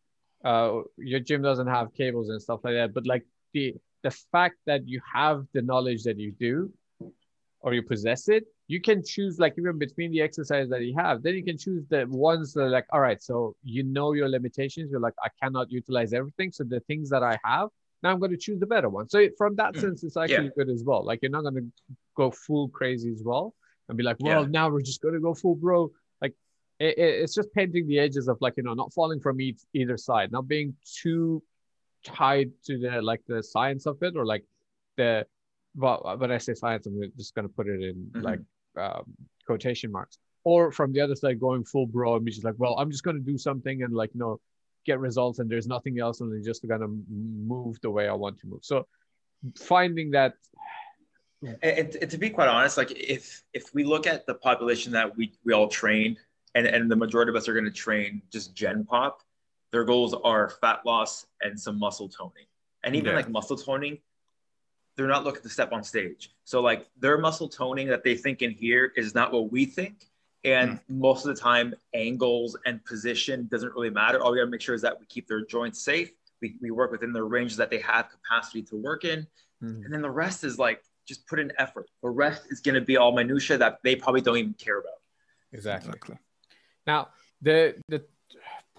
uh, 0.45 0.83
your 0.97 1.21
gym 1.21 1.43
doesn't 1.43 1.67
have 1.69 1.93
cables 1.95 2.29
and 2.31 2.41
stuff 2.41 2.61
like 2.65 2.75
that. 2.75 2.95
But 2.95 3.07
like 3.07 3.25
the 3.53 3.75
the 4.03 4.11
fact 4.33 4.57
that 4.67 4.89
you 4.89 5.01
have 5.13 5.47
the 5.53 5.61
knowledge 5.63 6.05
that 6.05 6.19
you 6.19 6.33
do, 6.33 6.73
or 7.61 7.75
you 7.75 7.83
possess 7.83 8.29
it, 8.31 8.45
you 8.67 8.81
can 8.81 9.05
choose 9.05 9.39
like 9.39 9.55
even 9.59 9.77
between 9.79 10.11
the 10.11 10.23
exercises 10.23 10.71
that 10.71 10.81
you 10.83 10.95
have. 10.97 11.23
Then 11.23 11.35
you 11.35 11.45
can 11.45 11.59
choose 11.59 11.85
the 11.89 12.07
ones 12.09 12.55
that 12.55 12.63
are 12.63 12.71
like, 12.71 12.87
all 12.93 13.01
right, 13.01 13.23
so 13.23 13.55
you 13.63 13.83
know 13.83 14.13
your 14.15 14.29
limitations. 14.29 14.91
You're 14.91 15.01
like, 15.09 15.13
I 15.23 15.29
cannot 15.43 15.71
utilize 15.71 16.15
everything. 16.15 16.51
So 16.53 16.65
the 16.65 16.81
things 16.81 17.11
that 17.11 17.23
I 17.23 17.39
have, 17.45 17.69
now 18.03 18.11
I'm 18.11 18.19
going 18.19 18.31
to 18.33 18.37
choose 18.37 18.59
the 18.61 18.67
better 18.67 18.89
one. 18.89 19.09
So 19.09 19.27
from 19.37 19.57
that 19.57 19.75
Mm. 19.75 19.81
sense, 19.81 20.05
it's 20.05 20.17
actually 20.17 20.51
good 20.57 20.69
as 20.71 20.83
well. 20.85 21.05
Like 21.05 21.19
you're 21.23 21.31
not 21.31 21.43
going 21.43 21.55
to 21.55 21.67
go 22.17 22.31
full 22.31 22.69
crazy 22.69 23.11
as 23.13 23.23
well 23.25 23.55
and 23.89 23.97
be 23.99 24.03
like, 24.05 24.17
well, 24.21 24.43
Yeah. 24.43 24.49
now 24.49 24.71
we're 24.71 24.83
just 24.83 25.01
going 25.03 25.15
to 25.15 25.21
go 25.21 25.35
full 25.35 25.55
bro. 25.55 25.91
Like 26.23 26.35
it, 26.79 26.97
it- 26.99 27.23
it's 27.23 27.35
just 27.35 27.53
painting 27.53 27.87
the 27.87 27.99
edges 27.99 28.29
of 28.29 28.39
like 28.41 28.55
you 28.57 28.63
know 28.63 28.75
not 28.75 28.93
falling 28.93 29.21
from 29.21 29.41
each, 29.41 29.61
either 29.75 29.97
side, 29.97 30.33
not 30.33 30.49
being 30.49 30.75
too 31.03 31.43
tied 32.05 32.51
to 32.65 32.79
the 32.79 33.03
like 33.03 33.21
the 33.27 33.43
science 33.43 33.85
of 33.87 34.03
it 34.03 34.17
or 34.17 34.25
like 34.25 34.45
the 34.97 35.27
well 35.77 36.15
when 36.19 36.31
I 36.33 36.39
say 36.39 36.55
science, 36.55 36.87
I'm 36.87 37.01
just 37.17 37.35
going 37.35 37.47
to 37.49 37.55
put 37.55 37.69
it 37.69 37.83
in 37.83 37.97
Mhm. 38.15 38.23
like 38.23 38.41
um, 38.77 39.05
quotation 39.47 39.91
marks. 39.93 40.19
Or 40.43 40.73
from 40.73 40.93
the 40.93 41.01
other 41.03 41.15
side, 41.15 41.39
going 41.39 41.65
full 41.65 41.87
bro 41.87 42.17
and 42.17 42.25
be 42.25 42.31
just 42.31 42.45
like, 42.45 42.55
well, 42.57 42.75
I'm 42.79 42.91
just 42.91 43.03
going 43.03 43.17
to 43.17 43.23
do 43.23 43.37
something 43.37 43.83
and 43.83 43.93
like 43.93 44.11
you 44.15 44.21
know 44.21 44.41
get 44.87 44.99
results 44.99 45.39
and 45.39 45.51
there's 45.51 45.67
nothing 45.67 45.99
else 46.01 46.21
and 46.21 46.33
I'm 46.33 46.43
just 46.43 46.63
to 46.81 47.05
move 47.11 47.79
the 47.83 47.91
way 47.91 48.09
I 48.09 48.15
want 48.15 48.39
to 48.41 48.47
move. 48.47 48.61
So 48.65 48.87
finding 49.59 50.11
that 50.13 50.35
and, 51.43 51.57
and- 51.63 51.97
and 51.97 52.11
to 52.11 52.19
be 52.19 52.29
quite 52.31 52.49
honest, 52.49 52.77
like 52.77 52.91
if 52.93 53.43
if 53.55 53.73
we 53.75 53.83
look 53.83 54.07
at 54.07 54.27
the 54.27 54.35
population 54.35 54.93
that 54.93 55.17
we 55.17 55.33
we 55.45 55.55
all 55.55 55.69
train, 55.69 56.19
and 56.55 56.67
and 56.67 56.91
the 56.91 56.97
majority 56.97 57.31
of 57.31 57.37
us 57.37 57.49
are 57.49 57.55
going 57.55 57.65
to 57.65 57.71
train 57.71 58.21
just 58.31 58.55
Gen 58.55 58.85
Pop, 58.85 59.23
their 59.73 59.85
goals 59.85 60.15
are 60.15 60.51
fat 60.61 60.85
loss 60.85 61.27
and 61.41 61.59
some 61.59 61.79
muscle 61.79 62.11
toning, 62.11 62.45
and 62.85 62.95
even 62.95 63.11
Yeah. 63.13 63.17
like 63.17 63.31
muscle 63.31 63.57
toning, 63.57 63.99
they're 64.97 65.07
not 65.07 65.25
looking 65.25 65.41
to 65.41 65.49
step 65.49 65.73
on 65.73 65.83
stage. 65.83 66.31
So 66.45 66.61
like 66.61 66.87
their 66.99 67.17
muscle 67.17 67.49
toning 67.49 67.89
that 67.89 68.05
they 68.05 68.17
think 68.17 68.43
in 68.43 68.51
here 68.51 68.93
is 68.95 69.15
not 69.15 69.33
what 69.33 69.51
we 69.51 69.65
think. 69.65 70.10
And 70.45 70.81
most 70.89 71.27
of 71.27 71.35
the 71.35 71.41
time, 71.41 71.75
angles 71.95 72.57
and 72.65 72.83
position 72.85 73.47
doesn't 73.51 73.75
really 73.75 73.91
matter. 73.91 74.23
All 74.23 74.33
we 74.33 74.39
got 74.39 74.45
to 74.45 74.51
make 74.51 74.63
sure 74.63 74.75
is 74.75 74.83
that 74.83 74.99
we 74.99 75.07
keep 75.07 75.29
their 75.29 75.45
joints 75.45 75.83
safe. 75.83 76.11
We, 76.41 76.57
we 76.63 76.71
work 76.71 76.91
within 76.91 77.13
the 77.13 77.23
ranges 77.23 77.59
that 77.59 77.71
they 77.71 77.81
have 77.81 78.09
capacity 78.09 78.63
to 78.63 78.77
work 78.77 79.05
in. 79.05 79.27
Mhm. 79.63 79.85
And 79.85 79.93
then 79.93 80.01
the 80.01 80.11
rest 80.11 80.43
is 80.45 80.59
like 80.59 80.83
just 81.07 81.27
put 81.27 81.39
in 81.39 81.53
effort. 81.59 81.91
The 82.03 82.09
rest 82.09 82.47
is 82.51 82.61
going 82.61 82.77
to 82.77 82.81
be 82.81 82.97
all 82.97 83.13
minutia 83.13 83.59
that 83.59 83.81
they 83.83 83.97
probably 83.97 84.23
don't 84.23 84.39
even 84.39 84.55
care 84.55 84.79
about. 84.79 84.95
exactly 85.53 85.91
Exactly. 85.91 86.17
Now, 86.87 87.09
the 87.43 87.75
the 87.89 88.05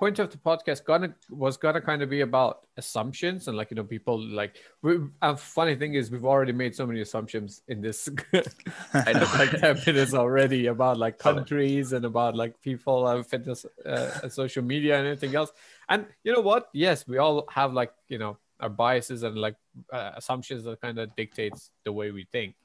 point 0.01 0.17
of 0.17 0.31
the 0.31 0.37
podcast 0.49 0.83
gonna 0.83 1.13
was 1.29 1.57
gonna 1.63 1.79
kind 1.89 2.01
of 2.01 2.09
be 2.09 2.21
about 2.21 2.53
assumptions 2.81 3.47
and 3.47 3.55
like 3.55 3.69
you 3.71 3.75
know 3.79 3.83
people 3.83 4.17
like 4.39 4.55
we, 4.81 4.97
and 5.21 5.39
funny 5.39 5.75
thing 5.81 5.93
is 5.99 6.09
we've 6.13 6.25
already 6.33 6.51
made 6.63 6.73
so 6.79 6.87
many 6.87 7.01
assumptions 7.07 7.61
in 7.67 7.81
this 7.85 8.09
I 9.09 9.13
know. 9.13 9.27
like 9.41 9.51
10 9.51 9.77
minutes 9.85 10.13
already 10.15 10.61
about 10.75 10.97
like 10.97 11.19
countries 11.19 11.93
and 11.93 12.03
about 12.03 12.35
like 12.35 12.53
people 12.69 13.07
and 13.07 13.23
fitness 13.33 13.63
uh, 13.85 14.27
social 14.27 14.63
media 14.63 14.97
and 14.97 15.05
anything 15.05 15.35
else. 15.35 15.51
And 15.87 16.07
you 16.23 16.31
know 16.33 16.41
what? 16.51 16.69
Yes 16.73 17.07
we 17.07 17.17
all 17.19 17.37
have 17.51 17.71
like 17.81 17.93
you 18.07 18.17
know 18.17 18.33
our 18.59 18.69
biases 18.69 19.21
and 19.21 19.37
like 19.37 19.57
uh, 19.93 20.11
assumptions 20.15 20.63
that 20.63 20.81
kind 20.81 20.97
of 20.97 21.15
dictates 21.15 21.69
the 21.85 21.91
way 21.99 22.09
we 22.09 22.23
think. 22.31 22.55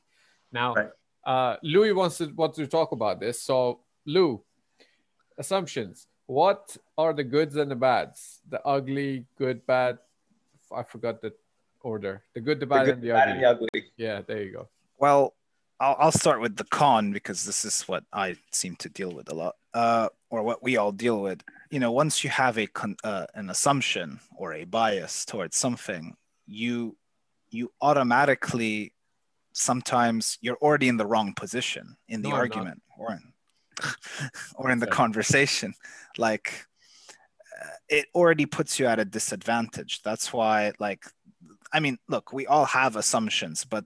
Now 0.52 0.68
Right. 0.74 0.92
uh 1.32 1.56
louis 1.62 1.92
wants 1.92 2.16
to 2.18 2.26
wants 2.40 2.56
to 2.56 2.66
talk 2.66 2.92
about 2.92 3.20
this. 3.20 3.36
So 3.42 3.80
lou 4.06 4.42
assumptions 5.38 6.08
what 6.26 6.76
are 6.98 7.12
the 7.12 7.24
goods 7.24 7.56
and 7.56 7.70
the 7.70 7.76
bads? 7.76 8.40
The 8.48 8.60
ugly 8.66 9.26
good 9.38 9.66
bad 9.66 9.98
i 10.74 10.82
forgot 10.82 11.22
the 11.22 11.32
order. 11.82 12.24
The 12.34 12.40
good 12.40 12.58
the 12.58 12.66
The 12.66 12.70
bad 12.74 12.84
good, 12.86 12.94
and 12.94 13.02
the 13.02 13.08
the 13.08 13.12
bad, 13.14 13.28
ugly. 13.28 13.32
and 13.32 13.42
the 13.44 13.48
ugly. 13.48 13.84
yeah 13.96 14.20
there 14.26 14.42
you 14.42 14.52
go. 14.52 14.68
Well, 14.98 15.34
I'll, 15.78 15.96
I'll 16.00 16.12
start 16.12 16.40
with 16.40 16.56
the 16.56 16.64
con 16.64 17.12
because 17.12 17.44
this 17.44 17.64
is 17.64 17.82
what 17.82 18.02
I 18.12 18.36
seem 18.50 18.74
to 18.76 18.88
deal 18.88 19.12
with 19.12 19.30
a 19.30 19.34
lot, 19.34 19.54
uh, 19.74 20.08
or 20.30 20.42
what 20.42 20.62
we 20.62 20.76
all 20.78 20.90
deal 20.90 21.20
with. 21.20 21.42
You 21.70 21.78
know, 21.80 21.92
once 21.92 22.24
you 22.24 22.30
have 22.30 22.58
a 22.58 22.66
con- 22.66 22.96
uh, 23.04 23.26
an 23.34 23.50
assumption 23.50 24.18
or 24.36 24.54
a 24.54 24.64
bias 24.64 25.24
towards 25.24 25.56
something, 25.56 26.16
you 26.46 26.96
you 27.50 27.70
automatically 27.80 28.92
sometimes 29.52 30.38
you're 30.40 30.56
already 30.56 30.88
in 30.88 30.96
the 30.96 31.06
wrong 31.06 31.32
position 31.34 31.96
in 32.08 32.22
the 32.22 32.28
No, 32.30 32.36
argument 32.36 32.82
or 32.98 33.12
in 33.12 33.32
or 34.54 34.70
in 34.70 34.78
the 34.78 34.86
Sorry. 34.86 34.96
conversation. 34.96 35.74
Like 36.18 36.66
uh, 37.60 37.66
it 37.88 38.06
already 38.14 38.46
puts 38.46 38.78
you 38.78 38.86
at 38.86 38.98
a 38.98 39.04
disadvantage. 39.04 40.02
That's 40.02 40.32
why, 40.32 40.72
like, 40.78 41.04
I 41.72 41.80
mean, 41.80 41.98
look, 42.08 42.32
we 42.32 42.46
all 42.46 42.66
have 42.66 42.96
assumptions, 42.96 43.64
but 43.64 43.84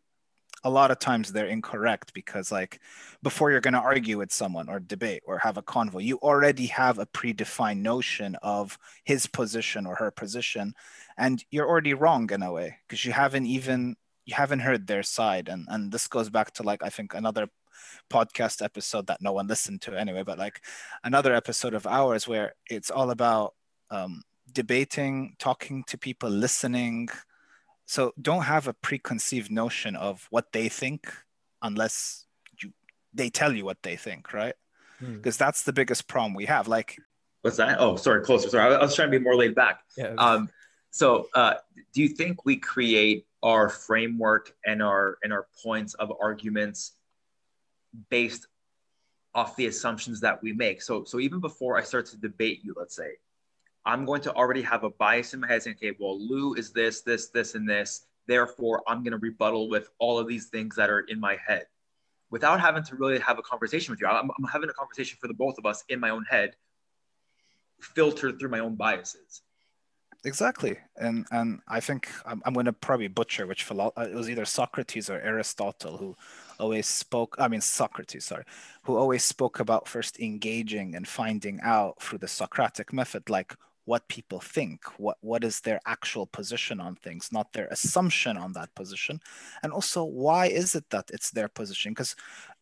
a 0.64 0.70
lot 0.70 0.90
of 0.90 0.98
times 0.98 1.32
they're 1.32 1.46
incorrect 1.46 2.12
because 2.12 2.52
like 2.52 2.80
before 3.22 3.50
you're 3.50 3.60
going 3.60 3.74
to 3.74 3.80
argue 3.80 4.18
with 4.18 4.32
someone 4.32 4.68
or 4.68 4.78
debate 4.78 5.22
or 5.26 5.38
have 5.38 5.56
a 5.56 5.62
convo 5.62 6.02
you 6.02 6.18
already 6.18 6.66
have 6.66 6.98
a 6.98 7.06
predefined 7.06 7.80
notion 7.80 8.36
of 8.42 8.78
his 9.04 9.26
position 9.26 9.86
or 9.86 9.94
her 9.94 10.10
position 10.10 10.74
and 11.16 11.44
you're 11.50 11.68
already 11.68 11.94
wrong 11.94 12.30
in 12.30 12.42
a 12.42 12.52
way 12.52 12.76
because 12.86 13.04
you 13.04 13.12
haven't 13.12 13.46
even 13.46 13.96
you 14.26 14.34
haven't 14.34 14.60
heard 14.60 14.86
their 14.86 15.02
side 15.02 15.48
and 15.48 15.66
and 15.70 15.92
this 15.92 16.06
goes 16.06 16.28
back 16.28 16.52
to 16.52 16.62
like 16.62 16.82
i 16.82 16.88
think 16.88 17.14
another 17.14 17.48
podcast 18.10 18.62
episode 18.62 19.06
that 19.06 19.20
no 19.20 19.32
one 19.32 19.46
listened 19.46 19.80
to 19.82 19.96
anyway 19.98 20.22
but 20.22 20.38
like 20.38 20.60
another 21.04 21.34
episode 21.34 21.74
of 21.74 21.86
ours 21.86 22.26
where 22.28 22.54
it's 22.68 22.90
all 22.90 23.10
about 23.10 23.54
um, 23.90 24.22
debating 24.52 25.34
talking 25.38 25.84
to 25.84 25.96
people 25.98 26.28
listening 26.30 27.08
so 27.86 28.12
don't 28.20 28.42
have 28.44 28.68
a 28.68 28.72
preconceived 28.74 29.50
notion 29.50 29.96
of 29.96 30.26
what 30.30 30.52
they 30.52 30.68
think 30.68 31.12
unless 31.62 32.26
you 32.62 32.72
they 33.14 33.30
tell 33.30 33.52
you 33.52 33.64
what 33.64 33.82
they 33.82 33.96
think 33.96 34.32
right 34.32 34.54
Hmm. 35.00 35.14
because 35.16 35.38
that's 35.38 35.62
the 35.62 35.72
biggest 35.72 36.08
problem 36.08 36.34
we 36.34 36.44
have 36.44 36.68
like 36.68 36.98
What's 37.40 37.56
that? 37.56 37.80
Oh, 37.80 37.96
sorry, 37.96 38.22
closer. 38.22 38.50
Sorry, 38.50 38.74
I 38.74 38.78
was 38.78 38.94
trying 38.94 39.10
to 39.10 39.18
be 39.18 39.24
more 39.24 39.34
laid 39.34 39.54
back. 39.54 39.80
yeah 39.96 40.12
Um, 40.18 40.50
so, 40.90 41.28
uh, 41.34 41.54
do 41.94 42.02
you 42.02 42.08
think 42.10 42.44
we 42.44 42.56
create 42.56 43.24
our 43.42 43.70
framework 43.70 44.52
and 44.66 44.82
our 44.82 45.16
and 45.22 45.32
our 45.32 45.46
points 45.64 45.94
of 45.94 46.12
arguments 46.20 46.92
based 48.10 48.46
off 49.34 49.56
the 49.56 49.66
assumptions 49.66 50.20
that 50.20 50.42
we 50.42 50.52
make? 50.52 50.82
So, 50.82 51.04
so 51.04 51.20
even 51.20 51.40
before 51.40 51.76
I 51.78 51.82
start 51.82 52.06
to 52.06 52.16
debate 52.16 52.60
you, 52.62 52.74
let's 52.76 52.96
say, 52.96 53.12
I'm 53.84 54.04
going 54.04 54.20
to 54.22 54.34
already 54.34 54.62
have 54.62 54.84
a 54.84 54.90
bias 54.90 55.34
in 55.34 55.40
my 55.40 55.48
head 55.48 55.62
saying, 55.62 55.76
okay, 55.76 55.96
well, 55.98 56.18
Lou 56.20 56.54
is 56.54 56.72
this, 56.72 57.00
this, 57.00 57.28
this, 57.28 57.54
and 57.54 57.68
this. 57.68 58.06
Therefore, 58.26 58.82
I'm 58.86 59.02
going 59.02 59.12
to 59.12 59.18
rebuttal 59.18 59.68
with 59.68 59.88
all 59.98 60.18
of 60.18 60.28
these 60.28 60.46
things 60.46 60.76
that 60.76 60.90
are 60.90 61.00
in 61.00 61.18
my 61.18 61.36
head 61.46 61.66
without 62.30 62.60
having 62.60 62.82
to 62.84 62.96
really 62.96 63.18
have 63.18 63.38
a 63.38 63.42
conversation 63.42 63.92
with 63.92 64.00
you. 64.00 64.06
I'm, 64.06 64.30
I'm 64.30 64.44
having 64.52 64.70
a 64.70 64.72
conversation 64.72 65.18
for 65.20 65.28
the 65.28 65.34
both 65.34 65.58
of 65.58 65.66
us 65.66 65.82
in 65.88 65.98
my 65.98 66.10
own 66.10 66.24
head, 66.24 66.54
filtered 67.80 68.38
through 68.38 68.50
my 68.50 68.60
own 68.60 68.76
biases. 68.76 69.42
exactly 70.24 70.76
and 70.96 71.26
and 71.30 71.60
i 71.66 71.80
think 71.80 72.10
i'm, 72.26 72.42
I'm 72.44 72.52
going 72.52 72.66
to 72.66 72.74
probably 72.74 73.08
butcher 73.08 73.46
which 73.46 73.64
philo- 73.64 73.94
uh, 73.96 74.06
it 74.10 74.14
was 74.14 74.28
either 74.28 74.44
socrates 74.44 75.08
or 75.08 75.18
aristotle 75.20 75.96
who 75.96 76.14
always 76.60 76.86
spoke 76.86 77.34
i 77.38 77.48
mean 77.48 77.60
socrates 77.60 78.26
sorry 78.26 78.44
who 78.82 78.96
always 78.96 79.24
spoke 79.24 79.60
about 79.60 79.88
first 79.88 80.20
engaging 80.20 80.94
and 80.94 81.08
finding 81.08 81.58
out 81.62 82.00
through 82.02 82.18
the 82.18 82.28
socratic 82.28 82.92
method 82.92 83.28
like 83.28 83.54
what 83.90 84.06
people 84.08 84.38
think 84.40 84.84
what 84.98 85.16
what 85.20 85.42
is 85.42 85.60
their 85.60 85.80
actual 85.84 86.26
position 86.26 86.80
on 86.80 86.94
things 86.94 87.30
not 87.32 87.52
their 87.52 87.66
assumption 87.68 88.36
on 88.36 88.52
that 88.52 88.72
position. 88.76 89.18
And 89.62 89.72
also 89.72 90.04
why 90.04 90.46
is 90.46 90.76
it 90.76 90.84
that 90.90 91.10
it's 91.12 91.30
their 91.32 91.48
position? 91.48 91.92
Because 91.92 92.14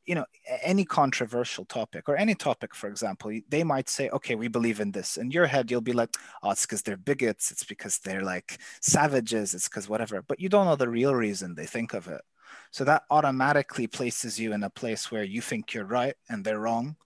you 0.07 0.15
know 0.15 0.25
any 0.63 0.87
controversial 0.87 1.67
topic 1.67 2.09
or 2.09 2.17
any 2.17 2.35
topic 2.35 2.75
for 2.75 2.89
example 2.89 3.31
they 3.51 3.63
might 3.63 3.91
say 3.91 4.09
okay 4.09 4.37
we 4.37 4.49
believe 4.49 4.81
in 4.81 4.93
this. 4.93 5.19
In 5.19 5.31
your 5.31 5.47
head 5.47 5.71
you'll 5.71 5.83
be 5.83 5.93
like 5.93 6.15
oh 6.43 6.53
it's 6.53 6.65
because 6.65 6.81
they're 6.83 6.97
bigots 6.97 7.51
it's 7.51 7.65
because 7.65 7.99
they're 7.99 8.23
like 8.23 8.59
savages 8.81 9.53
it's 9.55 9.69
because 9.69 9.87
whatever. 9.89 10.23
But 10.23 10.41
you 10.41 10.49
don't 10.49 10.67
know 10.67 10.77
the 10.77 10.89
real 10.89 11.15
reason 11.15 11.55
they 11.55 11.67
think 11.67 11.93
of 11.93 12.09
it 12.09 12.23
so 12.71 12.85
that 12.85 13.05
automatically 13.11 13.87
places 13.87 14.39
you 14.39 14.53
in 14.53 14.63
a 14.63 14.71
place 14.71 15.11
where 15.11 15.25
you 15.25 15.41
think 15.41 15.75
you're 15.75 15.85
right 15.85 16.15
and 16.29 16.45
they're 16.45 16.61
wrong. 16.61 16.97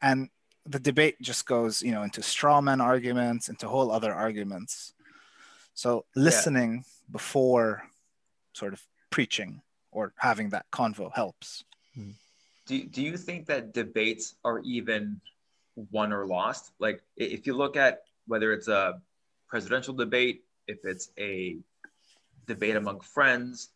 And 0.00 0.28
the 0.66 0.78
debate 0.78 1.20
just 1.20 1.46
goes 1.46 1.82
you 1.82 1.92
know 1.92 2.02
into 2.02 2.22
straw 2.22 2.60
man 2.60 2.80
arguments 2.80 3.48
into 3.48 3.68
whole 3.68 3.90
other 3.90 4.12
arguments. 4.12 4.94
So 5.74 6.04
listening 6.14 6.84
before 7.10 7.82
sort 8.52 8.72
of 8.72 8.82
preaching 9.10 9.60
or 9.90 10.12
having 10.16 10.50
that 10.50 10.66
convo 10.72 11.12
helps. 11.14 11.64
Hmm. 11.94 12.10
Do, 12.66 12.82
do 12.84 13.02
you 13.02 13.16
think 13.16 13.46
that 13.46 13.74
debates 13.74 14.36
are 14.44 14.60
even 14.60 15.20
won 15.90 16.12
or 16.12 16.26
lost? 16.26 16.72
Like 16.78 17.02
if 17.16 17.46
you 17.46 17.54
look 17.54 17.76
at 17.76 18.02
whether 18.26 18.52
it's 18.52 18.68
a 18.68 19.00
presidential 19.48 19.94
debate 19.94 20.44
if 20.66 20.78
it's 20.84 21.10
a 21.18 21.56
debate 22.46 22.76
among 22.76 23.00
friends 23.00 23.70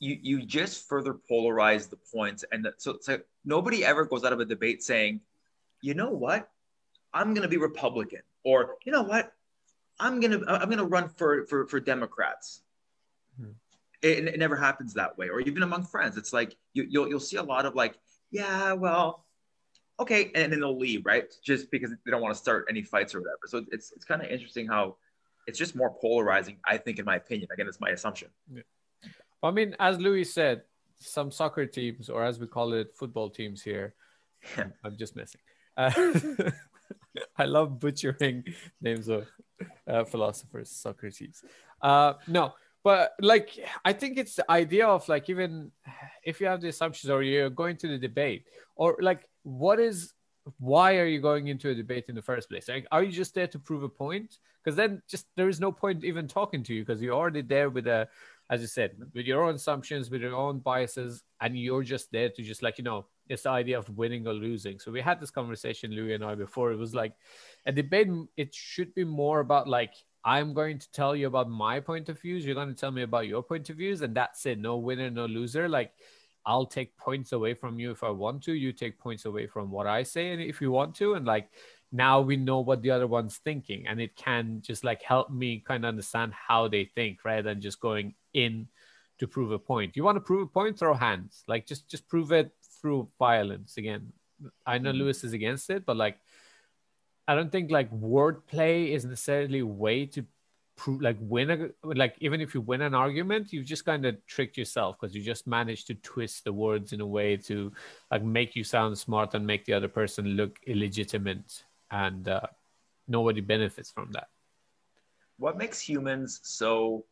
you 0.00 0.18
you 0.22 0.42
just 0.42 0.88
further 0.88 1.16
polarize 1.30 1.90
the 1.90 1.96
points 1.96 2.44
and 2.52 2.64
that, 2.64 2.80
so 2.80 2.92
it's 2.92 3.08
like 3.08 3.26
nobody 3.44 3.84
ever 3.84 4.04
goes 4.04 4.24
out 4.24 4.32
of 4.32 4.40
a 4.40 4.44
debate 4.44 4.82
saying 4.82 5.20
you 5.80 5.94
know 5.94 6.10
what? 6.10 6.48
I'm 7.14 7.34
going 7.34 7.42
to 7.42 7.48
be 7.48 7.56
republican 7.56 8.20
or 8.44 8.76
you 8.84 8.92
know 8.92 9.02
what? 9.02 9.32
I'm 10.00 10.20
going 10.20 10.30
to 10.30 10.44
i'm 10.48 10.68
going 10.68 10.78
to 10.78 10.84
run 10.84 11.08
for 11.08 11.44
for 11.46 11.66
for 11.66 11.80
democrats. 11.80 12.62
Hmm. 13.40 13.50
it, 14.02 14.26
it 14.26 14.38
never 14.38 14.56
happens 14.56 14.94
that 14.94 15.16
way 15.18 15.28
or 15.28 15.40
even 15.40 15.62
among 15.62 15.84
friends 15.84 16.16
it's 16.16 16.32
like 16.32 16.56
you, 16.72 16.86
you'll 16.88 17.08
you'll 17.08 17.20
see 17.20 17.36
a 17.36 17.42
lot 17.42 17.66
of 17.66 17.74
like 17.74 17.98
yeah 18.30 18.72
well 18.72 19.24
okay 20.00 20.30
and 20.34 20.52
then 20.52 20.60
they'll 20.60 20.78
leave 20.78 21.04
right? 21.04 21.32
Just 21.42 21.70
because 21.70 21.90
they 21.90 22.10
don't 22.10 22.22
want 22.22 22.34
to 22.34 22.40
start 22.40 22.66
any 22.68 22.82
fights 22.82 23.14
or 23.14 23.20
whatever. 23.20 23.40
So 23.46 23.64
it's 23.72 23.92
it's 23.92 24.04
kind 24.04 24.22
of 24.22 24.28
interesting 24.28 24.66
how 24.66 24.96
it's 25.46 25.58
just 25.58 25.74
more 25.74 25.90
polarizing 25.90 26.58
i 26.64 26.76
think 26.76 26.98
in 26.98 27.04
my 27.04 27.16
opinion. 27.16 27.48
Again 27.52 27.66
it's 27.66 27.80
my 27.80 27.90
assumption 27.90 28.28
I 29.42 29.50
mean, 29.50 29.76
as 29.78 29.98
Louis 29.98 30.24
said, 30.24 30.62
some 30.98 31.30
soccer 31.30 31.66
teams, 31.66 32.08
or 32.08 32.24
as 32.24 32.40
we 32.40 32.46
call 32.46 32.72
it, 32.72 32.94
football 32.96 33.30
teams 33.30 33.62
here. 33.62 33.94
I'm, 34.56 34.72
I'm 34.84 34.96
just 34.96 35.16
messing. 35.16 35.40
Uh, 35.76 35.90
I 37.36 37.44
love 37.44 37.78
butchering 37.78 38.44
names 38.80 39.08
of 39.08 39.28
uh, 39.86 40.04
philosophers, 40.04 40.70
Socrates. 40.70 41.42
Uh, 41.80 42.14
no, 42.26 42.54
but 42.82 43.14
like 43.20 43.58
I 43.84 43.92
think 43.92 44.18
it's 44.18 44.36
the 44.36 44.50
idea 44.50 44.86
of 44.86 45.08
like 45.08 45.28
even 45.30 45.70
if 46.24 46.40
you 46.40 46.46
have 46.46 46.60
the 46.60 46.68
assumptions 46.68 47.10
or 47.10 47.22
you're 47.22 47.50
going 47.50 47.76
to 47.78 47.88
the 47.88 47.98
debate, 47.98 48.44
or 48.76 48.96
like 49.00 49.28
what 49.42 49.78
is 49.80 50.14
why 50.58 50.96
are 50.96 51.06
you 51.06 51.20
going 51.20 51.48
into 51.48 51.70
a 51.70 51.74
debate 51.74 52.06
in 52.08 52.14
the 52.14 52.22
first 52.22 52.48
place? 52.48 52.68
Like, 52.68 52.86
are 52.90 53.02
you 53.02 53.12
just 53.12 53.34
there 53.34 53.46
to 53.48 53.58
prove 53.58 53.82
a 53.82 53.88
point? 53.88 54.38
Because 54.64 54.76
then 54.76 55.02
just 55.08 55.26
there 55.36 55.48
is 55.48 55.60
no 55.60 55.70
point 55.70 56.04
even 56.04 56.26
talking 56.26 56.62
to 56.64 56.74
you 56.74 56.84
because 56.84 57.02
you're 57.02 57.14
already 57.14 57.42
there 57.42 57.70
with 57.70 57.86
a 57.86 58.08
as 58.50 58.60
you 58.60 58.66
said, 58.66 58.96
with 59.14 59.26
your 59.26 59.44
own 59.44 59.54
assumptions, 59.54 60.10
with 60.10 60.22
your 60.22 60.34
own 60.34 60.58
biases, 60.58 61.22
and 61.40 61.58
you're 61.58 61.82
just 61.82 62.10
there 62.12 62.30
to 62.30 62.42
just 62.42 62.62
like, 62.62 62.78
you 62.78 62.84
know, 62.84 63.06
it's 63.28 63.42
the 63.42 63.50
idea 63.50 63.78
of 63.78 63.88
winning 63.96 64.26
or 64.26 64.32
losing. 64.32 64.78
So 64.78 64.90
we 64.90 65.02
had 65.02 65.20
this 65.20 65.30
conversation, 65.30 65.90
Louis 65.90 66.14
and 66.14 66.24
I, 66.24 66.34
before. 66.34 66.72
It 66.72 66.78
was 66.78 66.94
like 66.94 67.12
a 67.66 67.72
debate, 67.72 68.08
it 68.36 68.54
should 68.54 68.94
be 68.94 69.04
more 69.04 69.40
about 69.40 69.68
like, 69.68 69.92
I'm 70.24 70.52
going 70.52 70.78
to 70.78 70.90
tell 70.92 71.14
you 71.14 71.26
about 71.26 71.48
my 71.48 71.80
point 71.80 72.08
of 72.08 72.20
views. 72.20 72.44
You're 72.44 72.54
going 72.54 72.68
to 72.68 72.74
tell 72.74 72.90
me 72.90 73.02
about 73.02 73.28
your 73.28 73.42
point 73.42 73.70
of 73.70 73.76
views, 73.76 74.02
and 74.02 74.14
that's 74.14 74.44
it. 74.46 74.58
No 74.58 74.76
winner, 74.76 75.10
no 75.10 75.26
loser. 75.26 75.68
Like, 75.68 75.92
I'll 76.44 76.66
take 76.66 76.96
points 76.96 77.32
away 77.32 77.54
from 77.54 77.78
you 77.78 77.90
if 77.90 78.02
I 78.02 78.10
want 78.10 78.42
to. 78.44 78.52
You 78.52 78.72
take 78.72 78.98
points 78.98 79.26
away 79.26 79.46
from 79.46 79.70
what 79.70 79.86
I 79.86 80.02
say, 80.02 80.32
and 80.32 80.40
if 80.40 80.60
you 80.60 80.70
want 80.70 80.94
to, 80.96 81.14
and 81.14 81.26
like 81.26 81.50
now 81.92 82.20
we 82.20 82.36
know 82.36 82.60
what 82.60 82.82
the 82.82 82.90
other 82.90 83.06
one's 83.06 83.36
thinking, 83.36 83.86
and 83.86 84.00
it 84.00 84.16
can 84.16 84.60
just 84.62 84.82
like 84.82 85.02
help 85.02 85.30
me 85.30 85.62
kind 85.66 85.84
of 85.84 85.88
understand 85.88 86.32
how 86.32 86.66
they 86.66 86.84
think 86.94 87.24
rather 87.24 87.42
than 87.42 87.60
just 87.60 87.80
going 87.80 88.14
in 88.44 88.68
to 89.18 89.26
prove 89.26 89.50
a 89.50 89.58
point. 89.58 89.96
You 89.96 90.04
want 90.04 90.16
to 90.16 90.20
prove 90.20 90.42
a 90.42 90.52
point, 90.58 90.78
throw 90.78 90.94
hands. 90.94 91.44
Like 91.46 91.66
just 91.66 91.88
just 91.88 92.08
prove 92.08 92.32
it 92.32 92.52
through 92.80 93.08
violence. 93.18 93.76
Again, 93.76 94.12
I 94.66 94.78
know 94.78 94.92
Mhm. 94.92 94.98
Lewis 94.98 95.24
is 95.24 95.32
against 95.32 95.70
it, 95.70 95.84
but 95.84 95.96
like 95.96 96.18
I 97.26 97.34
don't 97.34 97.52
think 97.52 97.70
like 97.70 97.90
wordplay 97.92 98.88
is 98.94 99.04
necessarily 99.04 99.60
a 99.60 99.66
way 99.66 100.06
to 100.06 100.24
prove 100.76 101.02
like 101.02 101.18
win 101.20 101.50
a 101.50 101.58
like 101.82 102.14
even 102.20 102.40
if 102.40 102.54
you 102.54 102.60
win 102.62 102.82
an 102.82 102.94
argument, 102.94 103.52
you 103.52 103.64
just 103.64 103.84
kind 103.84 104.06
of 104.06 104.14
tricked 104.26 104.56
yourself 104.56 104.96
because 104.98 105.14
you 105.14 105.22
just 105.22 105.46
managed 105.46 105.88
to 105.88 105.94
twist 105.94 106.44
the 106.44 106.52
words 106.52 106.92
in 106.92 107.00
a 107.00 107.06
way 107.06 107.36
to 107.36 107.72
like 108.12 108.22
make 108.22 108.54
you 108.56 108.64
sound 108.64 108.96
smart 108.96 109.34
and 109.34 109.44
make 109.44 109.64
the 109.66 109.74
other 109.74 109.88
person 109.88 110.24
look 110.40 110.58
illegitimate, 110.66 111.64
and 111.90 112.28
uh, 112.28 112.46
nobody 113.08 113.40
benefits 113.42 113.90
from 113.90 114.12
that. 114.12 114.28
What 115.38 115.58
makes 115.58 115.80
humans 115.80 116.40
so 116.44 117.04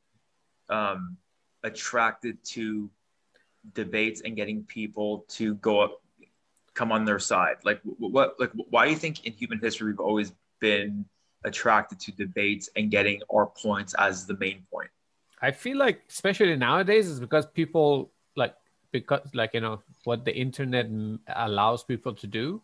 um, 0.69 1.17
attracted 1.63 2.43
to 2.45 2.91
debates 3.75 4.21
and 4.23 4.37
getting 4.37 4.63
people 4.65 5.25
to 5.29 5.55
go 5.57 5.81
up 5.81 6.03
come 6.75 6.93
on 6.93 7.05
their 7.05 7.19
side. 7.19 7.57
Like 7.65 7.81
what 7.85 8.39
like 8.39 8.51
why 8.71 8.85
do 8.85 8.91
you 8.91 8.97
think 8.97 9.25
in 9.25 9.33
human 9.33 9.59
history 9.59 9.87
we've 9.89 10.01
always 10.01 10.33
been 10.61 11.05
attracted 11.45 11.99
to 12.01 12.13
debates 12.13 12.69
and 12.77 12.91
getting 12.91 13.23
our 13.35 13.47
points 13.47 13.95
as 13.99 14.27
the 14.27 14.37
main 14.37 14.65
point? 14.71 14.91
I 15.41 15.51
feel 15.51 15.79
like 15.79 16.03
especially 16.09 16.57
nowadays 16.57 17.09
is 17.09 17.19
because 17.19 17.47
people 17.47 18.13
like 18.37 18.55
because 18.93 19.21
like 19.35 19.55
you 19.55 19.61
know 19.61 19.83
what 20.05 20.25
the 20.25 20.37
internet 20.37 20.87
allows 21.35 21.83
people 21.83 22.15
to 22.15 22.27
do 22.27 22.63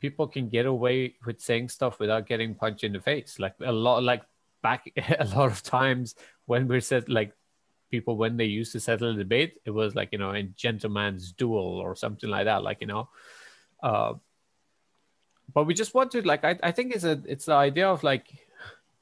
people 0.00 0.26
can 0.26 0.48
get 0.48 0.66
away 0.66 1.14
with 1.24 1.40
saying 1.40 1.68
stuff 1.68 2.00
without 2.00 2.26
getting 2.26 2.54
punched 2.54 2.84
in 2.84 2.92
the 2.92 3.00
face. 3.00 3.38
Like 3.38 3.54
a 3.62 3.70
lot 3.70 4.02
like 4.02 4.22
back 4.62 4.90
a 5.18 5.24
lot 5.36 5.50
of 5.50 5.62
times 5.62 6.14
when 6.46 6.68
we 6.68 6.80
said 6.80 7.08
like 7.08 7.32
people 7.90 8.16
when 8.16 8.36
they 8.36 8.44
used 8.44 8.72
to 8.72 8.80
settle 8.80 9.10
a 9.10 9.14
debate 9.14 9.60
it 9.64 9.70
was 9.70 9.94
like 9.94 10.10
you 10.12 10.18
know 10.18 10.30
a 10.30 10.42
gentleman's 10.42 11.32
duel 11.32 11.78
or 11.78 11.96
something 11.96 12.30
like 12.30 12.44
that 12.44 12.62
like 12.62 12.80
you 12.80 12.86
know. 12.86 13.08
Uh, 13.82 14.14
but 15.52 15.64
we 15.64 15.74
just 15.74 15.94
want 15.94 16.10
to 16.12 16.22
like 16.22 16.44
I, 16.44 16.58
I 16.62 16.70
think 16.70 16.94
it's 16.94 17.04
a 17.04 17.20
it's 17.26 17.46
the 17.46 17.54
idea 17.54 17.88
of 17.88 18.04
like 18.04 18.28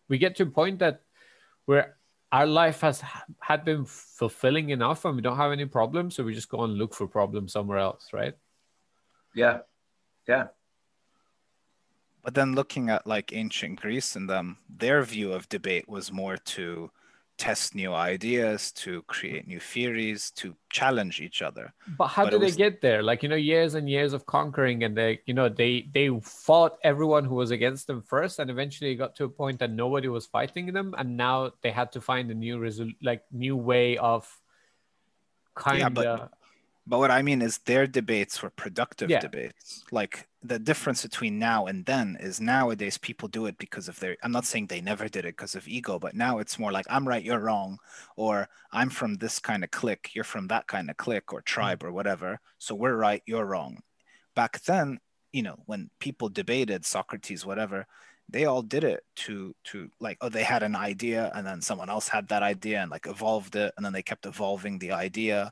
we 0.09 0.18
get 0.18 0.37
to 0.37 0.44
a 0.44 0.47
point 0.47 0.79
that 0.79 1.03
where 1.66 1.97
our 2.33 2.47
life 2.47 2.81
has 2.81 3.03
had 3.40 3.64
been 3.64 3.85
fulfilling 3.85 4.71
enough 4.71 5.05
and 5.05 5.16
we 5.16 5.23
don't 5.23 5.37
have 5.37 5.53
any 5.53 5.66
problems 5.66 6.14
so 6.14 6.25
we 6.25 6.35
just 6.35 6.49
go 6.49 6.62
and 6.62 6.75
look 6.75 6.94
for 6.94 7.07
problems 7.07 7.53
somewhere 7.53 7.79
else 7.79 8.09
right? 8.12 8.35
Yeah. 9.35 9.59
Yeah 10.27 10.49
but 12.22 12.35
then 12.35 12.54
looking 12.54 12.90
at 12.90 13.07
like 13.07 13.33
ancient 13.33 13.81
greece 13.81 14.16
and 14.16 14.28
them 14.28 14.59
their 14.68 15.02
view 15.02 15.33
of 15.33 15.48
debate 15.48 15.88
was 15.88 16.12
more 16.12 16.37
to 16.37 16.90
test 17.38 17.74
new 17.74 17.94
ideas, 17.94 18.72
to 18.72 19.02
create 19.02 19.46
new 19.46 19.61
theories, 19.61 20.33
to 20.33 20.54
challenge 20.70 21.20
each 21.20 21.40
other. 21.40 21.72
But 21.96 22.09
how 22.09 22.24
but 22.24 22.31
did 22.31 22.40
was... 22.40 22.57
they 22.57 22.59
get 22.59 22.83
there? 22.83 23.02
Like 23.02 23.22
you 23.22 23.28
know, 23.28 23.37
years 23.37 23.74
and 23.74 23.88
years 23.88 24.12
of 24.12 24.26
conquering, 24.26 24.83
and 24.83 24.96
they, 24.96 25.20
you 25.24 25.33
know, 25.33 25.48
they 25.48 25.88
they 25.94 26.11
fought 26.20 26.78
everyone 26.83 27.24
who 27.24 27.37
was 27.37 27.50
against 27.50 27.87
them 27.87 28.02
first, 28.02 28.40
and 28.40 28.50
eventually 28.50 28.94
got 28.96 29.14
to 29.16 29.24
a 29.24 29.28
point 29.28 29.61
that 29.61 29.70
nobody 29.70 30.09
was 30.09 30.26
fighting 30.26 30.72
them, 30.72 30.94
and 30.98 31.16
now 31.16 31.52
they 31.62 31.70
had 31.70 31.92
to 31.92 32.00
find 32.00 32.31
a 32.31 32.35
new 32.35 32.59
result, 32.59 32.90
like 33.00 33.22
new 33.33 33.57
way 33.57 33.96
of 33.96 34.28
kind 35.54 35.96
of. 35.98 36.04
Yeah, 36.04 36.16
but 36.16 36.33
but 36.88 37.01
what 37.01 37.11
I 37.11 37.20
mean 37.20 37.42
is 37.42 37.59
their 37.59 37.87
debates 37.87 38.42
were 38.42 38.48
productive 38.48 39.11
yeah. 39.11 39.20
debates. 39.20 39.85
Like 39.92 40.27
the 40.42 40.59
difference 40.59 41.03
between 41.03 41.38
now 41.38 41.66
and 41.66 41.85
then 41.85 42.16
is 42.18 42.40
nowadays 42.40 42.96
people 42.96 43.29
do 43.29 43.44
it 43.44 43.59
because 43.59 43.88
of 43.88 44.01
their 44.01 44.16
I'm 44.22 44.33
not 44.33 44.46
saying 44.46 44.66
they 44.66 44.81
never 44.81 45.07
did 45.07 45.27
it 45.27 45.37
because 45.37 45.55
of 45.55 45.68
ego, 45.68 45.98
but 45.98 46.14
now 46.14 46.38
it's 46.38 46.59
more 46.59 46.72
like 46.72 46.87
I'm 46.88 47.07
right, 47.07 47.22
you're 47.22 47.40
wrong, 47.40 47.79
or 48.16 48.48
I'm 48.72 48.88
from 48.88 49.16
this 49.16 49.38
kind 49.38 49.64
of 49.64 49.70
clique, 49.70 50.12
you're 50.14 50.24
from 50.24 50.48
that 50.48 50.66
kind 50.66 50.88
of 50.88 50.96
clique 50.96 51.31
or 51.31 51.40
mm-hmm. 51.40 51.55
tribe 51.61 51.85
or 51.85 51.92
whatever. 51.92 52.40
So 52.57 52.74
we're 52.74 52.96
right, 52.96 53.22
you're 53.27 53.44
wrong. 53.44 53.81
Back 54.35 54.62
then, 54.62 54.98
you 55.31 55.42
know, 55.42 55.57
when 55.66 55.90
people 56.01 56.31
debated 56.31 56.87
Socrates, 56.87 57.44
whatever, 57.44 57.87
they 58.31 58.46
all 58.46 58.62
did 58.62 58.85
it 58.85 59.05
to 59.16 59.55
to 59.64 59.90
like 60.01 60.18
oh 60.20 60.29
they 60.29 60.42
had 60.42 60.62
an 60.62 60.77
idea 60.77 61.31
and 61.35 61.46
then 61.46 61.61
someone 61.62 61.88
else 61.88 62.09
had 62.09 62.29
that 62.29 62.42
idea 62.42 62.81
and 62.81 62.90
like 62.90 63.07
evolved 63.07 63.57
it 63.57 63.72
and 63.77 63.85
then 63.85 63.92
they 63.92 64.03
kept 64.03 64.27
evolving 64.27 64.79
the 64.79 64.92
idea 64.92 65.51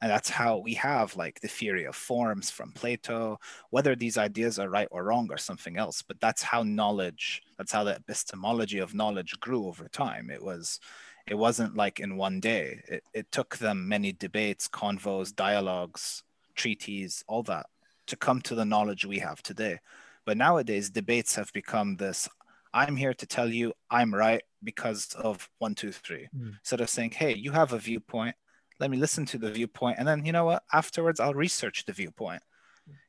and 0.00 0.10
that's 0.10 0.28
how 0.28 0.58
we 0.58 0.74
have 0.74 1.16
like 1.16 1.40
the 1.40 1.48
theory 1.48 1.84
of 1.84 1.96
forms 1.96 2.50
from 2.50 2.72
Plato, 2.72 3.38
whether 3.70 3.96
these 3.96 4.18
ideas 4.18 4.58
are 4.58 4.68
right 4.68 4.88
or 4.90 5.04
wrong 5.04 5.28
or 5.30 5.38
something 5.38 5.76
else. 5.76 6.02
But 6.02 6.20
that's 6.20 6.42
how 6.42 6.62
knowledge, 6.62 7.42
that's 7.56 7.72
how 7.72 7.84
the 7.84 7.96
epistemology 7.96 8.78
of 8.78 8.94
knowledge 8.94 9.38
grew 9.40 9.66
over 9.66 9.88
time. 9.88 10.30
It 10.30 10.42
was, 10.42 10.80
it 11.26 11.34
wasn't 11.34 11.76
like 11.76 11.98
in 11.98 12.16
one 12.16 12.40
day. 12.40 12.82
It, 12.88 13.04
it 13.14 13.32
took 13.32 13.56
them 13.56 13.88
many 13.88 14.12
debates, 14.12 14.68
convos, 14.68 15.34
dialogues, 15.34 16.22
treaties, 16.54 17.24
all 17.26 17.42
that 17.44 17.66
to 18.06 18.16
come 18.16 18.40
to 18.42 18.54
the 18.54 18.64
knowledge 18.64 19.04
we 19.04 19.18
have 19.18 19.42
today. 19.42 19.78
But 20.24 20.36
nowadays, 20.36 20.90
debates 20.90 21.34
have 21.36 21.52
become 21.52 21.96
this 21.96 22.28
I'm 22.74 22.96
here 22.96 23.14
to 23.14 23.26
tell 23.26 23.48
you 23.48 23.72
I'm 23.90 24.14
right 24.14 24.42
because 24.62 25.14
of 25.14 25.48
one, 25.58 25.74
two, 25.74 25.92
three. 25.92 26.28
Mm. 26.36 26.58
Instead 26.58 26.82
of 26.82 26.90
saying, 26.90 27.12
hey, 27.12 27.34
you 27.34 27.52
have 27.52 27.72
a 27.72 27.78
viewpoint, 27.78 28.36
let 28.78 28.90
me 28.90 28.96
listen 28.96 29.24
to 29.26 29.38
the 29.38 29.50
viewpoint 29.50 29.96
and 29.98 30.06
then 30.06 30.24
you 30.24 30.32
know 30.32 30.44
what 30.44 30.62
afterwards 30.72 31.20
i'll 31.20 31.34
research 31.34 31.84
the 31.84 31.92
viewpoint. 31.92 32.42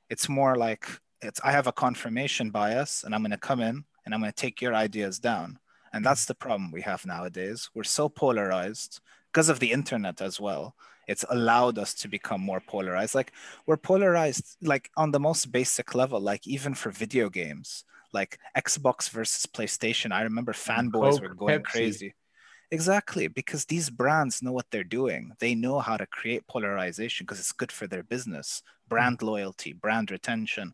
It's 0.09 0.29
more 0.29 0.55
like 0.55 0.87
it's 1.21 1.41
i 1.43 1.51
have 1.51 1.67
a 1.67 1.71
confirmation 1.71 2.49
bias 2.51 3.03
and 3.03 3.13
i'm 3.13 3.21
going 3.21 3.31
to 3.31 3.37
come 3.37 3.59
in 3.59 3.83
and 4.05 4.13
i'm 4.13 4.21
going 4.21 4.31
to 4.31 4.35
take 4.35 4.61
your 4.61 4.73
ideas 4.73 5.19
down. 5.19 5.59
And 5.93 6.05
that's 6.05 6.25
the 6.25 6.35
problem 6.35 6.71
we 6.71 6.81
have 6.81 7.05
nowadays. 7.05 7.69
We're 7.73 7.83
so 7.83 8.07
polarized 8.09 8.99
because 9.31 9.49
of 9.49 9.59
the 9.59 9.71
internet 9.71 10.21
as 10.21 10.39
well. 10.39 10.75
It's 11.07 11.25
allowed 11.29 11.77
us 11.79 11.93
to 11.95 12.07
become 12.09 12.41
more 12.41 12.59
polarized. 12.59 13.15
Like 13.15 13.31
we're 13.65 13.77
polarized 13.77 14.57
like 14.61 14.91
on 14.97 15.11
the 15.11 15.19
most 15.19 15.51
basic 15.51 15.95
level 15.95 16.19
like 16.19 16.45
even 16.45 16.73
for 16.73 16.91
video 16.91 17.29
games 17.29 17.83
like 18.13 18.39
xbox 18.57 19.09
versus 19.09 19.45
playstation. 19.45 20.11
I 20.11 20.21
remember 20.23 20.53
fanboys 20.53 21.13
Coke, 21.13 21.21
were 21.21 21.35
going 21.35 21.59
Pepsi. 21.59 21.63
crazy 21.63 22.13
Exactly, 22.69 23.27
because 23.27 23.65
these 23.65 23.89
brands 23.89 24.41
know 24.41 24.51
what 24.51 24.65
they're 24.71 24.83
doing. 24.83 25.31
They 25.39 25.55
know 25.55 25.79
how 25.79 25.95
to 25.95 26.05
create 26.05 26.47
polarization 26.47 27.25
because 27.25 27.39
it's 27.39 27.53
good 27.53 27.71
for 27.71 27.87
their 27.87 28.03
business, 28.03 28.61
hmm. 28.85 28.89
brand 28.89 29.21
loyalty, 29.21 29.73
brand 29.73 30.11
retention. 30.11 30.73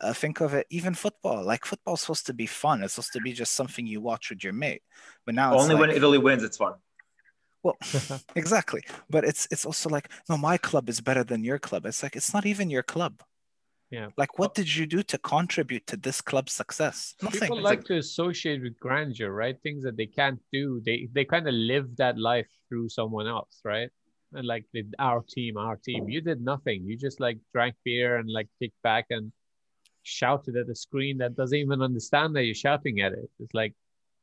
Uh, 0.00 0.12
think 0.12 0.40
of 0.40 0.54
it, 0.54 0.66
even 0.70 0.94
football. 0.94 1.44
Like 1.44 1.64
football's 1.64 2.02
supposed 2.02 2.26
to 2.26 2.34
be 2.34 2.46
fun. 2.46 2.82
It's 2.82 2.94
supposed 2.94 3.12
to 3.14 3.20
be 3.20 3.32
just 3.32 3.52
something 3.52 3.86
you 3.86 4.00
watch 4.00 4.30
with 4.30 4.44
your 4.44 4.52
mate. 4.52 4.82
But 5.24 5.34
now 5.34 5.56
only 5.56 5.74
like, 5.74 5.80
when 5.80 5.90
Italy 5.90 6.18
wins, 6.18 6.42
it's 6.42 6.56
fun. 6.56 6.74
Well, 7.62 7.78
exactly. 8.36 8.84
But 9.08 9.24
it's 9.24 9.48
it's 9.50 9.64
also 9.64 9.88
like, 9.88 10.10
no, 10.28 10.36
my 10.36 10.58
club 10.58 10.88
is 10.88 11.00
better 11.00 11.24
than 11.24 11.44
your 11.44 11.58
club. 11.58 11.86
It's 11.86 12.02
like 12.02 12.16
it's 12.16 12.34
not 12.34 12.44
even 12.44 12.70
your 12.70 12.82
club. 12.82 13.22
Yeah. 13.90 14.08
Like, 14.16 14.38
what 14.38 14.54
did 14.54 14.74
you 14.74 14.86
do 14.86 15.02
to 15.04 15.18
contribute 15.18 15.86
to 15.86 15.96
this 15.96 16.20
club's 16.20 16.52
success? 16.52 17.14
Nothing. 17.22 17.40
People 17.40 17.62
like, 17.62 17.84
to 17.84 17.98
associate 17.98 18.62
with 18.62 18.78
grandeur, 18.80 19.30
right? 19.30 19.56
Things 19.62 19.84
that 19.84 19.96
they 19.96 20.06
can't 20.06 20.40
do. 20.52 20.82
They 20.84 21.08
they 21.12 21.24
kind 21.24 21.46
of 21.46 21.54
live 21.54 21.94
that 21.96 22.18
life 22.18 22.48
through 22.68 22.88
someone 22.88 23.28
else, 23.28 23.60
right? 23.64 23.90
And 24.32 24.46
like 24.46 24.64
the, 24.72 24.84
our 24.98 25.22
team, 25.28 25.56
our 25.56 25.76
team, 25.76 26.08
you 26.08 26.20
did 26.20 26.40
nothing. 26.40 26.82
You 26.84 26.96
just 26.96 27.20
like 27.20 27.38
drank 27.52 27.76
beer 27.84 28.16
and 28.16 28.28
like 28.28 28.48
kicked 28.60 28.82
back 28.82 29.06
and 29.10 29.32
shouted 30.02 30.56
at 30.56 30.66
the 30.66 30.74
screen 30.74 31.18
that 31.18 31.36
doesn't 31.36 31.56
even 31.56 31.80
understand 31.80 32.34
that 32.34 32.44
you're 32.44 32.54
shouting 32.54 33.00
at 33.00 33.12
it. 33.12 33.30
It's 33.38 33.54
like, 33.54 33.74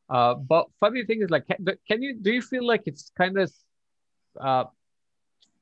uh, 0.10 0.34
but 0.34 0.68
funny 0.80 1.06
thing 1.06 1.22
is 1.22 1.30
like, 1.30 1.48
can, 1.48 1.66
can 1.88 2.02
you 2.02 2.16
do 2.20 2.32
you 2.32 2.42
feel 2.42 2.66
like 2.66 2.84
it's 2.86 3.12
kind 3.18 3.38
of 3.38 3.52
uh 4.40 4.66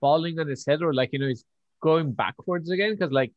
falling 0.02 0.40
on 0.40 0.50
its 0.50 0.66
head 0.66 0.82
or 0.82 0.94
like 0.94 1.10
you 1.12 1.20
know 1.20 1.28
it's 1.28 1.46
going 1.82 2.12
backwards 2.14 2.72
again? 2.72 2.96
Because 2.96 3.12
like 3.12 3.34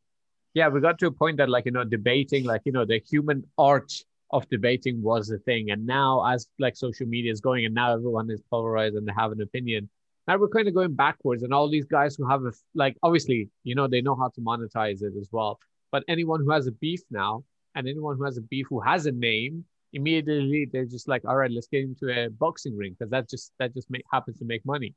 yeah, 0.53 0.67
we 0.67 0.81
got 0.81 0.99
to 0.99 1.07
a 1.07 1.11
point 1.11 1.37
that 1.37 1.49
like 1.49 1.65
you 1.65 1.71
know 1.71 1.83
debating, 1.83 2.45
like 2.45 2.61
you 2.65 2.71
know 2.71 2.85
the 2.85 2.99
human 2.99 3.43
art 3.57 3.91
of 4.31 4.47
debating 4.49 5.01
was 5.01 5.27
the 5.27 5.39
thing, 5.39 5.71
and 5.71 5.85
now 5.85 6.25
as 6.25 6.47
like 6.59 6.75
social 6.75 7.07
media 7.07 7.31
is 7.31 7.41
going, 7.41 7.65
and 7.65 7.73
now 7.73 7.93
everyone 7.93 8.29
is 8.29 8.41
polarized 8.49 8.95
and 8.95 9.07
they 9.07 9.13
have 9.13 9.31
an 9.31 9.41
opinion. 9.41 9.89
Now 10.27 10.37
we're 10.37 10.49
kind 10.49 10.67
of 10.67 10.73
going 10.73 10.93
backwards, 10.93 11.43
and 11.43 11.53
all 11.53 11.69
these 11.69 11.85
guys 11.85 12.15
who 12.15 12.27
have 12.27 12.43
a 12.43 12.51
like 12.75 12.97
obviously 13.03 13.49
you 13.63 13.75
know 13.75 13.87
they 13.87 14.01
know 14.01 14.15
how 14.15 14.29
to 14.29 14.41
monetize 14.41 15.01
it 15.01 15.13
as 15.19 15.29
well. 15.31 15.59
But 15.91 16.03
anyone 16.07 16.41
who 16.41 16.51
has 16.51 16.67
a 16.67 16.71
beef 16.71 17.01
now, 17.09 17.43
and 17.75 17.87
anyone 17.87 18.17
who 18.17 18.23
has 18.23 18.37
a 18.37 18.41
beef 18.41 18.67
who 18.69 18.79
has 18.79 19.05
a 19.05 19.11
name, 19.11 19.65
immediately 19.91 20.67
they're 20.71 20.85
just 20.85 21.07
like, 21.07 21.25
all 21.25 21.35
right, 21.35 21.51
let's 21.51 21.67
get 21.67 21.83
into 21.83 22.09
a 22.09 22.29
boxing 22.29 22.77
ring 22.77 22.95
because 22.97 23.09
that 23.09 23.29
just 23.29 23.51
that 23.59 23.73
just 23.73 23.89
make, 23.89 24.03
happens 24.11 24.37
to 24.37 24.45
make 24.45 24.63
money. 24.65 24.93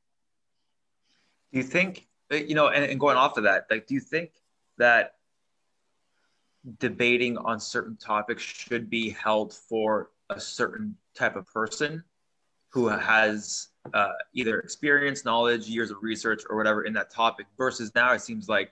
Do 1.51 1.57
you 1.57 1.63
think 1.63 2.07
you 2.29 2.55
know, 2.55 2.67
and, 2.67 2.85
and 2.85 2.99
going 2.99 3.17
off 3.17 3.37
of 3.37 3.43
that, 3.45 3.65
like, 3.71 3.87
do 3.87 3.93
you 3.93 4.01
think 4.01 4.31
that 4.77 5.13
debating 6.79 7.37
on 7.37 7.59
certain 7.59 7.95
topics 7.97 8.43
should 8.43 8.89
be 8.89 9.09
held 9.11 9.53
for 9.53 10.11
a 10.29 10.39
certain 10.39 10.95
type 11.15 11.35
of 11.35 11.45
person 11.47 12.03
who 12.69 12.87
has 12.87 13.69
uh, 13.93 14.11
either 14.33 14.59
experience, 14.59 15.23
knowledge, 15.23 15.67
years 15.67 15.91
of 15.91 15.97
research, 16.01 16.43
or 16.49 16.57
whatever 16.57 16.83
in 16.83 16.93
that 16.93 17.09
topic. 17.09 17.45
Versus 17.57 17.93
now, 17.95 18.11
it 18.13 18.21
seems 18.21 18.49
like 18.49 18.71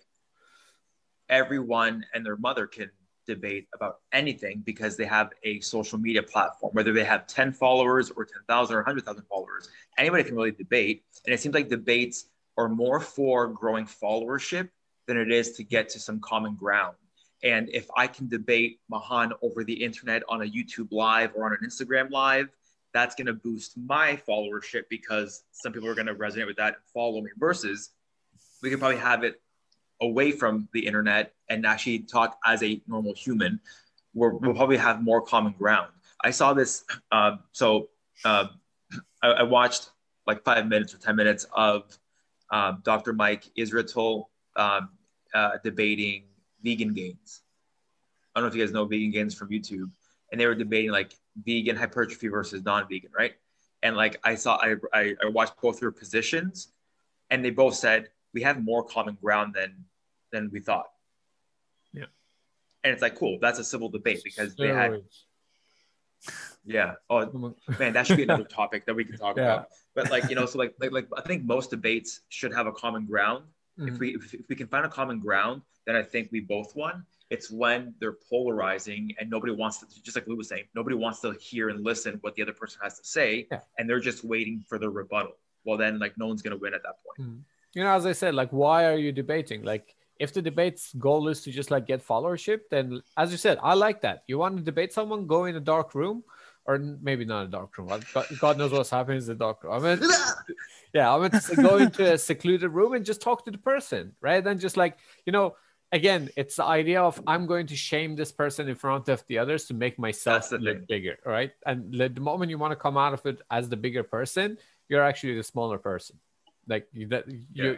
everyone 1.29 2.05
and 2.13 2.25
their 2.25 2.38
mother 2.38 2.67
can 2.67 2.89
debate 3.25 3.67
about 3.73 4.01
anything 4.12 4.62
because 4.65 4.95
they 4.95 5.05
have 5.05 5.31
a 5.43 5.60
social 5.62 5.97
media 5.97 6.21
platform, 6.21 6.71
whether 6.73 6.93
they 6.93 7.03
have 7.03 7.25
10 7.25 7.53
followers 7.53 8.12
or 8.12 8.25
10,000 8.25 8.75
or 8.75 8.79
100,000 8.79 9.23
followers. 9.23 9.69
Anybody 9.97 10.23
can 10.23 10.36
really 10.36 10.51
debate. 10.51 11.03
And 11.25 11.34
it 11.34 11.39
seems 11.39 11.55
like 11.55 11.69
debates 11.69 12.25
are 12.58 12.69
more 12.69 12.99
for 12.99 13.47
growing 13.47 13.86
followership 13.86 14.69
than 15.08 15.17
it 15.17 15.31
is 15.31 15.53
to 15.53 15.63
get 15.63 15.89
to 15.89 15.99
some 15.99 16.19
common 16.19 16.55
ground. 16.55 16.95
And 17.43 17.69
if 17.69 17.88
I 17.95 18.08
can 18.08 18.28
debate 18.28 18.80
Mahan 18.89 19.34
over 19.41 19.63
the 19.63 19.74
internet 19.74 20.24
on 20.30 20.41
a 20.41 20.45
YouTube 20.45 20.88
live 20.91 21.32
or 21.36 21.45
on 21.45 21.54
an 21.54 21.60
Instagram 21.63 22.10
live, 22.10 22.50
that's 22.93 23.13
going 23.13 23.28
to 23.28 23.34
boost 23.34 23.78
my 23.78 24.19
followership 24.28 24.84
because 24.89 25.43
some 25.52 25.74
people 25.74 25.89
are 25.89 25.95
going 25.95 26.08
to 26.08 26.15
resonate 26.15 26.48
with 26.48 26.58
that 26.58 26.67
and 26.67 26.84
follow 26.93 27.21
me. 27.21 27.30
Versus, 27.38 27.91
we 28.63 28.69
can 28.69 28.80
probably 28.80 28.98
have 28.98 29.24
it 29.24 29.41
away 30.02 30.32
from 30.32 30.67
the 30.74 30.86
internet 30.86 31.34
and 31.50 31.65
actually 31.65 32.00
talk 32.00 32.38
as 32.45 32.63
a 32.63 32.82
normal 32.88 33.13
human, 33.13 33.60
we'll 34.13 34.39
probably 34.39 34.78
have 34.78 35.04
more 35.04 35.21
common 35.21 35.54
ground. 35.54 35.91
I 36.24 36.32
saw 36.32 36.54
this. 36.54 36.84
Uh, 37.12 37.38
so 37.52 37.89
uh, 38.24 38.48
I, 39.21 39.28
I, 39.28 39.43
watched 39.43 39.91
like 40.26 40.43
five 40.43 40.67
minutes 40.67 40.93
or 40.93 40.98
10 40.98 41.15
minutes 41.15 41.45
of 41.54 41.98
uh, 42.50 42.74
Dr. 42.84 43.13
Mike 43.13 43.43
Israetel 43.58 44.26
um, 44.56 44.89
uh, 45.34 45.52
debating 45.63 46.24
vegan 46.65 46.93
gains. 46.93 47.41
I 48.34 48.39
don't 48.39 48.45
know 48.45 48.49
if 48.49 48.56
you 48.56 48.65
guys 48.65 48.73
know 48.73 48.86
vegan 48.86 49.12
gains 49.12 49.34
from 49.34 49.49
YouTube. 49.49 49.89
And 50.32 50.41
they 50.41 50.47
were 50.47 50.56
debating 50.56 50.91
like 50.91 51.13
vegan 51.43 51.75
hypertrophy 51.78 52.28
versus 52.28 52.65
non-vegan, 52.65 53.12
right? 53.17 53.34
And 53.84 53.95
like 53.95 54.19
I 54.23 54.36
saw, 54.36 54.58
I, 54.58 54.75
I, 54.91 55.15
I 55.23 55.30
watched 55.30 55.62
both 55.62 55.80
their 55.80 55.91
positions 55.91 56.69
and 57.30 57.45
they 57.45 57.51
both 57.51 57.75
said, 57.75 58.10
we 58.34 58.41
have 58.41 58.62
more 58.62 58.84
common 58.84 59.17
ground 59.21 59.54
than, 59.54 59.86
than 60.32 60.49
we 60.51 60.60
thought. 60.60 60.88
Yeah. 61.93 62.06
And 62.84 62.91
it's 62.91 63.01
like, 63.01 63.15
cool. 63.15 63.38
That's 63.39 63.60
a 63.60 63.63
civil 63.63 63.89
debate 63.89 64.21
because 64.23 64.56
they 64.56 64.69
had, 64.69 65.04
yeah. 66.65 66.93
Oh 67.10 67.56
man, 67.80 67.93
that 67.93 68.08
should 68.08 68.17
be 68.17 68.23
another 68.23 68.43
topic 68.43 68.86
that 68.88 68.95
we 68.95 69.06
can 69.06 69.17
talk 69.17 69.38
yeah. 69.38 69.43
about. 69.43 69.67
But 69.93 70.10
like 70.10 70.30
you 70.30 70.36
know, 70.36 70.45
so 70.45 70.58
like 70.58 70.73
like 70.80 70.91
like 70.91 71.08
I 71.15 71.21
think 71.21 71.43
most 71.45 71.69
debates 71.69 72.21
should 72.30 72.54
have 72.54 72.67
a 72.67 72.71
common 72.71 73.06
ground. 73.06 73.45
Mm-hmm. 73.80 73.93
If 73.93 73.99
we 73.99 74.15
if, 74.15 74.34
if, 74.34 74.49
we 74.49 74.56
can 74.56 74.67
find 74.67 74.86
a 74.86 74.89
common 74.89 75.19
ground, 75.19 75.62
then 75.86 75.95
I 75.95 76.04
think 76.04 76.30
we 76.32 76.39
both 76.39 76.76
won. 76.76 77.06
It's 77.30 77.50
when 77.50 77.93
they're 78.00 78.17
polarizing 78.30 79.15
and 79.19 79.30
nobody 79.30 79.52
wants 79.52 79.80
to, 79.80 79.88
just 80.04 80.15
like 80.15 80.28
Lou 80.28 80.36
was 80.36 80.48
saying, 80.48 80.65
nobody 80.76 80.95
wants 80.95 81.21
to 81.21 81.34
hear 81.34 81.69
and 81.69 81.84
listen 81.84 82.17
what 82.21 82.36
the 82.36 82.43
other 82.43 82.54
person 82.54 82.80
has 82.84 83.00
to 83.00 83.06
say, 83.06 83.48
yeah. 83.52 83.62
and 83.78 83.89
they're 83.89 84.00
just 84.00 84.24
waiting 84.24 84.63
for 84.67 84.78
the 84.78 84.89
rebuttal. 84.89 85.34
Well, 85.63 85.78
then 85.78 85.98
like 85.98 86.17
no 86.17 86.28
one's 86.28 86.41
gonna 86.41 86.58
win 86.58 86.74
at 86.74 86.84
that 86.84 86.95
point. 87.04 87.30
Mm-hmm. 87.30 87.39
You 87.74 87.84
know, 87.84 87.93
as 87.93 88.06
I 88.06 88.12
said, 88.12 88.36
like 88.36 88.52
why 88.52 88.86
are 88.86 88.98
you 88.98 89.12
debating? 89.12 89.63
Like 89.63 89.95
if 90.19 90.34
the 90.34 90.41
debate's 90.41 90.93
goal 90.93 91.28
is 91.28 91.41
to 91.41 91.52
just 91.52 91.71
like 91.71 91.88
get 91.88 92.06
followership, 92.06 92.62
then 92.69 93.02
as 93.17 93.32
you 93.32 93.38
said, 93.38 93.58
I 93.62 93.74
like 93.74 94.02
that. 94.02 94.24
You 94.28 94.38
want 94.38 94.58
to 94.58 94.63
debate 94.63 94.93
someone, 94.93 95.28
go 95.28 95.45
in 95.45 95.56
a 95.56 95.60
dark 95.60 95.95
room, 95.95 96.24
or 96.65 96.78
maybe 96.78 97.26
not 97.26 97.45
a 97.45 97.48
dark 97.48 97.78
room. 97.78 97.88
God, 97.88 98.28
God 98.39 98.58
knows 98.58 98.71
what's 98.71 98.89
happening 98.89 99.17
in 99.17 99.26
the 99.26 99.36
dark 99.36 99.63
room. 99.63 99.74
I 99.74 99.95
mean, 99.95 100.10
yeah, 100.93 101.13
I 101.13 101.19
mean, 101.19 101.32
go 101.62 101.78
into 101.78 102.13
a 102.13 102.17
secluded 102.17 102.71
room 102.71 102.93
and 102.93 103.06
just 103.06 103.21
talk 103.21 103.45
to 103.45 103.52
the 103.52 103.58
person, 103.58 104.13
right? 104.21 104.43
Then 104.43 104.58
just 104.58 104.78
like 104.78 104.98
you 105.26 105.32
know, 105.32 105.56
again, 105.95 106.29
it's 106.36 106.58
the 106.58 106.65
idea 106.65 107.01
of 107.01 107.21
I'm 107.25 107.45
going 107.47 107.67
to 107.67 107.75
shame 107.75 108.15
this 108.15 108.31
person 108.31 108.67
in 108.67 108.75
front 108.75 109.08
of 109.08 109.23
the 109.27 109.38
others 109.39 109.65
to 109.67 109.73
make 109.73 109.97
myself 109.97 110.51
look 110.51 110.62
thing. 110.62 110.86
bigger, 110.88 111.17
right? 111.25 111.51
And 111.65 111.93
the 111.93 112.21
moment 112.21 112.51
you 112.51 112.58
want 112.58 112.71
to 112.71 112.75
come 112.75 112.97
out 112.97 113.13
of 113.13 113.25
it 113.25 113.41
as 113.49 113.69
the 113.69 113.77
bigger 113.77 114.03
person, 114.03 114.58
you're 114.89 115.03
actually 115.03 115.36
the 115.36 115.43
smaller 115.43 115.77
person. 115.77 116.19
Like 116.67 116.88
that, 117.10 117.25
you, 117.29 117.45
yeah. 117.53 117.73